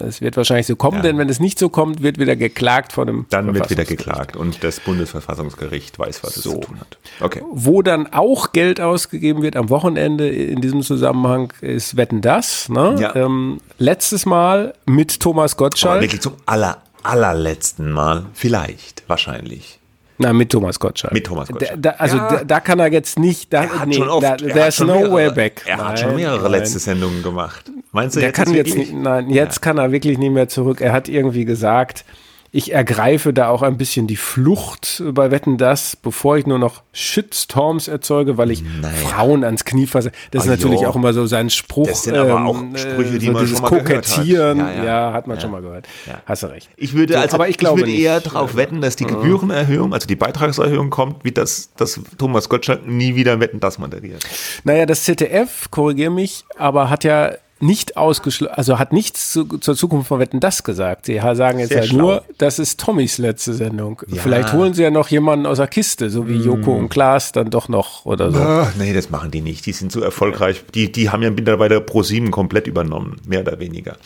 Es 0.00 0.20
wird 0.20 0.36
wahrscheinlich 0.36 0.66
so 0.66 0.76
kommen, 0.76 0.98
Ja. 0.98 1.02
denn 1.02 1.18
wenn 1.18 1.28
es 1.28 1.40
nicht 1.40 1.58
so 1.58 1.68
kommt, 1.68 2.02
wird 2.02 2.18
wieder 2.18 2.36
geklagt 2.36 2.92
von 2.92 3.06
dem 3.06 3.26
Dann 3.30 3.54
wird 3.54 3.70
wieder 3.70 3.84
geklagt 3.84 4.36
und 4.36 4.62
das 4.64 4.80
Bundesverfassungsgericht 4.80 5.98
weiß, 5.98 6.22
was 6.22 6.36
es 6.36 6.42
zu 6.42 6.60
tun 6.60 6.78
hat. 6.80 6.98
Okay. 7.20 7.42
Wo 7.50 7.82
dann 7.82 8.12
auch 8.12 8.52
Geld 8.52 8.80
ausgegeben 8.80 9.42
wird 9.42 9.56
am 9.56 9.70
Wochenende 9.70 10.28
in 10.28 10.60
diesem 10.60 10.82
Zusammenhang 10.82 11.52
ist 11.60 11.96
Wetten 11.96 12.20
das. 12.20 12.68
Ne? 12.68 12.96
Ja. 13.00 13.14
Ähm, 13.16 13.58
letztes 13.78 14.26
Mal 14.26 14.74
mit 14.86 15.20
Thomas 15.20 15.54
Aber 15.54 15.64
Gottschalk. 15.66 16.00
wirklich 16.02 16.20
zum 16.20 16.34
aller, 16.46 16.82
allerletzten 17.02 17.90
Mal. 17.92 18.26
Vielleicht, 18.34 19.02
wahrscheinlich. 19.08 19.78
Na, 20.18 20.32
mit 20.32 20.50
Thomas 20.50 20.78
Gottschalk. 20.80 21.12
Mit 21.12 21.26
Thomas 21.26 21.48
Gottschalk. 21.48 21.80
Da, 21.82 21.90
da, 21.92 21.96
also 21.98 22.16
Ja. 22.16 22.28
da, 22.38 22.44
da 22.44 22.60
kann 22.60 22.78
er 22.78 22.90
jetzt 22.92 23.18
nicht, 23.18 23.52
da, 23.52 23.64
Er 23.64 23.80
hat 23.80 23.88
nee, 23.88 23.94
schon 23.94 24.08
oft, 24.08 24.22
da, 24.22 24.30
er 24.30 24.36
there's 24.38 24.64
hat 24.66 24.74
schon 24.74 24.86
no 24.86 24.94
mehrere, 24.94 25.12
way 25.12 25.30
back. 25.30 25.62
Er 25.66 25.76
hat 25.76 25.84
Nein, 25.88 25.96
schon 25.98 26.16
mehrere 26.16 26.42
nein. 26.42 26.50
letzte 26.52 26.78
Sendungen 26.78 27.22
gemacht. 27.22 27.70
Meinst 27.92 28.16
du, 28.16 28.20
Der 28.20 28.28
jetzt 28.30 28.36
kann 28.36 28.54
jetzt 28.54 28.76
nicht, 28.76 28.92
nein, 28.94 29.28
jetzt 29.30 29.60
kann 29.62 29.78
er 29.78 29.92
wirklich 29.92 30.18
nicht 30.18 30.32
mehr 30.32 30.48
zurück. 30.48 30.80
Er 30.80 30.92
hat 30.92 31.08
irgendwie 31.08 31.44
gesagt, 31.44 32.04
ich 32.52 32.72
ergreife 32.72 33.32
da 33.32 33.48
auch 33.48 33.62
ein 33.62 33.76
bisschen 33.76 34.06
die 34.06 34.16
Flucht 34.16 35.02
bei 35.12 35.30
Wetten 35.30 35.58
das, 35.58 35.96
bevor 35.96 36.36
ich 36.38 36.46
nur 36.46 36.58
noch 36.58 36.82
Shitstorms 36.92 37.88
erzeuge, 37.88 38.38
weil 38.38 38.50
ich 38.50 38.62
Frauen 39.04 39.44
ans 39.44 39.64
Knie 39.64 39.86
fasse. 39.86 40.12
Das 40.30 40.44
ist 40.44 40.48
Ah, 40.48 40.52
natürlich 40.52 40.80
jo. 40.82 40.88
auch 40.88 40.96
immer 40.96 41.12
so 41.12 41.26
sein 41.26 41.50
Spruch. 41.50 41.86
Das 41.88 42.02
sind 42.04 42.16
aber 42.16 42.44
auch 42.44 42.58
ähm, 42.60 42.76
Sprüche, 42.76 43.18
die 43.18 43.26
so 43.26 43.32
man 43.32 43.42
dieses 43.44 43.58
schon 43.58 43.70
mal 43.70 43.82
gehört 43.82 44.06
hat. 44.06 44.14
Kokettieren, 44.14 44.58
Ja, 44.58 44.72
ja, 44.72 44.84
ja. 44.84 45.12
hat 45.12 45.26
man 45.26 45.36
Ja. 45.36 45.40
schon 45.42 45.50
mal 45.50 45.62
gehört. 45.62 45.86
Ja. 46.06 46.20
Hast 46.26 46.42
du 46.42 46.46
recht. 46.48 46.70
Ich 46.76 46.94
würde, 46.94 47.14
So, 47.14 47.20
also, 47.20 47.34
aber 47.36 47.48
ich 47.48 47.58
glaube 47.58 47.80
würde 47.80 47.92
eher 47.92 48.20
darauf 48.20 48.56
wetten, 48.56 48.80
dass 48.80 48.96
die 48.96 49.04
Gebührenerhöhung, 49.06 49.92
also 49.92 50.06
die 50.06 50.16
Beitragserhöhung 50.16 50.90
kommt, 50.90 51.24
wie 51.24 51.32
das, 51.32 51.70
dass 51.76 52.00
Thomas 52.18 52.48
Gottschalk 52.48 52.86
nie 52.86 53.14
wieder 53.16 53.40
Wetten 53.40 53.60
das 53.60 53.78
moderiert. 53.78 54.24
Naja, 54.64 54.86
das 54.86 55.04
ZDF, 55.04 55.70
korrigier 55.70 56.10
mich, 56.10 56.44
aber 56.56 56.90
hat 56.90 57.04
ja 57.04 57.32
nicht 57.58 57.96
ausgeschlossen, 57.96 58.54
also 58.54 58.78
hat 58.78 58.92
nichts 58.92 59.32
zu, 59.32 59.44
zur 59.44 59.76
Zukunft 59.76 60.08
von 60.08 60.20
Wetten 60.20 60.40
das 60.40 60.62
gesagt. 60.62 61.06
Sie 61.06 61.18
sagen 61.18 61.58
jetzt 61.58 61.74
halt 61.74 61.92
nur, 61.92 62.22
das 62.36 62.58
ist 62.58 62.78
Tommys 62.78 63.16
letzte 63.16 63.54
Sendung. 63.54 64.02
Ja. 64.08 64.20
Vielleicht 64.20 64.52
holen 64.52 64.74
sie 64.74 64.82
ja 64.82 64.90
noch 64.90 65.08
jemanden 65.08 65.46
aus 65.46 65.56
der 65.56 65.66
Kiste, 65.66 66.10
so 66.10 66.28
wie 66.28 66.36
Joko 66.36 66.76
und 66.76 66.90
Klaas 66.90 67.32
dann 67.32 67.50
doch 67.50 67.68
noch 67.68 68.04
oder 68.04 68.30
so. 68.30 68.38
Ach, 68.38 68.74
nee, 68.76 68.92
das 68.92 69.08
machen 69.08 69.30
die 69.30 69.40
nicht. 69.40 69.64
Die 69.64 69.72
sind 69.72 69.90
so 69.90 70.00
erfolgreich. 70.00 70.64
Die, 70.74 70.92
die 70.92 71.08
haben 71.08 71.22
ja 71.22 71.30
mittlerweile 71.30 71.78
Pro7 71.78 72.30
komplett 72.30 72.66
übernommen, 72.66 73.16
mehr 73.26 73.40
oder 73.40 73.58
weniger. 73.58 73.96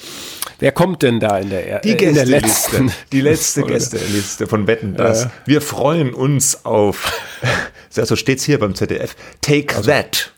Wer 0.60 0.72
kommt 0.72 1.02
denn 1.02 1.18
da 1.18 1.38
in 1.38 1.50
der, 1.50 1.80
Die 1.80 1.90
äh, 1.90 2.08
in 2.08 2.14
der 2.14 2.26
letzten? 2.26 2.92
Die 3.12 3.20
letzte? 3.20 3.62
Gästeliste 3.62 4.46
von 4.46 4.66
Wetten 4.66 4.94
das. 4.94 5.28
Wir 5.46 5.60
freuen 5.60 6.14
uns 6.14 6.64
auf, 6.64 7.12
so 7.90 8.14
steht's 8.14 8.44
hier 8.44 8.58
beim 8.58 8.74
ZDF, 8.74 9.16
Take 9.40 9.76
Also. 9.76 9.90
That, 9.90 10.32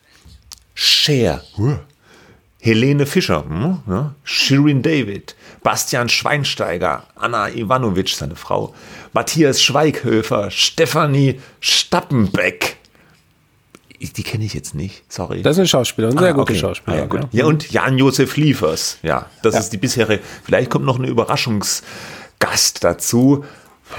Share, 0.73 1.41
Helene 2.65 3.05
Fischer, 3.05 3.43
hm, 3.45 3.79
ja, 3.89 4.15
Shirin 4.23 4.81
David, 4.81 5.35
Bastian 5.63 6.07
Schweinsteiger, 6.07 7.03
Anna 7.15 7.49
Ivanovic, 7.49 8.07
seine 8.09 8.37
Frau, 8.37 8.73
Matthias 9.11 9.61
Schweighöfer, 9.61 10.49
Stefanie 10.49 11.41
Stappenbeck. 11.59 12.77
Die 13.99 14.23
kenne 14.23 14.45
ich 14.45 14.53
jetzt 14.53 14.75
nicht, 14.75 15.03
sorry. 15.11 15.41
Das 15.41 15.53
ist 15.55 15.59
eine 15.59 15.67
Schauspielerin, 15.67 16.17
sehr 16.17 16.29
Ah, 16.29 16.31
gute 16.31 16.51
okay. 16.53 16.59
Schauspielerin. 16.59 17.09
Ah, 17.11 17.15
ja. 17.31 17.39
ja, 17.39 17.45
und 17.45 17.69
Jan-Josef 17.71 18.37
Liefers. 18.37 18.97
Ja, 19.01 19.25
das 19.41 19.55
Ja. 19.55 19.59
ist 19.59 19.69
die 19.71 19.77
bisherige. 19.77 20.21
Vielleicht 20.43 20.69
kommt 20.69 20.85
noch 20.85 20.97
ein 20.99 21.05
Überraschungsgast 21.05 22.83
dazu. 22.83 23.43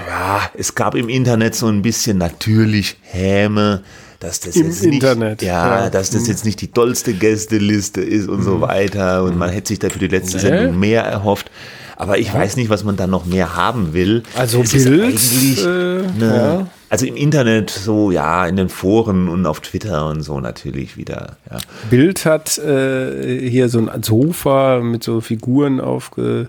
Ja, 0.08 0.40
es 0.54 0.74
gab 0.74 0.94
im 0.94 1.08
Internet 1.08 1.54
so 1.54 1.68
ein 1.68 1.82
bisschen 1.82 2.18
natürlich 2.18 2.96
Häme, 3.02 3.84
dass 4.24 4.40
das 4.40 4.56
Im 4.56 4.66
jetzt 4.66 4.82
nicht, 4.82 4.94
Internet, 4.94 5.42
ja, 5.42 5.84
ja. 5.84 5.90
dass 5.90 6.10
das 6.10 6.26
jetzt 6.26 6.44
nicht 6.44 6.60
die 6.60 6.68
tollste 6.68 7.12
Gästeliste 7.12 8.00
ist 8.00 8.28
und 8.28 8.42
so 8.42 8.60
weiter. 8.60 9.22
Und 9.24 9.36
man 9.36 9.50
hätte 9.50 9.68
sich 9.68 9.78
da 9.78 9.90
für 9.90 9.98
die 9.98 10.08
letzte 10.08 10.36
Nee. 10.36 10.42
Sendung 10.42 10.78
mehr 10.78 11.02
erhofft. 11.02 11.50
Aber 11.96 12.18
ich 12.18 12.32
weiß 12.32 12.56
nicht, 12.56 12.70
was 12.70 12.82
man 12.82 12.96
da 12.96 13.06
noch 13.06 13.24
mehr 13.24 13.54
haben 13.54 13.92
will. 13.92 14.24
Also 14.36 14.62
Es 14.62 14.72
Bild, 14.72 15.20
äh, 15.64 16.02
eine, 16.16 16.66
also 16.88 17.06
im 17.06 17.16
Internet 17.16 17.70
so, 17.70 18.10
ja, 18.10 18.46
in 18.46 18.56
den 18.56 18.68
Foren 18.68 19.28
und 19.28 19.46
auf 19.46 19.60
Twitter 19.60 20.08
und 20.08 20.22
so 20.22 20.40
natürlich 20.40 20.96
wieder, 20.96 21.36
ja. 21.50 21.58
Bild 21.90 22.24
hat 22.24 22.58
äh, 22.58 23.48
hier 23.48 23.68
so 23.68 23.86
ein 23.86 24.02
Sofa 24.02 24.80
mit 24.80 25.04
so 25.04 25.20
Figuren 25.20 25.80
aufge. 25.80 26.48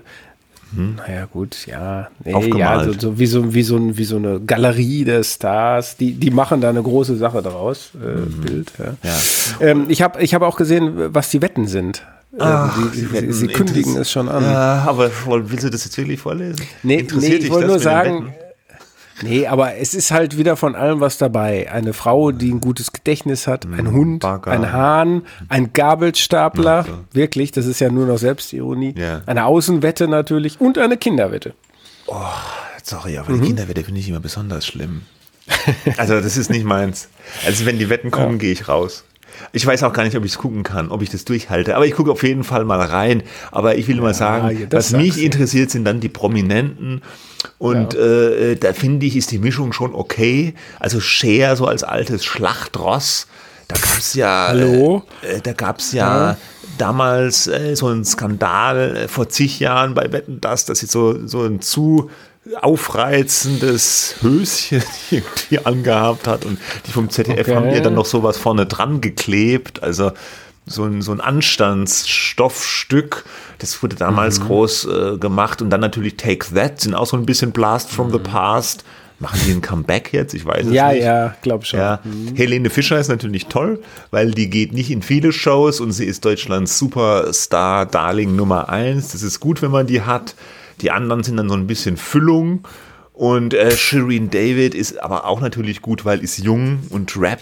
Naja, 0.72 1.26
gut, 1.26 1.66
ja. 1.66 2.08
Nee, 2.24 2.32
ja, 2.32 2.36
Hm. 2.38 2.44
Aufgemalt. 2.44 3.00
so, 3.00 3.10
so, 3.12 3.18
wie, 3.18 3.26
so, 3.26 3.54
wie, 3.54 3.62
so, 3.62 3.96
wie 3.96 4.04
so 4.04 4.16
eine 4.16 4.40
Galerie 4.40 5.04
der 5.04 5.22
Stars. 5.22 5.96
Die, 5.96 6.12
die 6.12 6.30
machen 6.30 6.60
da 6.60 6.68
eine 6.70 6.82
große 6.82 7.16
Sache 7.16 7.40
draus. 7.42 7.90
Äh, 7.94 8.20
Bild, 8.46 8.72
ja. 8.78 8.90
Mhm. 8.90 8.96
Ja. 9.60 9.66
Ähm, 9.66 9.84
ich 9.88 10.02
habe 10.02 10.22
ich 10.22 10.34
hab 10.34 10.42
auch 10.42 10.56
gesehen, 10.56 10.92
was 11.14 11.30
die 11.30 11.40
Wetten 11.40 11.66
sind. 11.66 12.02
Ähm, 12.38 12.70
sie, 12.92 13.00
sie, 13.00 13.12
Wetten 13.12 13.32
sie 13.32 13.46
kündigen 13.46 13.92
interess- 13.94 14.00
es 14.00 14.10
schon 14.10 14.28
an. 14.28 14.42
Ja, 14.42 14.84
aber 14.86 15.10
willst 15.26 15.64
du 15.64 15.70
das 15.70 15.84
jetzt 15.84 15.96
wirklich 15.96 16.20
vorlesen? 16.20 16.60
Nee, 16.82 16.96
Interessiert 16.96 17.32
nee, 17.32 17.36
dich 17.38 17.46
ich 17.46 17.50
wollte 17.52 17.68
nur 17.68 17.78
sagen, 17.78 18.26
Wetten? 18.26 18.34
Nee, 19.22 19.46
aber 19.46 19.76
es 19.76 19.94
ist 19.94 20.10
halt 20.10 20.36
wieder 20.36 20.56
von 20.56 20.74
allem 20.74 21.00
was 21.00 21.18
dabei. 21.18 21.70
Eine 21.70 21.92
Frau, 21.92 22.32
die 22.32 22.50
ein 22.52 22.60
gutes 22.60 22.92
Gedächtnis 22.92 23.46
hat, 23.46 23.64
ein 23.64 23.90
Hund, 23.92 24.20
Bagger. 24.20 24.50
ein 24.50 24.72
Hahn, 24.72 25.22
ein 25.48 25.72
Gabelstapler, 25.72 26.84
wirklich, 27.12 27.52
das 27.52 27.66
ist 27.66 27.80
ja 27.80 27.90
nur 27.90 28.06
noch 28.06 28.18
Selbstironie, 28.18 28.94
Ja. 28.96 29.22
eine 29.26 29.46
Außenwette 29.46 30.08
natürlich 30.08 30.60
und 30.60 30.78
eine 30.78 30.96
Kinderwette. 30.96 31.54
Sorry, 32.82 33.18
aber 33.18 33.32
die 33.32 33.40
Kinderwette 33.40 33.82
finde 33.82 34.00
ich 34.00 34.08
immer 34.08 34.20
besonders 34.20 34.64
schlimm. 34.66 35.02
Also 35.96 36.20
das 36.20 36.36
ist 36.36 36.50
nicht 36.50 36.64
meins. 36.64 37.08
Also 37.46 37.66
wenn 37.66 37.78
die 37.78 37.88
Wetten 37.88 38.10
kommen, 38.10 38.38
gehe 38.38 38.52
ich 38.52 38.68
raus. 38.68 39.04
Ich 39.52 39.66
weiß 39.66 39.82
auch 39.82 39.92
gar 39.92 40.04
nicht, 40.04 40.16
ob 40.16 40.24
ich 40.24 40.32
es 40.32 40.38
gucken 40.38 40.62
kann, 40.62 40.90
ob 40.90 41.02
ich 41.02 41.10
das 41.10 41.24
durchhalte. 41.24 41.76
Aber 41.76 41.86
ich 41.86 41.94
gucke 41.94 42.10
auf 42.10 42.22
jeden 42.22 42.44
Fall 42.44 42.64
mal 42.64 42.80
rein. 42.80 43.22
Aber 43.52 43.76
ich 43.76 43.88
will 43.88 44.00
mal 44.00 44.14
sagen, 44.14 44.58
ja, 44.58 44.66
was 44.70 44.92
mich 44.92 45.22
interessiert, 45.22 45.70
sind 45.70 45.84
dann 45.84 46.00
die 46.00 46.08
Prominenten. 46.08 47.02
Und 47.58 47.94
äh, 47.94 48.56
da 48.56 48.72
finde 48.72 49.06
ich, 49.06 49.16
ist 49.16 49.30
die 49.30 49.38
Mischung 49.38 49.72
schon 49.72 49.94
okay. 49.94 50.54
Also 50.80 51.00
Cher 51.00 51.56
so 51.56 51.66
als 51.66 51.84
altes 51.84 52.24
Schlachtross. 52.24 53.26
Da 53.68 53.76
gab 53.76 53.98
es 53.98 54.14
ja, 54.14 54.46
Hallo? 54.48 55.02
Äh, 55.22 55.40
da 55.40 55.52
gab 55.52 55.80
es 55.80 55.92
ja, 55.92 56.36
damals 56.78 57.46
äh, 57.46 57.74
so 57.74 57.88
einen 57.88 58.04
Skandal 58.04 58.96
äh, 58.96 59.08
vor 59.08 59.28
zig 59.28 59.60
Jahren 59.60 59.94
bei 59.94 60.12
Wetten 60.12 60.40
das, 60.40 60.64
dass 60.64 60.80
sie 60.80 60.86
so, 60.86 61.26
so 61.26 61.44
ein 61.44 61.60
zu 61.60 62.10
aufreizendes 62.60 64.16
Höschen 64.22 64.82
irgendwie 65.10 65.58
angehabt 65.64 66.26
hat 66.26 66.44
und 66.44 66.58
die 66.86 66.90
vom 66.92 67.08
ZDF 67.10 67.46
Okay. 67.48 67.54
haben 67.56 67.70
ihr 67.70 67.80
dann 67.82 67.94
noch 67.94 68.06
sowas 68.06 68.36
vorne 68.38 68.66
dran 68.66 69.00
geklebt, 69.00 69.82
also 69.82 70.12
so 70.66 70.84
ein, 70.84 71.02
so 71.02 71.12
ein 71.12 71.20
Anstandsstoffstück, 71.20 73.24
das 73.58 73.82
wurde 73.82 73.96
damals 73.96 74.40
Mhm. 74.40 74.44
groß 74.44 74.84
äh, 74.86 75.16
gemacht 75.18 75.60
und 75.62 75.70
dann 75.70 75.80
natürlich 75.80 76.16
Take 76.16 76.52
That, 76.54 76.80
sind 76.80 76.94
auch 76.94 77.06
so 77.06 77.16
ein 77.16 77.26
bisschen 77.26 77.52
Blast 77.52 77.90
from 77.90 78.10
the 78.12 78.18
Past. 78.18 78.84
Machen 79.18 79.40
die 79.46 79.52
ein 79.52 79.62
Comeback 79.62 80.12
jetzt? 80.12 80.34
Ich 80.34 80.44
weiß 80.44 80.64
es 80.64 80.66
Mhm. 80.66 80.74
Ja, 80.74 80.92
nicht. 80.92 81.02
ja, 81.04 81.34
glaub 81.40 81.64
schon. 81.64 81.80
Ja. 81.80 82.00
Helene 82.34 82.68
Fischer 82.68 83.00
ist 83.00 83.08
natürlich 83.08 83.46
toll, 83.46 83.80
weil 84.10 84.32
die 84.32 84.50
geht 84.50 84.74
nicht 84.74 84.90
in 84.90 85.00
viele 85.00 85.32
Shows 85.32 85.80
und 85.80 85.92
sie 85.92 86.04
ist 86.04 86.22
Deutschlands 86.26 86.78
Superstar, 86.78 87.86
Darling 87.86 88.36
Nummer 88.36 88.68
eins. 88.68 89.12
Das 89.12 89.22
ist 89.22 89.40
gut, 89.40 89.62
wenn 89.62 89.70
man 89.70 89.86
die 89.86 90.02
hat. 90.02 90.34
Die 90.80 90.90
anderen 90.90 91.22
sind 91.22 91.36
dann 91.36 91.48
so 91.48 91.54
ein 91.54 91.66
bisschen 91.66 91.96
Füllung. 91.96 92.66
Und 93.12 93.54
äh, 93.54 93.70
Shireen 93.76 94.30
David 94.30 94.74
ist 94.74 95.02
aber 95.02 95.24
auch 95.24 95.40
natürlich 95.40 95.80
gut, 95.80 96.04
weil 96.04 96.20
ist 96.22 96.38
jung 96.38 96.80
und 96.90 97.16
Rap. 97.18 97.40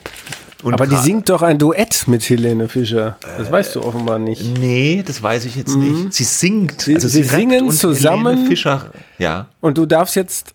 Und 0.63 0.73
Aber 0.75 0.87
die 0.87 0.97
singt 0.97 1.29
doch 1.29 1.43
ein 1.43 1.59
Duett 1.59 2.05
mit 2.07 2.23
Helene 2.29 2.69
Fischer. 2.69 3.19
Das 3.37 3.51
weißt 3.51 3.75
du 3.75 3.83
offenbar 3.83 4.19
nicht. 4.19 4.57
Nee, 4.59 5.03
das 5.05 5.23
weiß 5.23 5.45
ich 5.47 5.57
jetzt 5.57 5.75
nicht. 5.77 6.15
Sie 6.15 6.25
singt. 6.25 6.81
Sie- 6.81 6.99
sie 6.99 7.21
rappt 7.23 7.31
singen 7.35 7.65
und 7.67 7.73
zusammen. 7.73 8.27
Helene 8.35 8.49
Fischer, 8.49 8.91
ja. 9.19 9.49
Und 9.61 9.77
du 9.77 9.85
darfst 9.85 10.15
jetzt 10.17 10.55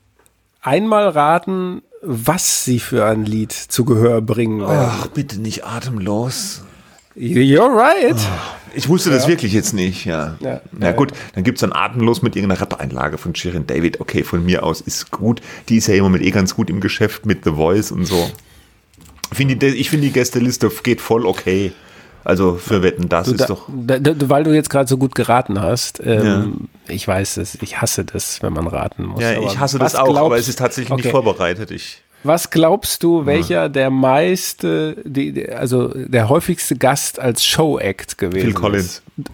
einmal 0.61 1.09
raten, 1.09 1.81
was 2.01 2.63
sie 2.63 2.79
für 2.79 3.05
ein 3.05 3.25
Lied 3.25 3.51
zu 3.51 3.83
Gehör 3.85 4.21
bringen 4.21 4.61
werden. 4.61 4.89
Ach, 4.89 5.07
bitte 5.07 5.39
nicht 5.41 5.65
atemlos. 5.65 6.63
You're 7.15 7.69
right. 7.75 8.15
Ich 8.73 8.87
wusste 8.89 9.09
das 9.09 9.27
wirklich 9.27 9.53
jetzt 9.53 9.73
nicht, 9.73 10.05
ja. 10.05 10.35
Ja. 10.39 10.61
Na 10.71 10.91
gut, 10.91 11.11
dann 11.35 11.43
gibt's 11.43 11.61
dann 11.61 11.73
Atemlos 11.73 12.21
mit 12.21 12.35
irgendeiner 12.35 12.61
Rap-Einlage 12.61 13.17
von 13.17 13.33
Shirin 13.35 13.65
David. 13.67 13.99
Okay, 14.01 14.23
von 14.23 14.43
mir 14.45 14.63
aus 14.63 14.81
ist 14.81 15.11
gut. 15.11 15.41
Die 15.69 15.77
ist 15.77 15.87
ja 15.87 15.95
im 15.95 16.03
Moment 16.03 16.23
eh 16.23 16.31
ganz 16.31 16.55
gut 16.55 16.69
im 16.69 16.79
Geschäft 16.81 17.25
mit 17.25 17.43
The 17.43 17.51
Voice 17.51 17.91
und 17.91 18.05
so. 18.05 18.29
Finde 19.31 19.55
die, 19.57 19.67
ich 19.67 19.89
finde 19.89 20.07
die 20.07 20.13
Gästeliste 20.13 20.69
geht 20.83 21.01
voll 21.01 21.25
okay. 21.25 21.71
Also 22.23 22.55
für 22.55 22.83
Wetten, 22.83 23.07
das 23.09 23.27
Du, 23.27 23.31
ist 23.31 23.41
da, 23.41 23.45
doch. 23.45 23.67
da, 23.69 23.97
da, 23.97 24.29
weil 24.29 24.43
du 24.43 24.53
jetzt 24.53 24.69
gerade 24.69 24.87
so 24.89 24.97
gut 24.97 25.15
geraten 25.15 25.61
hast, 25.61 26.01
ähm, 26.03 26.67
ich 26.87 27.07
weiß 27.07 27.37
es, 27.37 27.57
ich 27.61 27.79
hasse 27.81 28.03
das, 28.03 28.43
wenn 28.43 28.51
man 28.53 28.67
raten 28.67 29.05
muss. 29.05 29.21
Ja, 29.21 29.37
Aber 29.37 29.45
ich 29.47 29.57
hasse 29.57 29.79
das 29.79 29.95
auch, 29.95 30.01
aber 30.09 30.11
glaubst- 30.29 30.39
es 30.41 30.47
ist 30.49 30.59
tatsächlich 30.59 30.89
nicht 30.95 31.05
Okay. 31.05 31.11
vorbereitet. 31.11 31.71
Ich, 31.71 32.01
Was 32.23 32.49
glaubst 32.49 33.03
du, 33.03 33.25
welcher 33.25 33.69
der 33.69 33.89
meiste, 33.89 34.97
die, 35.05 35.49
also 35.49 35.87
der 35.87 36.29
häufigste 36.29 36.75
Gast 36.75 37.19
als 37.19 37.45
Show-Act 37.45 38.17
gewesen 38.17 38.47
Phil 38.47 38.53
Collins. 38.53 39.03
ist? 39.17 39.29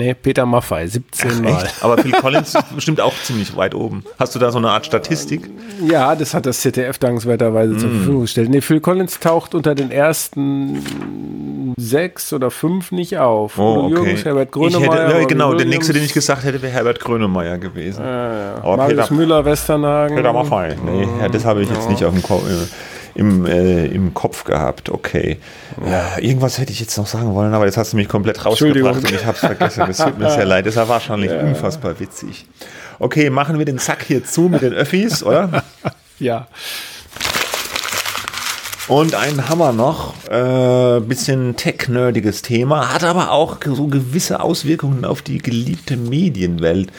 Nee, 0.00 0.14
Peter 0.14 0.46
Maffay, 0.46 0.86
17 0.86 1.42
Mal. 1.42 1.64
Echt? 1.64 1.82
Aber 1.82 1.98
Phil 1.98 2.12
Collins 2.12 2.54
ist 2.54 2.74
bestimmt 2.74 3.00
auch 3.00 3.12
ziemlich 3.24 3.56
weit 3.56 3.74
oben. 3.74 4.04
Hast 4.16 4.32
du 4.32 4.38
da 4.38 4.52
so 4.52 4.58
eine 4.58 4.70
Art 4.70 4.86
Statistik? 4.86 5.50
Ja, 5.90 6.14
das 6.14 6.34
hat 6.34 6.46
das 6.46 6.60
ZDF 6.60 6.98
dankenswerterweise 6.98 7.76
zur 7.76 7.88
Mm. 7.90 7.96
Verfügung 7.96 8.20
gestellt. 8.22 8.48
Nee, 8.50 8.60
Phil 8.60 8.78
Collins 8.78 9.18
taucht 9.18 9.56
unter 9.56 9.74
den 9.74 9.90
ersten 9.90 11.74
sechs 11.76 12.32
oder 12.32 12.50
fünf 12.52 12.92
nicht 12.92 13.18
auf. 13.18 13.58
Oh, 13.58 13.84
okay. 13.86 13.90
Jürgens, 13.94 14.24
Herbert 14.24 14.54
ich 14.56 14.62
hätte, 14.74 14.78
Grönemeyer. 14.86 15.18
ja, 15.20 15.26
genau, 15.26 15.54
der 15.54 15.66
nächste, 15.66 15.92
den 15.92 16.04
ich 16.04 16.12
gesagt 16.12 16.44
hätte, 16.44 16.62
wäre 16.62 16.72
Herbert 16.72 17.00
Grönemeyer 17.00 17.58
gewesen. 17.58 18.02
Aber 18.04 18.76
Marius 18.76 19.02
Peter, 19.08 19.14
Müller, 19.14 19.44
Westernhagen. 19.44 20.16
Peter 20.16 20.32
Maffay. 20.32 20.76
Nee, 20.84 21.08
ja, 21.20 21.28
das 21.28 21.44
habe 21.44 21.62
ich 21.62 21.68
jetzt 21.70 21.88
nicht 21.88 22.04
auf 22.04 22.12
dem 22.14 22.22
Ko 22.22 22.36
äh, 22.46 22.66
im, 23.18 23.46
äh, 23.46 23.86
im 23.86 24.14
Kopf 24.14 24.44
gehabt. 24.44 24.90
Okay. 24.90 25.38
Ja, 25.84 26.18
irgendwas 26.18 26.58
hätte 26.58 26.72
ich 26.72 26.78
jetzt 26.78 26.96
noch 26.96 27.06
sagen 27.06 27.34
wollen, 27.34 27.52
aber 27.52 27.66
jetzt 27.66 27.76
hast 27.76 27.92
du 27.92 27.96
mich 27.96 28.08
komplett 28.08 28.46
rausgebracht 28.46 28.98
und 28.98 29.10
ich 29.10 29.26
habe 29.26 29.34
es 29.34 29.40
vergessen. 29.40 29.84
Es 29.90 29.98
tut 29.98 30.18
mir 30.18 30.30
sehr 30.30 30.44
leid. 30.44 30.66
Das 30.66 30.76
war 30.76 30.88
wahrscheinlich 30.88 31.32
unfassbar 31.32 31.98
witzig. 31.98 32.46
Okay, 33.00 33.28
machen 33.28 33.58
wir 33.58 33.64
den 33.64 33.78
Sack 33.78 34.04
hier 34.06 34.24
zu 34.24 34.42
mit 34.42 34.62
den 34.62 34.72
Öffis, 34.72 35.22
oder? 35.22 35.64
Ja. 36.20 36.48
Und 38.88 39.14
einen 39.14 39.48
Hammer 39.48 39.72
noch, 39.72 40.14
äh, 40.28 40.98
bisschen 40.98 41.54
tech-nerdiges 41.54 42.42
Thema, 42.42 42.92
hat 42.92 43.04
aber 43.04 43.30
auch 43.30 43.58
so 43.64 43.86
gewisse 43.86 44.40
Auswirkungen 44.40 45.04
auf 45.04 45.22
die 45.22 45.38
geliebte 45.38 45.96
Medienwelt. 45.96 46.90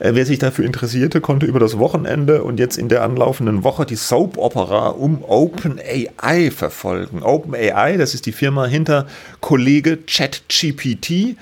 Äh, 0.00 0.14
wer 0.14 0.26
sich 0.26 0.38
dafür 0.38 0.64
interessierte, 0.64 1.20
konnte 1.20 1.46
über 1.46 1.60
das 1.60 1.78
Wochenende 1.78 2.42
und 2.42 2.58
jetzt 2.58 2.78
in 2.78 2.88
der 2.88 3.02
anlaufenden 3.02 3.62
Woche 3.62 3.86
die 3.86 3.96
Soap-Opera 3.96 4.88
um 4.88 5.22
OpenAI 5.22 6.50
verfolgen. 6.50 7.22
OpenAI, 7.22 7.96
das 7.98 8.14
ist 8.14 8.26
die 8.26 8.32
Firma 8.32 8.66
hinter 8.66 9.06
Kollege 9.40 9.98
ChatGPT, 9.98 11.36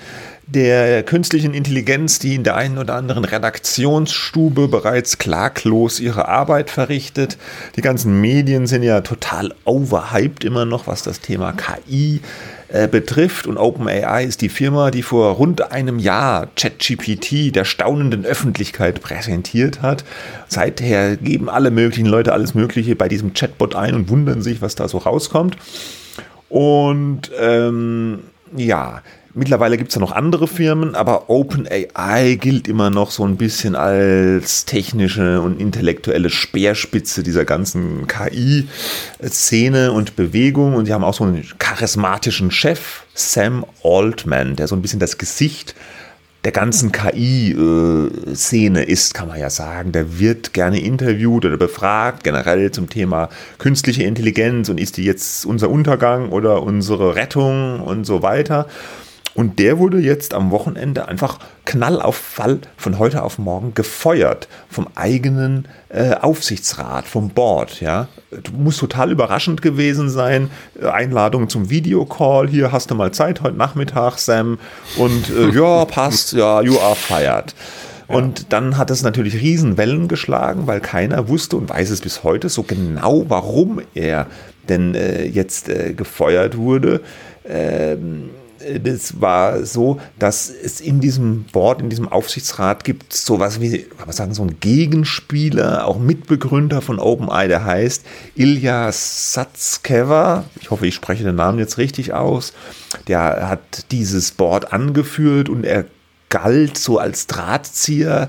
der 0.49 1.03
künstlichen 1.05 1.55
Intelligenz, 1.55 2.19
die 2.19 2.35
in 2.35 2.43
der 2.43 2.57
einen 2.57 2.79
oder 2.79 2.95
anderen 2.95 3.25
Redaktionsstube 3.25 4.67
bereits 4.67 5.19
klaglos 5.19 6.01
ihre 6.01 6.27
Arbeit 6.27 6.71
verrichtet. 6.71 7.37
Die 7.77 7.83
ganzen 7.83 8.21
Medien 8.21 8.67
sind 8.67 8.83
ja 8.83 9.03
total 9.03 9.55
overhyped 9.67 10.45
immer 10.45 10.65
noch, 10.65 10.87
was 10.87 11.03
das 11.03 11.21
Thema 11.21 11.53
KI 11.53 12.23
äh, 12.69 12.87
betrifft. 12.87 13.47
Und 13.47 13.57
OpenAI 13.57 14.25
ist 14.25 14.43
die 14.43 14.49
Firma, 14.49 14.91
die 14.91 15.03
vor 15.03 15.33
rund 15.33 15.73
einem 15.73 15.99
Jahr 15.99 16.49
ChatGPT 16.55 17.55
der 17.55 17.65
staunenden 17.65 18.27
Öffentlichkeit 18.27 19.01
präsentiert 19.01 19.81
hat. 19.81 20.05
Seither 20.49 21.17
geben 21.17 21.49
alle 21.49 21.71
möglichen 21.71 22.07
Leute 22.07 22.33
alles 22.33 22.55
Mögliche 22.55 22.95
bei 22.95 23.09
diesem 23.09 23.33
Chatbot 23.33 23.75
ein 23.75 23.95
und 23.95 24.11
wundern 24.11 24.43
sich, 24.43 24.61
was 24.61 24.75
da 24.75 24.87
so 24.87 24.99
rauskommt. 24.99 25.57
Und 26.49 27.31
ähm, 27.41 28.21
ja, 28.57 29.03
mittlerweile 29.39 29.79
gibt 29.79 29.91
es 29.91 29.95
ja 29.95 30.01
noch 30.01 30.13
andere 30.13 30.47
Firmen, 30.47 30.95
aber 30.95 31.31
OpenAI 31.31 32.37
gilt 32.41 32.69
immer 32.69 32.91
noch 32.91 33.11
so 33.11 33.25
ein 33.25 33.37
bisschen 33.37 33.75
als 33.75 34.65
technische 34.65 35.41
und 35.41 35.61
intellektuelle 35.61 36.29
Speerspitze 36.29 37.23
dieser 37.23 37.45
ganzen 37.45 38.07
KI-Szene 38.07 39.93
und 39.93 40.17
Bewegung. 40.17 40.75
Und 40.75 40.89
die 40.89 40.93
haben 40.93 41.05
auch 41.05 41.15
so 41.15 41.25
einen 41.25 41.45
charismatischen 41.59 42.51
Chef, 42.51 43.05
Sam 43.15 43.65
Altman, 43.83 44.57
der 44.57 44.69
so 44.69 44.77
ein 44.77 44.83
bisschen 44.83 45.01
das 45.01 45.17
Gesicht 45.19 45.75
der 46.45 46.53
ganzen 46.53 46.93
KI-Szene 46.93 48.85
ist, 48.85 49.13
kann 49.13 49.29
man 49.29 49.41
ja 49.41 49.51
sagen. 49.51 49.93
Der 49.93 50.19
wird 50.19 50.55
gerne 50.55 50.81
interviewt 50.81 51.45
oder 51.45 51.57
befragt, 51.57 52.23
generell 52.23 52.71
zum 52.71 52.89
Thema 52.89 53.29
künstliche 53.59 54.05
Intelligenz 54.05 54.69
und 54.69 54.79
ist 54.79 54.97
die 54.97 55.05
jetzt 55.05 55.45
unser 55.45 55.69
Untergang 55.69 56.31
oder 56.31 56.63
unsere 56.63 57.17
Rettung 57.17 57.81
und 57.81 58.05
so 58.05 58.23
weiter. 58.23 58.67
Und 59.39 59.61
der 59.61 59.79
wurde 59.79 60.01
jetzt 60.01 60.35
am 60.35 60.51
Wochenende 60.51 61.07
einfach 61.07 61.39
knall 61.65 62.03
auf 62.03 62.17
Fall 62.17 62.59
von 62.77 62.99
heute 62.99 63.23
auf 63.23 63.39
morgen 63.39 63.73
gefeuert 63.73 64.49
vom 64.69 64.89
eigenen 64.97 65.69
äh, 65.91 66.15
Aufsichtsrat, 66.15 67.07
vom 67.07 67.29
Board. 67.29 67.81
Ja, 67.81 68.09
muss 68.53 68.79
total 68.79 69.13
überraschend 69.13 69.63
gewesen 69.63 70.11
sein. 70.11 70.51
Äh, 70.83 70.87
Einladung 70.87 71.49
zum 71.49 71.71
Videocall. 71.71 72.49
Hier 72.49 72.73
hast 72.73 72.91
du 72.91 72.97
mal 72.97 73.13
Zeit 73.13 73.41
heute 73.41 73.57
Nachmittag, 73.57 74.19
Sam. 74.19 74.59
Und 74.97 75.31
äh, 75.31 75.51
ja, 75.55 75.85
passt. 75.85 76.33
Ja, 76.33 76.61
you 76.61 76.77
are 76.81 76.97
fired. 76.97 77.55
Und 78.09 78.53
dann 78.53 78.77
hat 78.77 78.91
es 78.91 79.03
natürlich 79.03 79.41
Riesenwellen 79.41 80.09
geschlagen, 80.09 80.67
weil 80.67 80.81
keiner 80.81 81.29
wusste 81.29 81.55
und 81.55 81.71
weiß 81.71 81.91
es 81.91 82.01
bis 82.01 82.25
heute 82.25 82.49
so 82.49 82.65
genau, 82.65 83.27
warum 83.29 83.83
er 83.95 84.27
denn 84.69 84.97
äh, 84.97 85.27
jetzt 85.27 85.69
äh, 85.69 85.93
gefeuert 85.93 86.57
wurde. 86.57 87.03
Ähm, 87.49 88.31
das 88.83 89.21
war 89.21 89.65
so, 89.65 90.01
dass 90.19 90.51
es 90.51 90.81
in 90.81 91.01
diesem 91.01 91.45
Board, 91.45 91.81
in 91.81 91.91
diesem 91.91 92.09
Aufsichtsrat 92.09 92.85
gibt 92.85 93.13
sowas 93.13 93.61
wie, 93.61 93.83
kann 93.83 94.07
man 94.07 94.13
sagen, 94.13 94.35
so 94.35 94.43
ein 94.43 94.61
Gegenspieler, 94.61 95.87
auch 95.87 95.99
Mitbegründer 95.99 96.81
von 96.81 96.99
OpenAI, 96.99 97.49
der 97.49 97.65
heißt 97.65 98.05
Ilya 98.35 98.91
Satskeva. 98.93 100.45
Ich 100.61 100.71
hoffe, 100.71 100.87
ich 100.87 100.95
spreche 100.95 101.25
den 101.25 101.37
Namen 101.37 101.59
jetzt 101.59 101.79
richtig 101.79 102.13
aus. 102.13 102.53
Der 103.07 103.49
hat 103.49 103.91
dieses 103.91 104.33
Board 104.33 104.73
angeführt 104.73 105.49
und 105.49 105.65
er 105.65 105.85
galt 106.29 106.77
so 106.79 106.99
als 106.99 107.27
Drahtzieher 107.27 108.29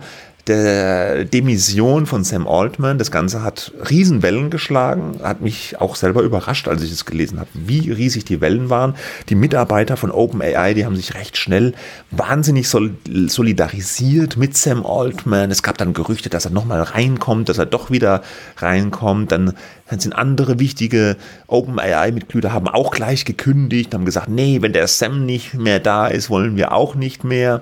der 0.49 1.25
Demission 1.25 2.07
von 2.07 2.23
Sam 2.23 2.47
Altman. 2.47 2.97
Das 2.97 3.11
Ganze 3.11 3.43
hat 3.43 3.71
Riesenwellen 3.89 4.49
geschlagen, 4.49 5.19
hat 5.23 5.41
mich 5.41 5.79
auch 5.79 5.95
selber 5.95 6.23
überrascht, 6.23 6.67
als 6.67 6.81
ich 6.81 6.91
es 6.91 7.05
gelesen 7.05 7.39
habe, 7.39 7.49
wie 7.53 7.91
riesig 7.91 8.25
die 8.25 8.41
Wellen 8.41 8.69
waren. 8.69 8.95
Die 9.29 9.35
Mitarbeiter 9.35 9.95
von 9.95 10.11
OpenAI, 10.11 10.73
die 10.73 10.85
haben 10.85 10.95
sich 10.95 11.13
recht 11.13 11.37
schnell 11.37 11.73
wahnsinnig 12.11 12.67
sol 12.67 12.91
solidarisiert 13.27 14.35
mit 14.37 14.57
Sam 14.57 14.85
Altman. 14.85 15.51
Es 15.51 15.63
gab 15.63 15.77
dann 15.77 15.93
Gerüchte, 15.93 16.29
dass 16.29 16.45
er 16.45 16.51
nochmal 16.51 16.81
reinkommt, 16.81 17.47
dass 17.47 17.59
er 17.59 17.67
doch 17.67 17.91
wieder 17.91 18.23
reinkommt. 18.57 19.31
Dann 19.31 19.53
sind 19.97 20.13
andere 20.13 20.59
wichtige 20.59 21.15
OpenAI-Mitglieder 21.47 22.51
haben 22.51 22.67
auch 22.67 22.91
gleich 22.91 23.23
gekündigt, 23.23 23.93
haben 23.93 24.05
gesagt, 24.05 24.29
nee, 24.29 24.61
wenn 24.61 24.73
der 24.73 24.87
Sam 24.87 25.25
nicht 25.25 25.53
mehr 25.53 25.79
da 25.79 26.07
ist, 26.07 26.29
wollen 26.31 26.55
wir 26.55 26.73
auch 26.73 26.95
nicht 26.95 27.23
mehr. 27.23 27.61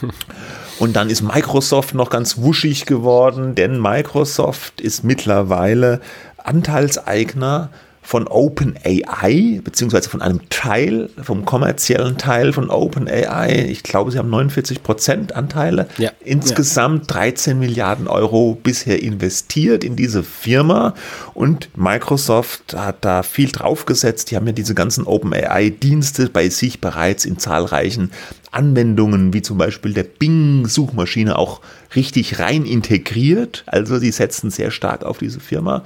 Und 0.78 0.96
dann 0.96 1.10
ist 1.10 1.22
Microsoft 1.22 1.94
noch 1.94 2.10
ganz 2.10 2.38
wuschig 2.38 2.86
geworden, 2.86 3.54
denn 3.54 3.80
Microsoft 3.80 4.80
ist 4.80 5.04
mittlerweile 5.04 6.00
Anteilseigner 6.36 7.70
von 8.08 8.26
OpenAI, 8.26 9.60
beziehungsweise 9.62 10.08
von 10.08 10.22
einem 10.22 10.48
Teil, 10.48 11.10
vom 11.22 11.44
kommerziellen 11.44 12.16
Teil 12.16 12.54
von 12.54 12.70
OpenAI. 12.70 13.66
Ich 13.68 13.82
glaube, 13.82 14.10
sie 14.10 14.16
haben 14.16 14.30
49 14.30 14.82
Prozent 14.82 15.36
Anteile. 15.36 15.88
Ja. 15.98 16.10
Insgesamt 16.24 17.12
13 17.12 17.58
Milliarden 17.58 18.08
Euro 18.08 18.58
bisher 18.62 19.02
investiert 19.02 19.84
in 19.84 19.94
diese 19.94 20.22
Firma 20.22 20.94
und 21.34 21.68
Microsoft 21.76 22.74
hat 22.74 23.04
da 23.04 23.22
viel 23.22 23.52
draufgesetzt. 23.52 24.30
Die 24.30 24.36
haben 24.36 24.46
ja 24.46 24.54
diese 24.54 24.74
ganzen 24.74 25.04
OpenAI-Dienste 25.04 26.30
bei 26.30 26.48
sich 26.48 26.80
bereits 26.80 27.26
in 27.26 27.38
zahlreichen 27.38 28.10
Anwendungen, 28.50 29.32
wie 29.32 29.42
zum 29.42 29.58
Beispiel 29.58 29.92
der 29.92 30.04
Bing-Suchmaschine, 30.04 31.38
auch 31.38 31.60
richtig 31.94 32.38
rein 32.38 32.64
integriert. 32.64 33.64
Also 33.66 33.98
sie 33.98 34.10
setzen 34.10 34.50
sehr 34.50 34.70
stark 34.70 35.04
auf 35.04 35.18
diese 35.18 35.40
Firma. 35.40 35.84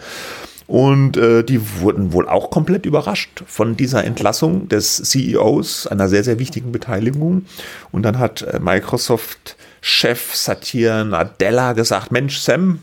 Und 0.66 1.16
äh, 1.16 1.44
die 1.44 1.60
wurden 1.80 2.12
wohl 2.12 2.28
auch 2.28 2.50
komplett 2.50 2.86
überrascht 2.86 3.42
von 3.46 3.76
dieser 3.76 4.04
Entlassung 4.04 4.68
des 4.68 4.96
CEOs, 4.96 5.86
einer 5.86 6.08
sehr, 6.08 6.24
sehr 6.24 6.38
wichtigen 6.38 6.72
Beteiligung. 6.72 7.44
Und 7.90 8.04
dann 8.04 8.18
hat 8.18 8.42
äh, 8.42 8.58
Microsoft-Chef 8.58 10.34
Satya 10.34 11.04
Nadella 11.04 11.74
gesagt, 11.74 12.12
Mensch, 12.12 12.38
Sam, 12.38 12.78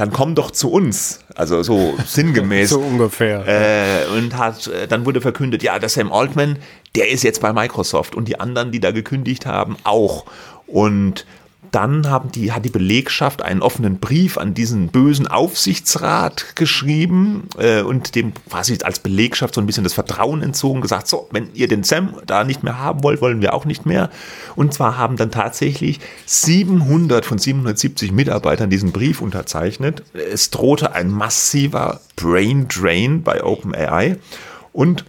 dann 0.00 0.12
komm 0.12 0.34
doch 0.34 0.50
zu 0.50 0.72
uns. 0.72 1.20
Also 1.34 1.62
so 1.62 1.94
sinngemäß. 2.06 2.70
so 2.70 2.80
ungefähr. 2.80 3.46
Äh, 3.46 4.18
und 4.18 4.36
hat, 4.36 4.66
äh, 4.66 4.88
dann 4.88 5.04
wurde 5.04 5.20
verkündet, 5.20 5.62
ja, 5.62 5.78
der 5.78 5.90
Sam 5.90 6.10
Altman, 6.10 6.56
der 6.94 7.10
ist 7.10 7.22
jetzt 7.22 7.42
bei 7.42 7.52
Microsoft 7.52 8.14
und 8.14 8.26
die 8.26 8.40
anderen, 8.40 8.72
die 8.72 8.80
da 8.80 8.92
gekündigt 8.92 9.44
haben, 9.44 9.76
auch. 9.84 10.24
Und 10.66 11.26
dann 11.70 12.08
haben 12.08 12.32
die, 12.32 12.52
hat 12.52 12.64
die 12.64 12.70
Belegschaft 12.70 13.42
einen 13.42 13.62
offenen 13.62 13.98
Brief 13.98 14.38
an 14.38 14.54
diesen 14.54 14.88
bösen 14.88 15.26
Aufsichtsrat 15.26 16.56
geschrieben 16.56 17.48
äh, 17.58 17.82
und 17.82 18.14
dem 18.14 18.32
quasi 18.48 18.78
als 18.82 18.98
Belegschaft 18.98 19.54
so 19.54 19.60
ein 19.60 19.66
bisschen 19.66 19.84
das 19.84 19.92
Vertrauen 19.92 20.42
entzogen, 20.42 20.80
gesagt, 20.80 21.08
so, 21.08 21.28
wenn 21.30 21.48
ihr 21.54 21.68
den 21.68 21.84
Sam 21.84 22.16
da 22.26 22.44
nicht 22.44 22.62
mehr 22.62 22.78
haben 22.78 23.02
wollt, 23.02 23.20
wollen 23.20 23.40
wir 23.40 23.54
auch 23.54 23.64
nicht 23.64 23.86
mehr. 23.86 24.10
Und 24.56 24.74
zwar 24.74 24.96
haben 24.96 25.16
dann 25.16 25.30
tatsächlich 25.30 26.00
700 26.26 27.24
von 27.24 27.38
770 27.38 28.12
Mitarbeitern 28.12 28.70
diesen 28.70 28.92
Brief 28.92 29.20
unterzeichnet. 29.20 30.02
Es 30.12 30.50
drohte 30.50 30.92
ein 30.94 31.10
massiver 31.10 32.00
Brain 32.16 32.66
Drain 32.68 33.22
bei 33.22 33.42
OpenAI 33.44 34.16
und 34.72 35.04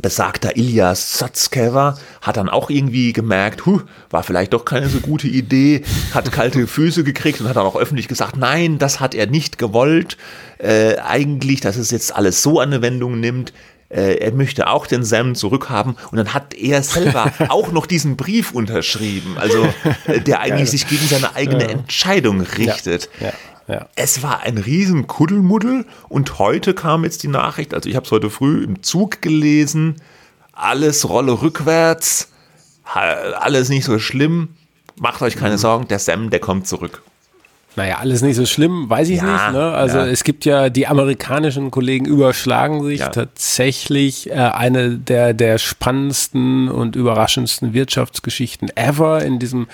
besagter 0.00 0.56
Ilias 0.56 1.18
Satzkever 1.18 1.98
hat 2.20 2.36
dann 2.36 2.48
auch 2.48 2.70
irgendwie 2.70 3.12
gemerkt, 3.12 3.66
huh, 3.66 3.80
war 4.10 4.22
vielleicht 4.22 4.52
doch 4.52 4.64
keine 4.64 4.88
so 4.88 5.00
gute 5.00 5.28
Idee, 5.28 5.82
hat 6.12 6.30
kalte 6.32 6.66
Füße 6.66 7.04
gekriegt 7.04 7.40
und 7.40 7.48
hat 7.48 7.56
dann 7.56 7.66
auch 7.66 7.76
öffentlich 7.76 8.08
gesagt, 8.08 8.36
nein, 8.36 8.78
das 8.78 9.00
hat 9.00 9.14
er 9.14 9.26
nicht 9.26 9.58
gewollt. 9.58 10.16
Äh, 10.58 10.96
eigentlich, 10.98 11.60
dass 11.60 11.76
es 11.76 11.90
jetzt 11.90 12.14
alles 12.14 12.42
so 12.42 12.60
eine 12.60 12.82
Wendung 12.82 13.20
nimmt. 13.20 13.52
Äh, 13.88 14.16
er 14.16 14.32
möchte 14.32 14.68
auch 14.68 14.86
den 14.86 15.04
Sam 15.04 15.34
zurückhaben 15.34 15.96
und 16.10 16.18
dann 16.18 16.34
hat 16.34 16.54
er 16.54 16.82
selber 16.82 17.32
auch 17.48 17.70
noch 17.70 17.86
diesen 17.86 18.16
Brief 18.16 18.52
unterschrieben, 18.52 19.36
also 19.38 19.68
äh, 20.06 20.20
der 20.20 20.40
eigentlich 20.40 20.70
sich 20.70 20.88
gegen 20.88 21.06
seine 21.06 21.36
eigene 21.36 21.68
Entscheidung 21.68 22.40
richtet. 22.40 23.08
Ja, 23.20 23.28
ja. 23.28 23.32
Es 23.96 24.22
war 24.22 24.40
ein 24.40 24.58
riesen 24.58 25.06
Kuddelmuddel 25.06 25.86
und 26.08 26.38
heute 26.38 26.72
kam 26.72 27.02
jetzt 27.02 27.22
die 27.22 27.28
Nachricht, 27.28 27.74
also 27.74 27.88
ich 27.88 27.96
habe 27.96 28.06
es 28.06 28.12
heute 28.12 28.30
früh 28.30 28.62
im 28.62 28.82
Zug 28.82 29.22
gelesen, 29.22 29.96
alles 30.52 31.08
rolle 31.08 31.42
rückwärts, 31.42 32.28
alles 32.84 33.68
nicht 33.68 33.84
so 33.84 33.98
schlimm, 33.98 34.50
macht 35.00 35.20
euch 35.22 35.36
keine 35.36 35.58
Sorgen, 35.58 35.88
der 35.88 35.98
Sam, 35.98 36.30
der 36.30 36.40
kommt 36.40 36.68
zurück. 36.68 37.02
Naja, 37.76 37.98
alles 37.98 38.22
nicht 38.22 38.36
so 38.36 38.46
schlimm, 38.46 38.88
weiß 38.88 39.10
ich 39.10 39.18
Ja, 39.18 39.24
nicht. 39.32 39.52
Ne? 39.52 39.70
Also 39.72 39.98
ja. 39.98 40.06
es 40.06 40.24
gibt 40.24 40.44
ja, 40.46 40.70
die 40.70 40.86
amerikanischen 40.86 41.70
Kollegen 41.70 42.06
überschlagen 42.06 42.82
sich 42.84 43.00
Ja. 43.00 43.10
tatsächlich 43.10 44.30
äh, 44.30 44.34
eine 44.34 44.96
der, 44.96 45.34
der 45.34 45.58
spannendsten 45.58 46.68
und 46.70 46.96
überraschendsten 46.96 47.74
Wirtschaftsgeschichten 47.74 48.74
ever 48.76 49.22
in 49.22 49.38
diesem 49.38 49.68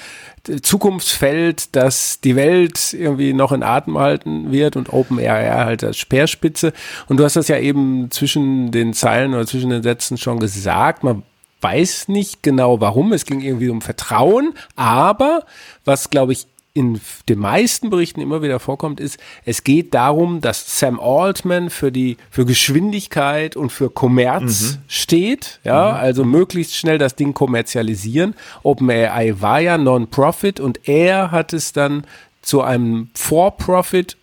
Zukunftsfeld, 0.63 1.77
dass 1.77 2.21
die 2.21 2.35
Welt 2.35 2.93
irgendwie 2.95 3.33
noch 3.33 3.53
in 3.53 3.63
Atem 3.63 3.99
halten 3.99 4.51
wird 4.51 4.75
und 4.77 4.93
OpenAI 4.93 5.51
halt 5.65 5.85
als 5.85 5.99
Speerspitze. 5.99 6.73
Und 7.09 7.19
du 7.19 7.25
hast 7.25 7.37
das 7.37 7.49
ja 7.49 7.59
eben 7.59 8.11
zwischen 8.11 8.71
den 8.71 8.95
Zeilen 8.95 9.35
oder 9.35 9.47
zwischen 9.47 9.71
den 9.71 9.83
Sätzen 9.83 10.19
schon 10.19 10.41
gesagt. 10.41 11.05
Man 11.05 11.23
weiß 11.61 12.09
nicht 12.09 12.43
genau 12.43 12.81
warum. 12.81 13.13
Es 13.13 13.25
ging 13.25 13.41
irgendwie 13.41 13.69
um 13.69 13.83
Vertrauen, 13.83 14.55
aber 14.75 15.45
was 15.85 16.11
glaube 16.11 16.33
ich 16.33 16.47
in 16.75 17.01
den 17.29 17.39
meisten 17.39 17.91
Berichten 17.91 18.21
immer 18.21 18.41
wieder 18.43 18.59
vorkommt, 18.59 18.99
ist, 18.99 19.19
es 19.45 19.63
geht 19.63 19.93
darum, 19.93 20.41
dass 20.41 20.79
Sam 20.79 20.99
Altman 21.01 21.69
für 21.69 21.93
die, 21.93 22.17
für 22.31 22.47
Geschwindigkeit 22.47 23.57
und 23.57 23.71
für 23.71 23.91
Kommerz 23.91 24.79
steht, 24.89 25.61
ja, 25.65 25.93
also 25.93 26.25
möglichst 26.25 26.75
schnell 26.75 26.97
das 26.99 27.15
Ding 27.15 27.35
kommerzialisieren. 27.35 28.35
OpenAI 28.63 29.41
war 29.41 29.61
ja 29.61 29.77
Non-Profit 29.77 30.61
und 30.61 30.89
er 30.89 31.31
hat 31.31 31.53
es 31.53 31.73
dann 31.73 32.05
zu 32.41 32.63
einem 32.63 33.11
For-Profit 33.15 34.17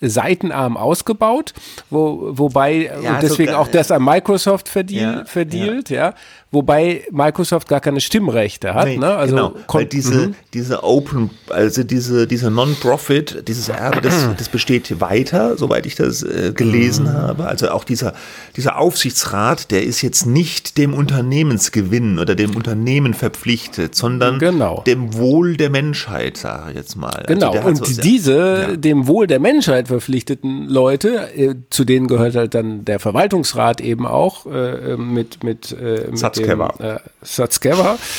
Seitenarm 0.00 0.76
ausgebaut, 0.76 1.54
wo, 1.90 2.30
wobei, 2.32 2.90
Ja, 3.02 3.14
und 3.14 3.22
deswegen 3.22 3.50
sogar, 3.50 3.60
auch 3.62 3.68
das 3.68 3.90
an 3.90 4.04
Microsoft 4.04 4.68
verdeal, 4.68 5.18
Ja, 5.18 5.24
verdealt, 5.24 5.90
ja. 5.90 6.14
wobei 6.52 7.02
Microsoft 7.10 7.66
gar 7.68 7.80
keine 7.80 8.00
Stimmrechte 8.00 8.74
hat, 8.74 8.86
Nee, 8.86 8.96
ne? 8.96 9.16
Also 9.16 9.34
genau, 9.34 9.52
weil 9.68 9.86
diese, 9.86 10.28
Mhm. 10.28 10.34
diese 10.54 10.84
Open, 10.84 11.30
also 11.50 11.82
diese, 11.82 12.26
diese 12.28 12.50
Non-Profit, 12.50 13.48
dieses 13.48 13.68
Erbe, 13.68 14.00
das, 14.00 14.28
das 14.38 14.48
besteht 14.48 15.00
weiter, 15.00 15.56
soweit 15.58 15.84
ich 15.84 15.96
das 15.96 16.22
äh, 16.22 16.52
gelesen 16.54 17.06
Mhm. 17.06 17.12
habe. 17.14 17.46
Also 17.46 17.70
auch 17.70 17.82
dieser, 17.84 18.14
dieser 18.56 18.78
Aufsichtsrat, 18.78 19.70
der 19.72 19.82
ist 19.82 20.00
jetzt 20.02 20.26
nicht 20.26 20.78
dem 20.78 20.94
Unternehmensgewinn 20.94 22.18
oder 22.18 22.34
dem 22.34 22.54
Unternehmen 22.56 23.14
verpflichtet, 23.14 23.94
sondern 23.94 24.38
Genau. 24.38 24.82
dem 24.86 25.14
Wohl 25.14 25.56
der 25.56 25.70
Menschheit, 25.70 26.36
sage 26.36 26.70
ich 26.70 26.76
jetzt 26.76 26.96
mal. 26.96 27.24
Genau, 27.26 27.48
also 27.48 27.52
der 27.52 27.64
hat 27.64 27.88
und 27.88 28.04
diese 28.04 28.38
Ja. 28.70 28.76
dem 28.76 29.06
Wohl 29.06 29.26
der 29.26 29.40
Menschheit 29.40 29.87
verpflichteten 29.88 30.68
Leute, 30.68 31.28
äh, 31.36 31.54
zu 31.70 31.84
denen 31.84 32.06
gehört 32.06 32.36
halt 32.36 32.54
dann 32.54 32.84
der 32.84 33.00
Verwaltungsrat 33.00 33.80
eben 33.80 34.06
auch 34.06 34.46
äh, 34.46 34.96
mit 34.96 35.42
mit, 35.42 35.72
äh, 35.72 36.06
mit 36.10 36.18
Satzgeber. 36.18 36.74
dem 36.78 36.86
äh, 36.86 36.98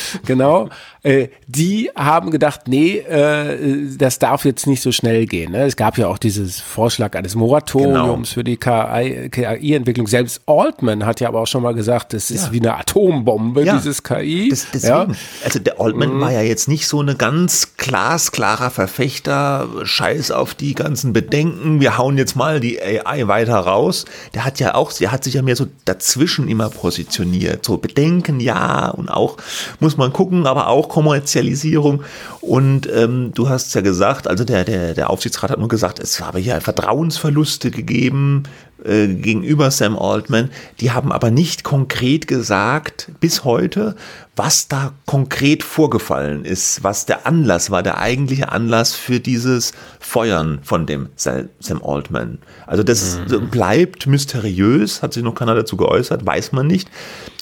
genau. 0.25 0.69
Äh, 1.01 1.29
die 1.47 1.89
haben 1.95 2.29
gedacht, 2.29 2.67
nee, 2.67 2.97
äh, 2.97 3.87
das 3.97 4.19
darf 4.19 4.43
jetzt 4.43 4.67
nicht 4.67 4.81
so 4.81 4.91
schnell 4.91 5.25
gehen. 5.27 5.53
Ne? 5.53 5.63
Es 5.65 5.77
gab 5.77 5.97
ja 5.97 6.07
auch 6.07 6.17
dieses 6.17 6.59
Vorschlag 6.59 7.15
eines 7.15 7.35
Moratoriums 7.35 7.89
Genau. 7.89 8.23
für 8.25 8.43
die 8.43 8.57
KI 8.57 9.29
KI-Entwicklung. 9.29 10.07
Selbst 10.07 10.41
Altman 10.45 11.05
hat 11.05 11.21
ja 11.21 11.29
aber 11.29 11.39
auch 11.41 11.47
schon 11.47 11.63
mal 11.63 11.73
gesagt, 11.73 12.11
das 12.13 12.29
ist 12.31 12.47
Ja. 12.47 12.51
wie 12.51 12.59
eine 12.59 12.75
Atombombe, 12.75 13.63
Ja, 13.63 13.77
dieses 13.77 14.03
KI. 14.03 14.49
Das, 14.49 14.67
deswegen, 14.73 14.93
ja. 14.93 15.07
also 15.45 15.59
der 15.59 15.79
Altman 15.79 16.19
war 16.19 16.31
ja 16.33 16.41
jetzt 16.41 16.67
nicht 16.67 16.85
so 16.87 16.99
eine 16.99 17.15
ganz 17.15 17.77
glasklarer 17.77 18.69
Verfechter, 18.69 19.69
scheiß 19.83 20.31
auf 20.31 20.53
die 20.53 20.75
ganzen 20.75 21.13
Bedenken, 21.13 21.58
wir 21.63 21.97
hauen 21.97 22.17
jetzt 22.17 22.35
mal 22.35 22.59
die 22.59 22.81
AI 22.81 23.27
weiter 23.27 23.57
raus. 23.57 24.05
Der 24.33 24.45
hat 24.45 24.59
ja 24.59 24.75
auch, 24.75 24.93
der 24.93 25.11
hat 25.11 25.23
sich 25.23 25.35
ja 25.35 25.41
mehr 25.41 25.55
so 25.55 25.67
dazwischen 25.85 26.47
immer 26.47 26.69
positioniert. 26.69 27.65
So 27.65 27.77
Bedenken, 27.77 28.39
ja, 28.39 28.89
und 28.89 29.09
auch 29.09 29.37
muss 29.79 29.97
man 29.97 30.13
gucken, 30.13 30.47
aber 30.47 30.67
auch 30.67 30.89
Kommerzialisierung. 30.89 32.03
Und 32.41 32.89
ähm, 32.91 33.31
du 33.33 33.49
hast 33.49 33.73
ja 33.75 33.81
gesagt, 33.81 34.27
also 34.27 34.43
der, 34.43 34.63
der, 34.63 34.93
der 34.93 35.09
Aufsichtsrat 35.09 35.51
hat 35.51 35.59
nur 35.59 35.67
gesagt, 35.67 35.99
es 35.99 36.19
habe 36.19 36.39
hier 36.39 36.61
Vertrauensverluste 36.61 37.71
gegeben 37.71 38.43
äh, 38.83 39.07
gegenüber 39.07 39.71
Sam 39.71 39.97
Altman. 39.97 40.49
Die 40.79 40.91
haben 40.91 41.11
aber 41.11 41.31
nicht 41.31 41.63
konkret 41.63 42.27
gesagt, 42.27 43.11
bis 43.19 43.43
heute, 43.43 43.95
was 44.35 44.69
da 44.69 44.93
konkret 45.05 45.63
vorgefallen 45.63 46.45
ist, 46.45 46.83
was 46.83 47.05
der 47.05 47.27
Anlass 47.27 47.71
war, 47.71 47.83
der 47.83 47.97
eigentliche 47.97 48.51
Anlass 48.51 48.93
für 48.95 49.19
dieses 49.19 49.73
Feuern 49.99 50.59
von 50.63 50.85
dem 50.85 51.09
Sam 51.15 51.49
Sam 51.59 51.83
Altman. 51.83 52.37
Also 52.65 52.83
das 52.83 53.19
bleibt 53.51 54.07
mysteriös, 54.07 55.01
hat 55.01 55.13
sich 55.13 55.23
noch 55.23 55.35
keiner 55.35 55.55
dazu 55.55 55.75
geäußert, 55.75 56.25
weiß 56.25 56.53
man 56.53 56.67
nicht. 56.67 56.89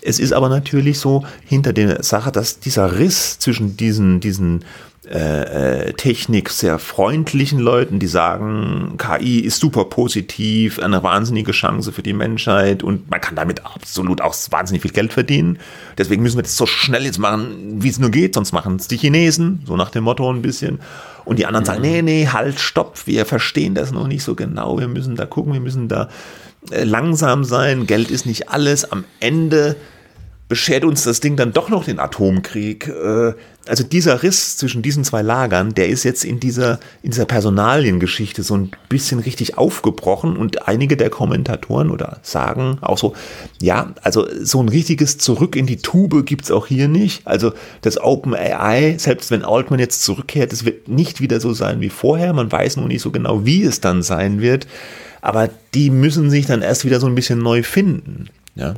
Es 0.02 0.20
ist 0.20 0.34
aber 0.34 0.50
natürlich 0.50 1.00
so 1.00 1.24
hinter 1.46 1.74
der 1.74 2.02
Sache, 2.02 2.32
dass 2.32 2.60
dieser 2.60 2.98
Riss 2.98 3.40
zwischen 3.40 3.78
diesen, 3.78 4.20
diesen 4.20 4.64
äh, 5.10 5.88
äh, 5.88 5.94
Technik 5.94 6.50
sehr 6.50 6.80
freundlichen 6.80 7.60
Leuten, 7.60 8.00
die 8.00 8.08
sagen, 8.08 8.98
KI 8.98 9.40
ist 9.40 9.60
super 9.60 9.86
positiv, 9.86 10.80
eine 10.80 11.02
wahnsinnige 11.02 11.54
Chance 11.54 11.92
für 11.92 12.04
die 12.04 12.14
Menschheit 12.14 12.84
und 12.84 13.10
man 13.10 13.22
kann 13.22 13.36
damit 13.36 13.66
absolut 13.66 14.22
auch 14.22 14.36
wahnsinnig 14.50 14.82
viel 14.82 14.92
Geld 14.92 15.14
verdienen. 15.14 15.60
Deswegen 15.98 16.24
müssen 16.24 16.38
wir 16.38 16.44
das 16.44 16.58
so 16.58 16.66
schnell 16.66 17.06
jetzt 17.06 17.20
machen, 17.20 17.82
wie 17.82 17.90
es 17.90 18.00
nur 18.00 18.12
geht, 18.12 18.34
sonst 18.36 18.52
machen 18.52 18.76
es 18.76 18.88
die 18.88 18.98
Chinesen, 18.98 19.64
so 19.66 19.78
nach 19.78 19.92
dem 19.92 20.04
Motto 20.04 20.30
ein 20.30 20.42
bisschen. 20.42 20.80
Und 21.24 21.40
die 21.40 21.46
anderen 21.46 21.66
sagen, 21.66 21.82
nee, 21.82 22.02
nee, 22.02 22.28
halt, 22.28 22.60
stopp, 22.60 23.08
wir 23.08 23.26
verstehen 23.26 23.76
das 23.76 23.92
noch 23.92 24.08
nicht 24.08 24.24
so 24.24 24.36
genau, 24.36 24.78
wir 24.78 24.88
müssen 24.88 25.16
da 25.16 25.26
gucken, 25.26 25.54
wir 25.54 25.62
müssen 25.62 25.88
da 25.88 26.10
äh, 26.72 26.84
langsam 26.84 27.44
sein, 27.44 27.88
Geld 27.88 28.12
ist 28.12 28.26
nicht 28.26 28.50
alles. 28.50 28.92
Am 28.92 29.06
Ende 29.20 29.78
beschert 30.50 30.86
uns 30.86 31.04
das 31.04 31.20
Ding 31.20 31.36
dann 31.36 31.52
doch 31.52 31.70
noch 31.70 31.84
den 31.84 32.00
Atomkrieg. 32.00 32.88
Äh, 32.88 33.34
also 33.68 33.84
dieser 33.84 34.24
Riss 34.24 34.56
zwischen 34.56 34.82
diesen 34.82 35.04
zwei 35.04 35.22
Lagern, 35.22 35.74
der 35.74 35.90
ist 35.90 36.04
jetzt 36.04 36.24
in 36.24 36.40
dieser, 36.40 36.80
in 37.04 37.12
dieser 37.12 37.26
Personaliengeschichte 37.26 38.44
so 38.44 38.56
ein 38.56 38.72
bisschen 38.88 39.20
richtig 39.20 39.58
aufgebrochen 39.58 40.38
und 40.38 40.68
einige 40.68 40.96
der 40.96 41.10
Kommentatoren 41.10 41.92
oder 41.92 42.20
sagen 42.24 42.78
auch 42.80 42.98
so, 42.98 43.14
ja, 43.62 43.94
also 44.04 44.26
so 44.42 44.64
ein 44.64 44.70
richtiges 44.70 45.18
Zurück 45.18 45.58
in 45.58 45.66
die 45.66 45.78
Tube 45.78 46.26
gibt's 46.26 46.50
auch 46.50 46.68
hier 46.68 46.88
nicht. 46.88 47.28
Also 47.28 47.52
das 47.82 48.00
Open 48.00 48.34
AI, 48.34 48.96
selbst 48.98 49.32
wenn 49.32 49.44
Altman 49.44 49.80
jetzt 49.80 50.04
zurückkehrt, 50.04 50.54
es 50.54 50.64
wird 50.64 50.88
nicht 50.88 51.20
wieder 51.20 51.42
so 51.42 51.54
sein 51.54 51.82
wie 51.82 51.90
vorher. 51.90 52.32
Man 52.32 52.50
weiß 52.50 52.78
nur 52.78 52.88
nicht 52.88 53.02
so 53.02 53.12
genau, 53.12 53.46
wie 53.46 53.64
es 53.64 53.82
dann 53.82 54.02
sein 54.02 54.40
wird. 54.40 54.66
Aber 55.20 55.50
die 55.74 55.90
müssen 55.90 56.30
sich 56.30 56.46
dann 56.46 56.62
erst 56.62 56.86
wieder 56.86 57.02
so 57.02 57.08
ein 57.08 57.16
bisschen 57.16 57.40
neu 57.40 57.64
finden. 57.64 58.30
Ja. 58.56 58.76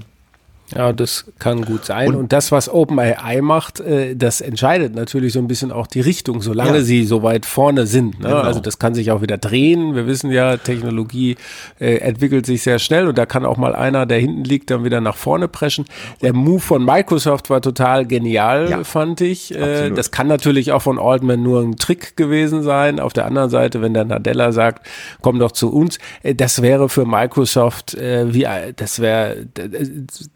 Ja, 0.76 0.94
das 0.94 1.26
kann 1.40 1.64
gut 1.66 1.86
sein. 1.86 2.10
Und, 2.10 2.16
und 2.16 2.34
das, 2.34 2.52
was 2.52 2.70
OpenAI 2.70 3.42
macht, 3.42 3.80
äh, 3.80 4.16
das 4.16 4.42
entscheidet 4.42 4.96
natürlich 4.96 5.34
so 5.34 5.40
ein 5.40 5.48
bisschen 5.48 5.72
auch 5.72 5.88
die 5.88 6.02
Richtung, 6.02 6.42
solange 6.42 6.78
ja. 6.78 6.82
sie 6.82 7.04
so 7.06 7.24
weit 7.24 7.46
vorne 7.46 7.88
sind. 7.88 8.20
Ne? 8.20 8.30
Genau. 8.30 8.42
Also 8.42 8.60
das 8.60 8.80
kann 8.80 8.94
sich 8.94 9.12
auch 9.12 9.22
wieder 9.22 9.38
drehen. 9.38 9.96
Wir 9.96 10.08
wissen 10.08 10.32
ja, 10.32 10.58
Technologie 10.58 11.38
äh, 11.80 11.98
entwickelt 11.98 12.46
sich 12.46 12.64
sehr 12.64 12.80
schnell 12.80 13.08
und 13.08 13.18
da 13.18 13.26
kann 13.26 13.46
auch 13.46 13.58
mal 13.58 13.76
einer, 13.76 14.06
der 14.06 14.20
hinten 14.20 14.44
liegt, 14.44 14.70
dann 14.70 14.84
wieder 14.84 15.02
nach 15.02 15.16
vorne 15.16 15.48
preschen. 15.48 15.86
Der 16.22 16.34
Move 16.34 16.60
von 16.60 16.84
Microsoft 16.84 17.50
war 17.50 17.62
total 17.62 18.06
genial, 18.06 18.70
ja. 18.70 18.84
fand 18.84 19.22
ich. 19.22 19.56
Äh, 19.56 19.92
das 19.92 20.12
kann 20.12 20.28
natürlich 20.28 20.72
auch 20.72 20.82
von 20.82 21.00
Altman 21.00 21.42
nur 21.42 21.62
ein 21.62 21.78
Trick 21.78 22.16
gewesen 22.16 22.64
sein. 22.64 23.00
Auf 23.00 23.14
der 23.14 23.26
anderen 23.26 23.50
Seite, 23.50 23.82
wenn 23.82 23.94
der 23.94 24.06
Nadella 24.06 24.52
sagt, 24.52 24.86
komm 25.22 25.40
doch 25.40 25.52
zu 25.52 25.72
uns, 25.72 25.98
äh, 26.24 26.36
das 26.36 26.62
wäre 26.62 26.90
für 26.90 27.06
Microsoft 27.06 27.96
äh, 27.96 28.34
wie, 28.34 28.44
äh, 28.44 28.74
das 28.76 29.00
wäre 29.00 29.46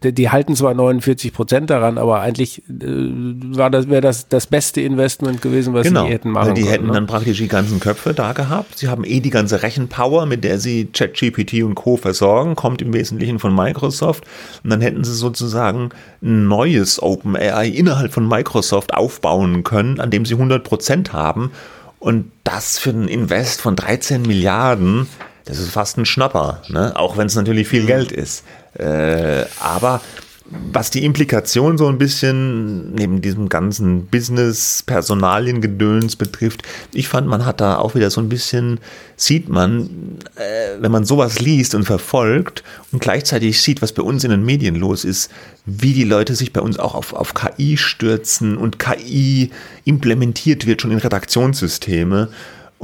die 0.02 0.23
die 0.24 0.30
halten 0.30 0.56
zwar 0.56 0.72
49 0.72 1.34
Prozent 1.34 1.68
daran, 1.68 1.98
aber 1.98 2.22
eigentlich 2.22 2.62
äh, 2.70 2.82
war 2.82 3.68
das, 3.68 3.90
wäre 3.90 4.00
das 4.00 4.26
das 4.26 4.46
beste 4.46 4.80
Investment 4.80 5.42
gewesen, 5.42 5.74
was 5.74 5.86
genau, 5.86 6.06
sie 6.06 6.12
hätten 6.12 6.30
machen 6.30 6.54
die 6.54 6.62
können, 6.62 6.72
hätten 6.72 6.86
ne? 6.86 6.92
dann 6.94 7.06
praktisch 7.06 7.36
die 7.36 7.48
ganzen 7.48 7.78
Köpfe 7.78 8.14
da 8.14 8.32
gehabt. 8.32 8.78
Sie 8.78 8.88
haben 8.88 9.04
eh 9.04 9.20
die 9.20 9.28
ganze 9.28 9.62
Rechenpower, 9.62 10.24
mit 10.24 10.42
der 10.42 10.58
sie 10.58 10.86
ChatGPT 10.86 11.62
und 11.62 11.74
Co. 11.74 11.98
versorgen, 11.98 12.54
kommt 12.54 12.80
im 12.80 12.94
Wesentlichen 12.94 13.38
von 13.38 13.54
Microsoft. 13.54 14.24
Und 14.62 14.70
dann 14.70 14.80
hätten 14.80 15.04
sie 15.04 15.12
sozusagen 15.12 15.90
ein 16.22 16.48
neues 16.48 17.02
OpenAI 17.02 17.68
innerhalb 17.68 18.10
von 18.14 18.26
Microsoft 18.26 18.94
aufbauen 18.94 19.62
können, 19.62 20.00
an 20.00 20.10
dem 20.10 20.24
sie 20.24 20.36
100 20.36 20.64
Prozent 20.64 21.12
haben. 21.12 21.50
Und 21.98 22.32
das 22.44 22.78
für 22.78 22.90
einen 22.90 23.08
Invest 23.08 23.60
von 23.60 23.76
13 23.76 24.22
Milliarden, 24.22 25.06
das 25.44 25.58
ist 25.58 25.68
fast 25.68 25.98
ein 25.98 26.06
Schnapper, 26.06 26.62
ne? 26.68 26.94
auch 26.96 27.18
wenn 27.18 27.26
es 27.26 27.36
natürlich 27.36 27.68
viel 27.68 27.84
Geld 27.84 28.10
ist. 28.10 28.42
Äh, 28.78 29.44
aber 29.60 30.00
was 30.46 30.90
die 30.90 31.04
Implikation 31.04 31.78
so 31.78 31.88
ein 31.88 31.96
bisschen 31.96 32.94
neben 32.94 33.22
diesem 33.22 33.48
ganzen 33.48 34.06
Business-Personalien-Gedöns 34.06 36.16
betrifft, 36.16 36.62
ich 36.92 37.08
fand, 37.08 37.26
man 37.26 37.46
hat 37.46 37.62
da 37.62 37.78
auch 37.78 37.94
wieder 37.94 38.10
so 38.10 38.20
ein 38.20 38.28
bisschen, 38.28 38.78
sieht 39.16 39.48
man, 39.48 40.18
äh, 40.36 40.76
wenn 40.80 40.92
man 40.92 41.06
sowas 41.06 41.40
liest 41.40 41.74
und 41.74 41.84
verfolgt 41.84 42.62
und 42.92 43.00
gleichzeitig 43.00 43.62
sieht, 43.62 43.80
was 43.80 43.92
bei 43.92 44.02
uns 44.02 44.22
in 44.22 44.30
den 44.30 44.44
Medien 44.44 44.74
los 44.74 45.04
ist, 45.04 45.30
wie 45.64 45.94
die 45.94 46.04
Leute 46.04 46.34
sich 46.34 46.52
bei 46.52 46.60
uns 46.60 46.78
auch 46.78 46.94
auf, 46.94 47.14
auf 47.14 47.32
KI 47.32 47.78
stürzen 47.78 48.58
und 48.58 48.78
KI 48.78 49.50
implementiert 49.84 50.66
wird 50.66 50.82
schon 50.82 50.92
in 50.92 50.98
Redaktionssysteme 50.98 52.28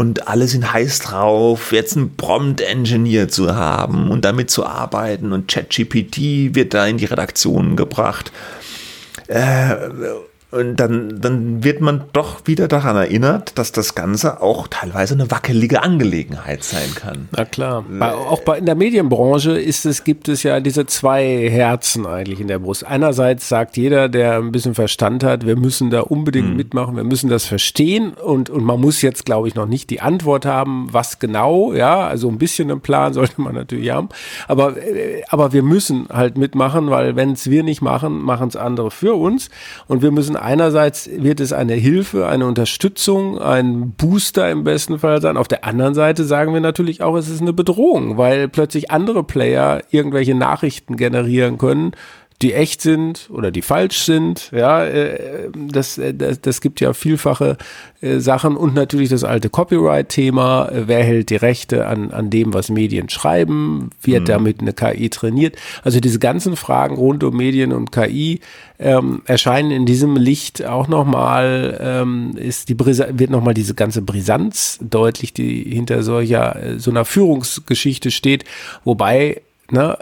und 0.00 0.28
alle 0.28 0.48
sind 0.48 0.72
heiß 0.72 1.00
drauf, 1.00 1.72
jetzt 1.72 1.94
einen 1.94 2.16
Prompt-Engineer 2.16 3.28
zu 3.28 3.54
haben 3.54 4.10
und 4.10 4.24
damit 4.24 4.50
zu 4.50 4.64
arbeiten 4.64 5.34
und 5.34 5.46
ChatGPT 5.46 6.54
wird 6.54 6.72
da 6.72 6.86
in 6.86 6.96
die 6.96 7.04
Redaktion 7.04 7.76
gebracht. 7.76 8.32
Äh, 9.26 9.76
und 10.50 10.76
dann, 10.76 11.20
dann 11.20 11.62
wird 11.62 11.80
man 11.80 12.04
doch 12.12 12.46
wieder 12.46 12.66
daran 12.66 12.96
erinnert, 12.96 13.56
dass 13.56 13.70
das 13.70 13.94
Ganze 13.94 14.42
auch 14.42 14.66
teilweise 14.66 15.14
eine 15.14 15.30
wackelige 15.30 15.82
Angelegenheit 15.82 16.64
sein 16.64 16.92
kann. 16.96 17.28
Na 17.30 17.44
klar. 17.44 17.84
Bei, 17.88 18.12
auch 18.12 18.40
bei, 18.40 18.58
in 18.58 18.66
der 18.66 18.74
Medienbranche 18.74 19.52
ist 19.52 19.86
es, 19.86 20.02
gibt 20.02 20.28
es 20.28 20.42
ja 20.42 20.58
diese 20.58 20.86
zwei 20.86 21.48
Herzen 21.48 22.04
eigentlich 22.04 22.40
in 22.40 22.48
der 22.48 22.58
Brust. 22.58 22.84
Einerseits 22.84 23.48
sagt 23.48 23.76
jeder, 23.76 24.08
der 24.08 24.38
ein 24.38 24.50
bisschen 24.50 24.74
Verstand 24.74 25.22
hat, 25.22 25.46
wir 25.46 25.54
müssen 25.54 25.90
da 25.90 26.00
unbedingt 26.00 26.48
hm. 26.48 26.56
mitmachen, 26.56 26.96
wir 26.96 27.04
müssen 27.04 27.30
das 27.30 27.44
verstehen 27.44 28.14
und, 28.14 28.50
und 28.50 28.64
man 28.64 28.80
muss 28.80 29.02
jetzt, 29.02 29.24
glaube 29.24 29.46
ich, 29.46 29.54
noch 29.54 29.66
nicht 29.66 29.88
die 29.88 30.00
Antwort 30.00 30.46
haben, 30.46 30.88
was 30.90 31.20
genau, 31.20 31.72
ja, 31.72 32.08
also 32.08 32.28
ein 32.28 32.38
bisschen 32.38 32.72
einen 32.72 32.80
Plan 32.80 33.12
sollte 33.12 33.40
man 33.40 33.54
natürlich 33.54 33.90
haben, 33.90 34.08
aber, 34.48 34.76
äh, 34.76 35.22
aber 35.28 35.52
wir 35.52 35.62
müssen 35.62 36.08
halt 36.12 36.36
mitmachen, 36.36 36.90
weil 36.90 37.14
wenn 37.14 37.32
es 37.32 37.48
wir 37.48 37.62
nicht 37.62 37.82
machen, 37.82 38.20
machen 38.20 38.48
es 38.48 38.56
andere 38.56 38.90
für 38.90 39.14
uns 39.14 39.48
und 39.86 40.02
wir 40.02 40.10
müssen 40.10 40.39
einerseits 40.40 41.08
wird 41.12 41.40
es 41.40 41.52
eine 41.52 41.74
Hilfe, 41.74 42.26
eine 42.26 42.46
Unterstützung, 42.46 43.38
ein 43.38 43.92
Booster 43.92 44.50
im 44.50 44.64
besten 44.64 44.98
Fall 44.98 45.20
sein. 45.20 45.36
Auf 45.36 45.48
der 45.48 45.64
anderen 45.64 45.94
Seite 45.94 46.24
sagen 46.24 46.52
wir 46.52 46.60
natürlich 46.60 47.02
auch, 47.02 47.16
es 47.16 47.28
ist 47.28 47.40
eine 47.40 47.52
Bedrohung, 47.52 48.16
weil 48.16 48.48
plötzlich 48.48 48.90
andere 48.90 49.24
Player 49.24 49.82
irgendwelche 49.90 50.34
Nachrichten 50.34 50.96
generieren 50.96 51.58
können, 51.58 51.92
die 52.42 52.54
echt 52.54 52.80
sind 52.80 53.28
oder 53.30 53.50
die 53.50 53.60
falsch 53.60 54.04
sind. 54.04 54.50
Ja, 54.52 54.84
äh, 54.84 55.50
das, 55.54 55.98
äh, 55.98 56.14
das, 56.14 56.40
das 56.40 56.62
gibt 56.62 56.80
ja 56.80 56.94
vielfache 56.94 57.58
äh, 58.00 58.18
Sachen 58.18 58.56
und 58.56 58.74
natürlich 58.74 59.10
das 59.10 59.24
alte 59.24 59.50
Copyright-Thema. 59.50 60.70
Wer 60.72 61.04
hält 61.04 61.28
die 61.28 61.36
Rechte 61.36 61.86
an, 61.86 62.10
an 62.12 62.30
dem, 62.30 62.54
was 62.54 62.70
Medien 62.70 63.10
schreiben? 63.10 63.90
Wird 64.02 64.22
mhm. 64.22 64.26
damit 64.26 64.60
eine 64.60 64.72
KI 64.72 65.10
trainiert? 65.10 65.56
Also 65.84 66.00
diese 66.00 66.18
ganzen 66.18 66.56
Fragen 66.56 66.96
rund 66.96 67.22
um 67.24 67.36
Medien 67.36 67.72
und 67.72 67.92
KI 67.92 68.40
ähm, 68.78 69.20
erscheinen 69.26 69.70
in 69.70 69.84
diesem 69.84 70.16
Licht 70.16 70.64
auch 70.64 70.88
nochmal, 70.88 71.78
ähm, 71.78 72.32
ist 72.36 72.70
die 72.70 72.74
Brisa 72.74 73.06
wird 73.12 73.28
nochmal 73.28 73.52
diese 73.52 73.74
ganze 73.74 74.00
Brisanz 74.00 74.78
deutlich, 74.80 75.34
die 75.34 75.64
hinter 75.64 76.02
solcher, 76.02 76.78
so 76.78 76.90
einer 76.90 77.04
Führungsgeschichte 77.04 78.10
steht. 78.10 78.44
Wobei 78.84 79.42
ne, 79.72 79.98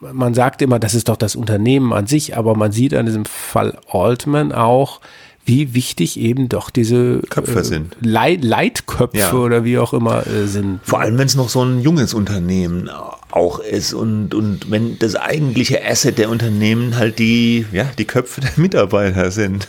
man 0.00 0.34
sagt 0.34 0.62
immer, 0.62 0.78
das 0.78 0.94
ist 0.94 1.08
doch 1.08 1.16
das 1.16 1.36
Unternehmen 1.36 1.92
an 1.92 2.06
sich, 2.06 2.36
aber 2.36 2.56
man 2.56 2.72
sieht 2.72 2.94
an 2.94 3.06
diesem 3.06 3.24
Fall 3.24 3.78
Altman 3.90 4.52
auch, 4.52 5.00
wie 5.44 5.74
wichtig 5.74 6.18
eben 6.18 6.48
doch 6.48 6.70
diese 6.70 7.20
Köpfe 7.30 7.60
äh, 7.60 7.64
sind. 7.64 7.96
Leit 8.00 8.42
Leitköpfe 8.42 9.16
ja. 9.16 9.32
oder 9.32 9.64
wie 9.64 9.78
auch 9.78 9.92
immer 9.92 10.26
äh, 10.26 10.46
sind. 10.46 10.80
Vor 10.82 11.00
allem, 11.00 11.16
wenn 11.18 11.26
es 11.26 11.36
noch 11.36 11.48
so 11.48 11.64
ein 11.64 11.80
junges 11.80 12.14
Unternehmen 12.14 12.90
auch 13.30 13.60
ist 13.60 13.94
und, 13.94 14.34
und 14.34 14.70
wenn 14.70 14.98
das 14.98 15.14
eigentliche 15.14 15.84
Asset 15.84 16.18
der 16.18 16.30
Unternehmen 16.30 16.96
halt 16.96 17.18
die, 17.20 17.64
ja, 17.70 17.84
die 17.96 18.06
Köpfe 18.06 18.40
der 18.40 18.52
Mitarbeiter 18.56 19.30
sind. 19.30 19.68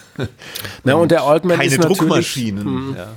Na, 0.84 0.96
und, 0.96 1.04
und 1.04 1.12
der 1.12 1.24
Altman 1.24 1.58
keine 1.58 1.70
ist 1.70 1.84
Druckmaschinen. 1.84 2.66
Hm. 2.66 2.96
Ja 2.98 3.08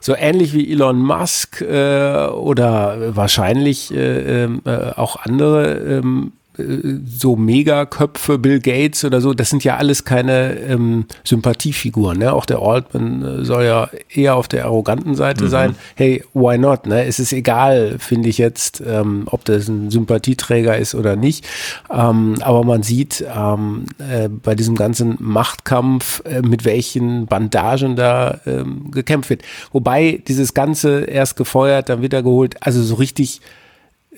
so 0.00 0.14
ähnlich 0.16 0.52
wie 0.54 0.70
Elon 0.70 0.98
Musk 0.98 1.60
äh, 1.60 2.26
oder 2.28 3.16
wahrscheinlich 3.16 3.94
äh, 3.94 4.44
äh, 4.44 4.48
auch 4.96 5.16
andere 5.16 5.74
ähm, 5.98 6.32
so 6.58 7.36
Megaköpfe, 7.36 8.38
Bill 8.38 8.60
Gates 8.60 9.04
oder 9.04 9.20
so, 9.20 9.32
das 9.32 9.50
sind 9.50 9.62
ja 9.62 9.76
alles 9.76 10.04
keine 10.04 10.58
ähm, 10.58 11.06
Sympathiefiguren. 11.24 12.18
Ne? 12.18 12.32
Auch 12.32 12.46
der 12.46 12.58
Altman 12.58 13.22
äh, 13.22 13.44
soll 13.44 13.64
ja 13.64 13.88
eher 14.12 14.34
auf 14.34 14.48
der 14.48 14.64
arroganten 14.64 15.14
Seite 15.14 15.44
mhm. 15.44 15.48
sein. 15.48 15.76
Hey, 15.94 16.24
why 16.34 16.58
not? 16.58 16.86
Ne? 16.86 17.04
Es 17.04 17.20
ist 17.20 17.32
egal, 17.32 17.96
finde 17.98 18.28
ich 18.28 18.38
jetzt, 18.38 18.82
ähm, 18.84 19.24
ob 19.26 19.44
das 19.44 19.68
ein 19.68 19.90
Sympathieträger 19.90 20.76
ist 20.76 20.94
oder 20.94 21.16
nicht. 21.16 21.46
Ähm, 21.90 22.36
aber 22.40 22.64
man 22.64 22.82
sieht 22.82 23.24
ähm, 23.34 23.86
äh, 23.98 24.28
bei 24.28 24.54
diesem 24.54 24.74
ganzen 24.74 25.16
Machtkampf, 25.20 26.22
äh, 26.24 26.42
mit 26.42 26.64
welchen 26.64 27.26
Bandagen 27.26 27.94
da 27.94 28.40
ähm, 28.46 28.90
gekämpft 28.90 29.30
wird. 29.30 29.42
Wobei 29.72 30.22
dieses 30.26 30.54
Ganze 30.54 31.04
erst 31.04 31.36
gefeuert, 31.36 31.88
dann 31.88 32.02
wieder 32.02 32.22
geholt. 32.22 32.56
Also 32.60 32.82
so 32.82 32.96
richtig 32.96 33.40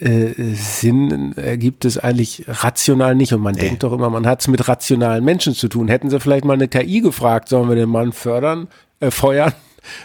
äh, 0.00 0.54
Sinn 0.54 1.34
ergibt 1.36 1.84
es 1.84 1.98
eigentlich 1.98 2.44
rational 2.48 3.14
nicht. 3.14 3.32
Und 3.32 3.40
man 3.40 3.54
nee. 3.54 3.62
denkt 3.62 3.82
doch 3.82 3.92
immer, 3.92 4.10
man 4.10 4.26
hat 4.26 4.40
es 4.40 4.48
mit 4.48 4.66
rationalen 4.68 5.24
Menschen 5.24 5.54
zu 5.54 5.68
tun. 5.68 5.88
Hätten 5.88 6.10
sie 6.10 6.20
vielleicht 6.20 6.44
mal 6.44 6.54
eine 6.54 6.68
KI 6.68 7.00
gefragt, 7.00 7.48
sollen 7.48 7.68
wir 7.68 7.76
den 7.76 7.88
Mann 7.88 8.12
fördern, 8.12 8.68
äh, 9.00 9.10
feuern? 9.10 9.52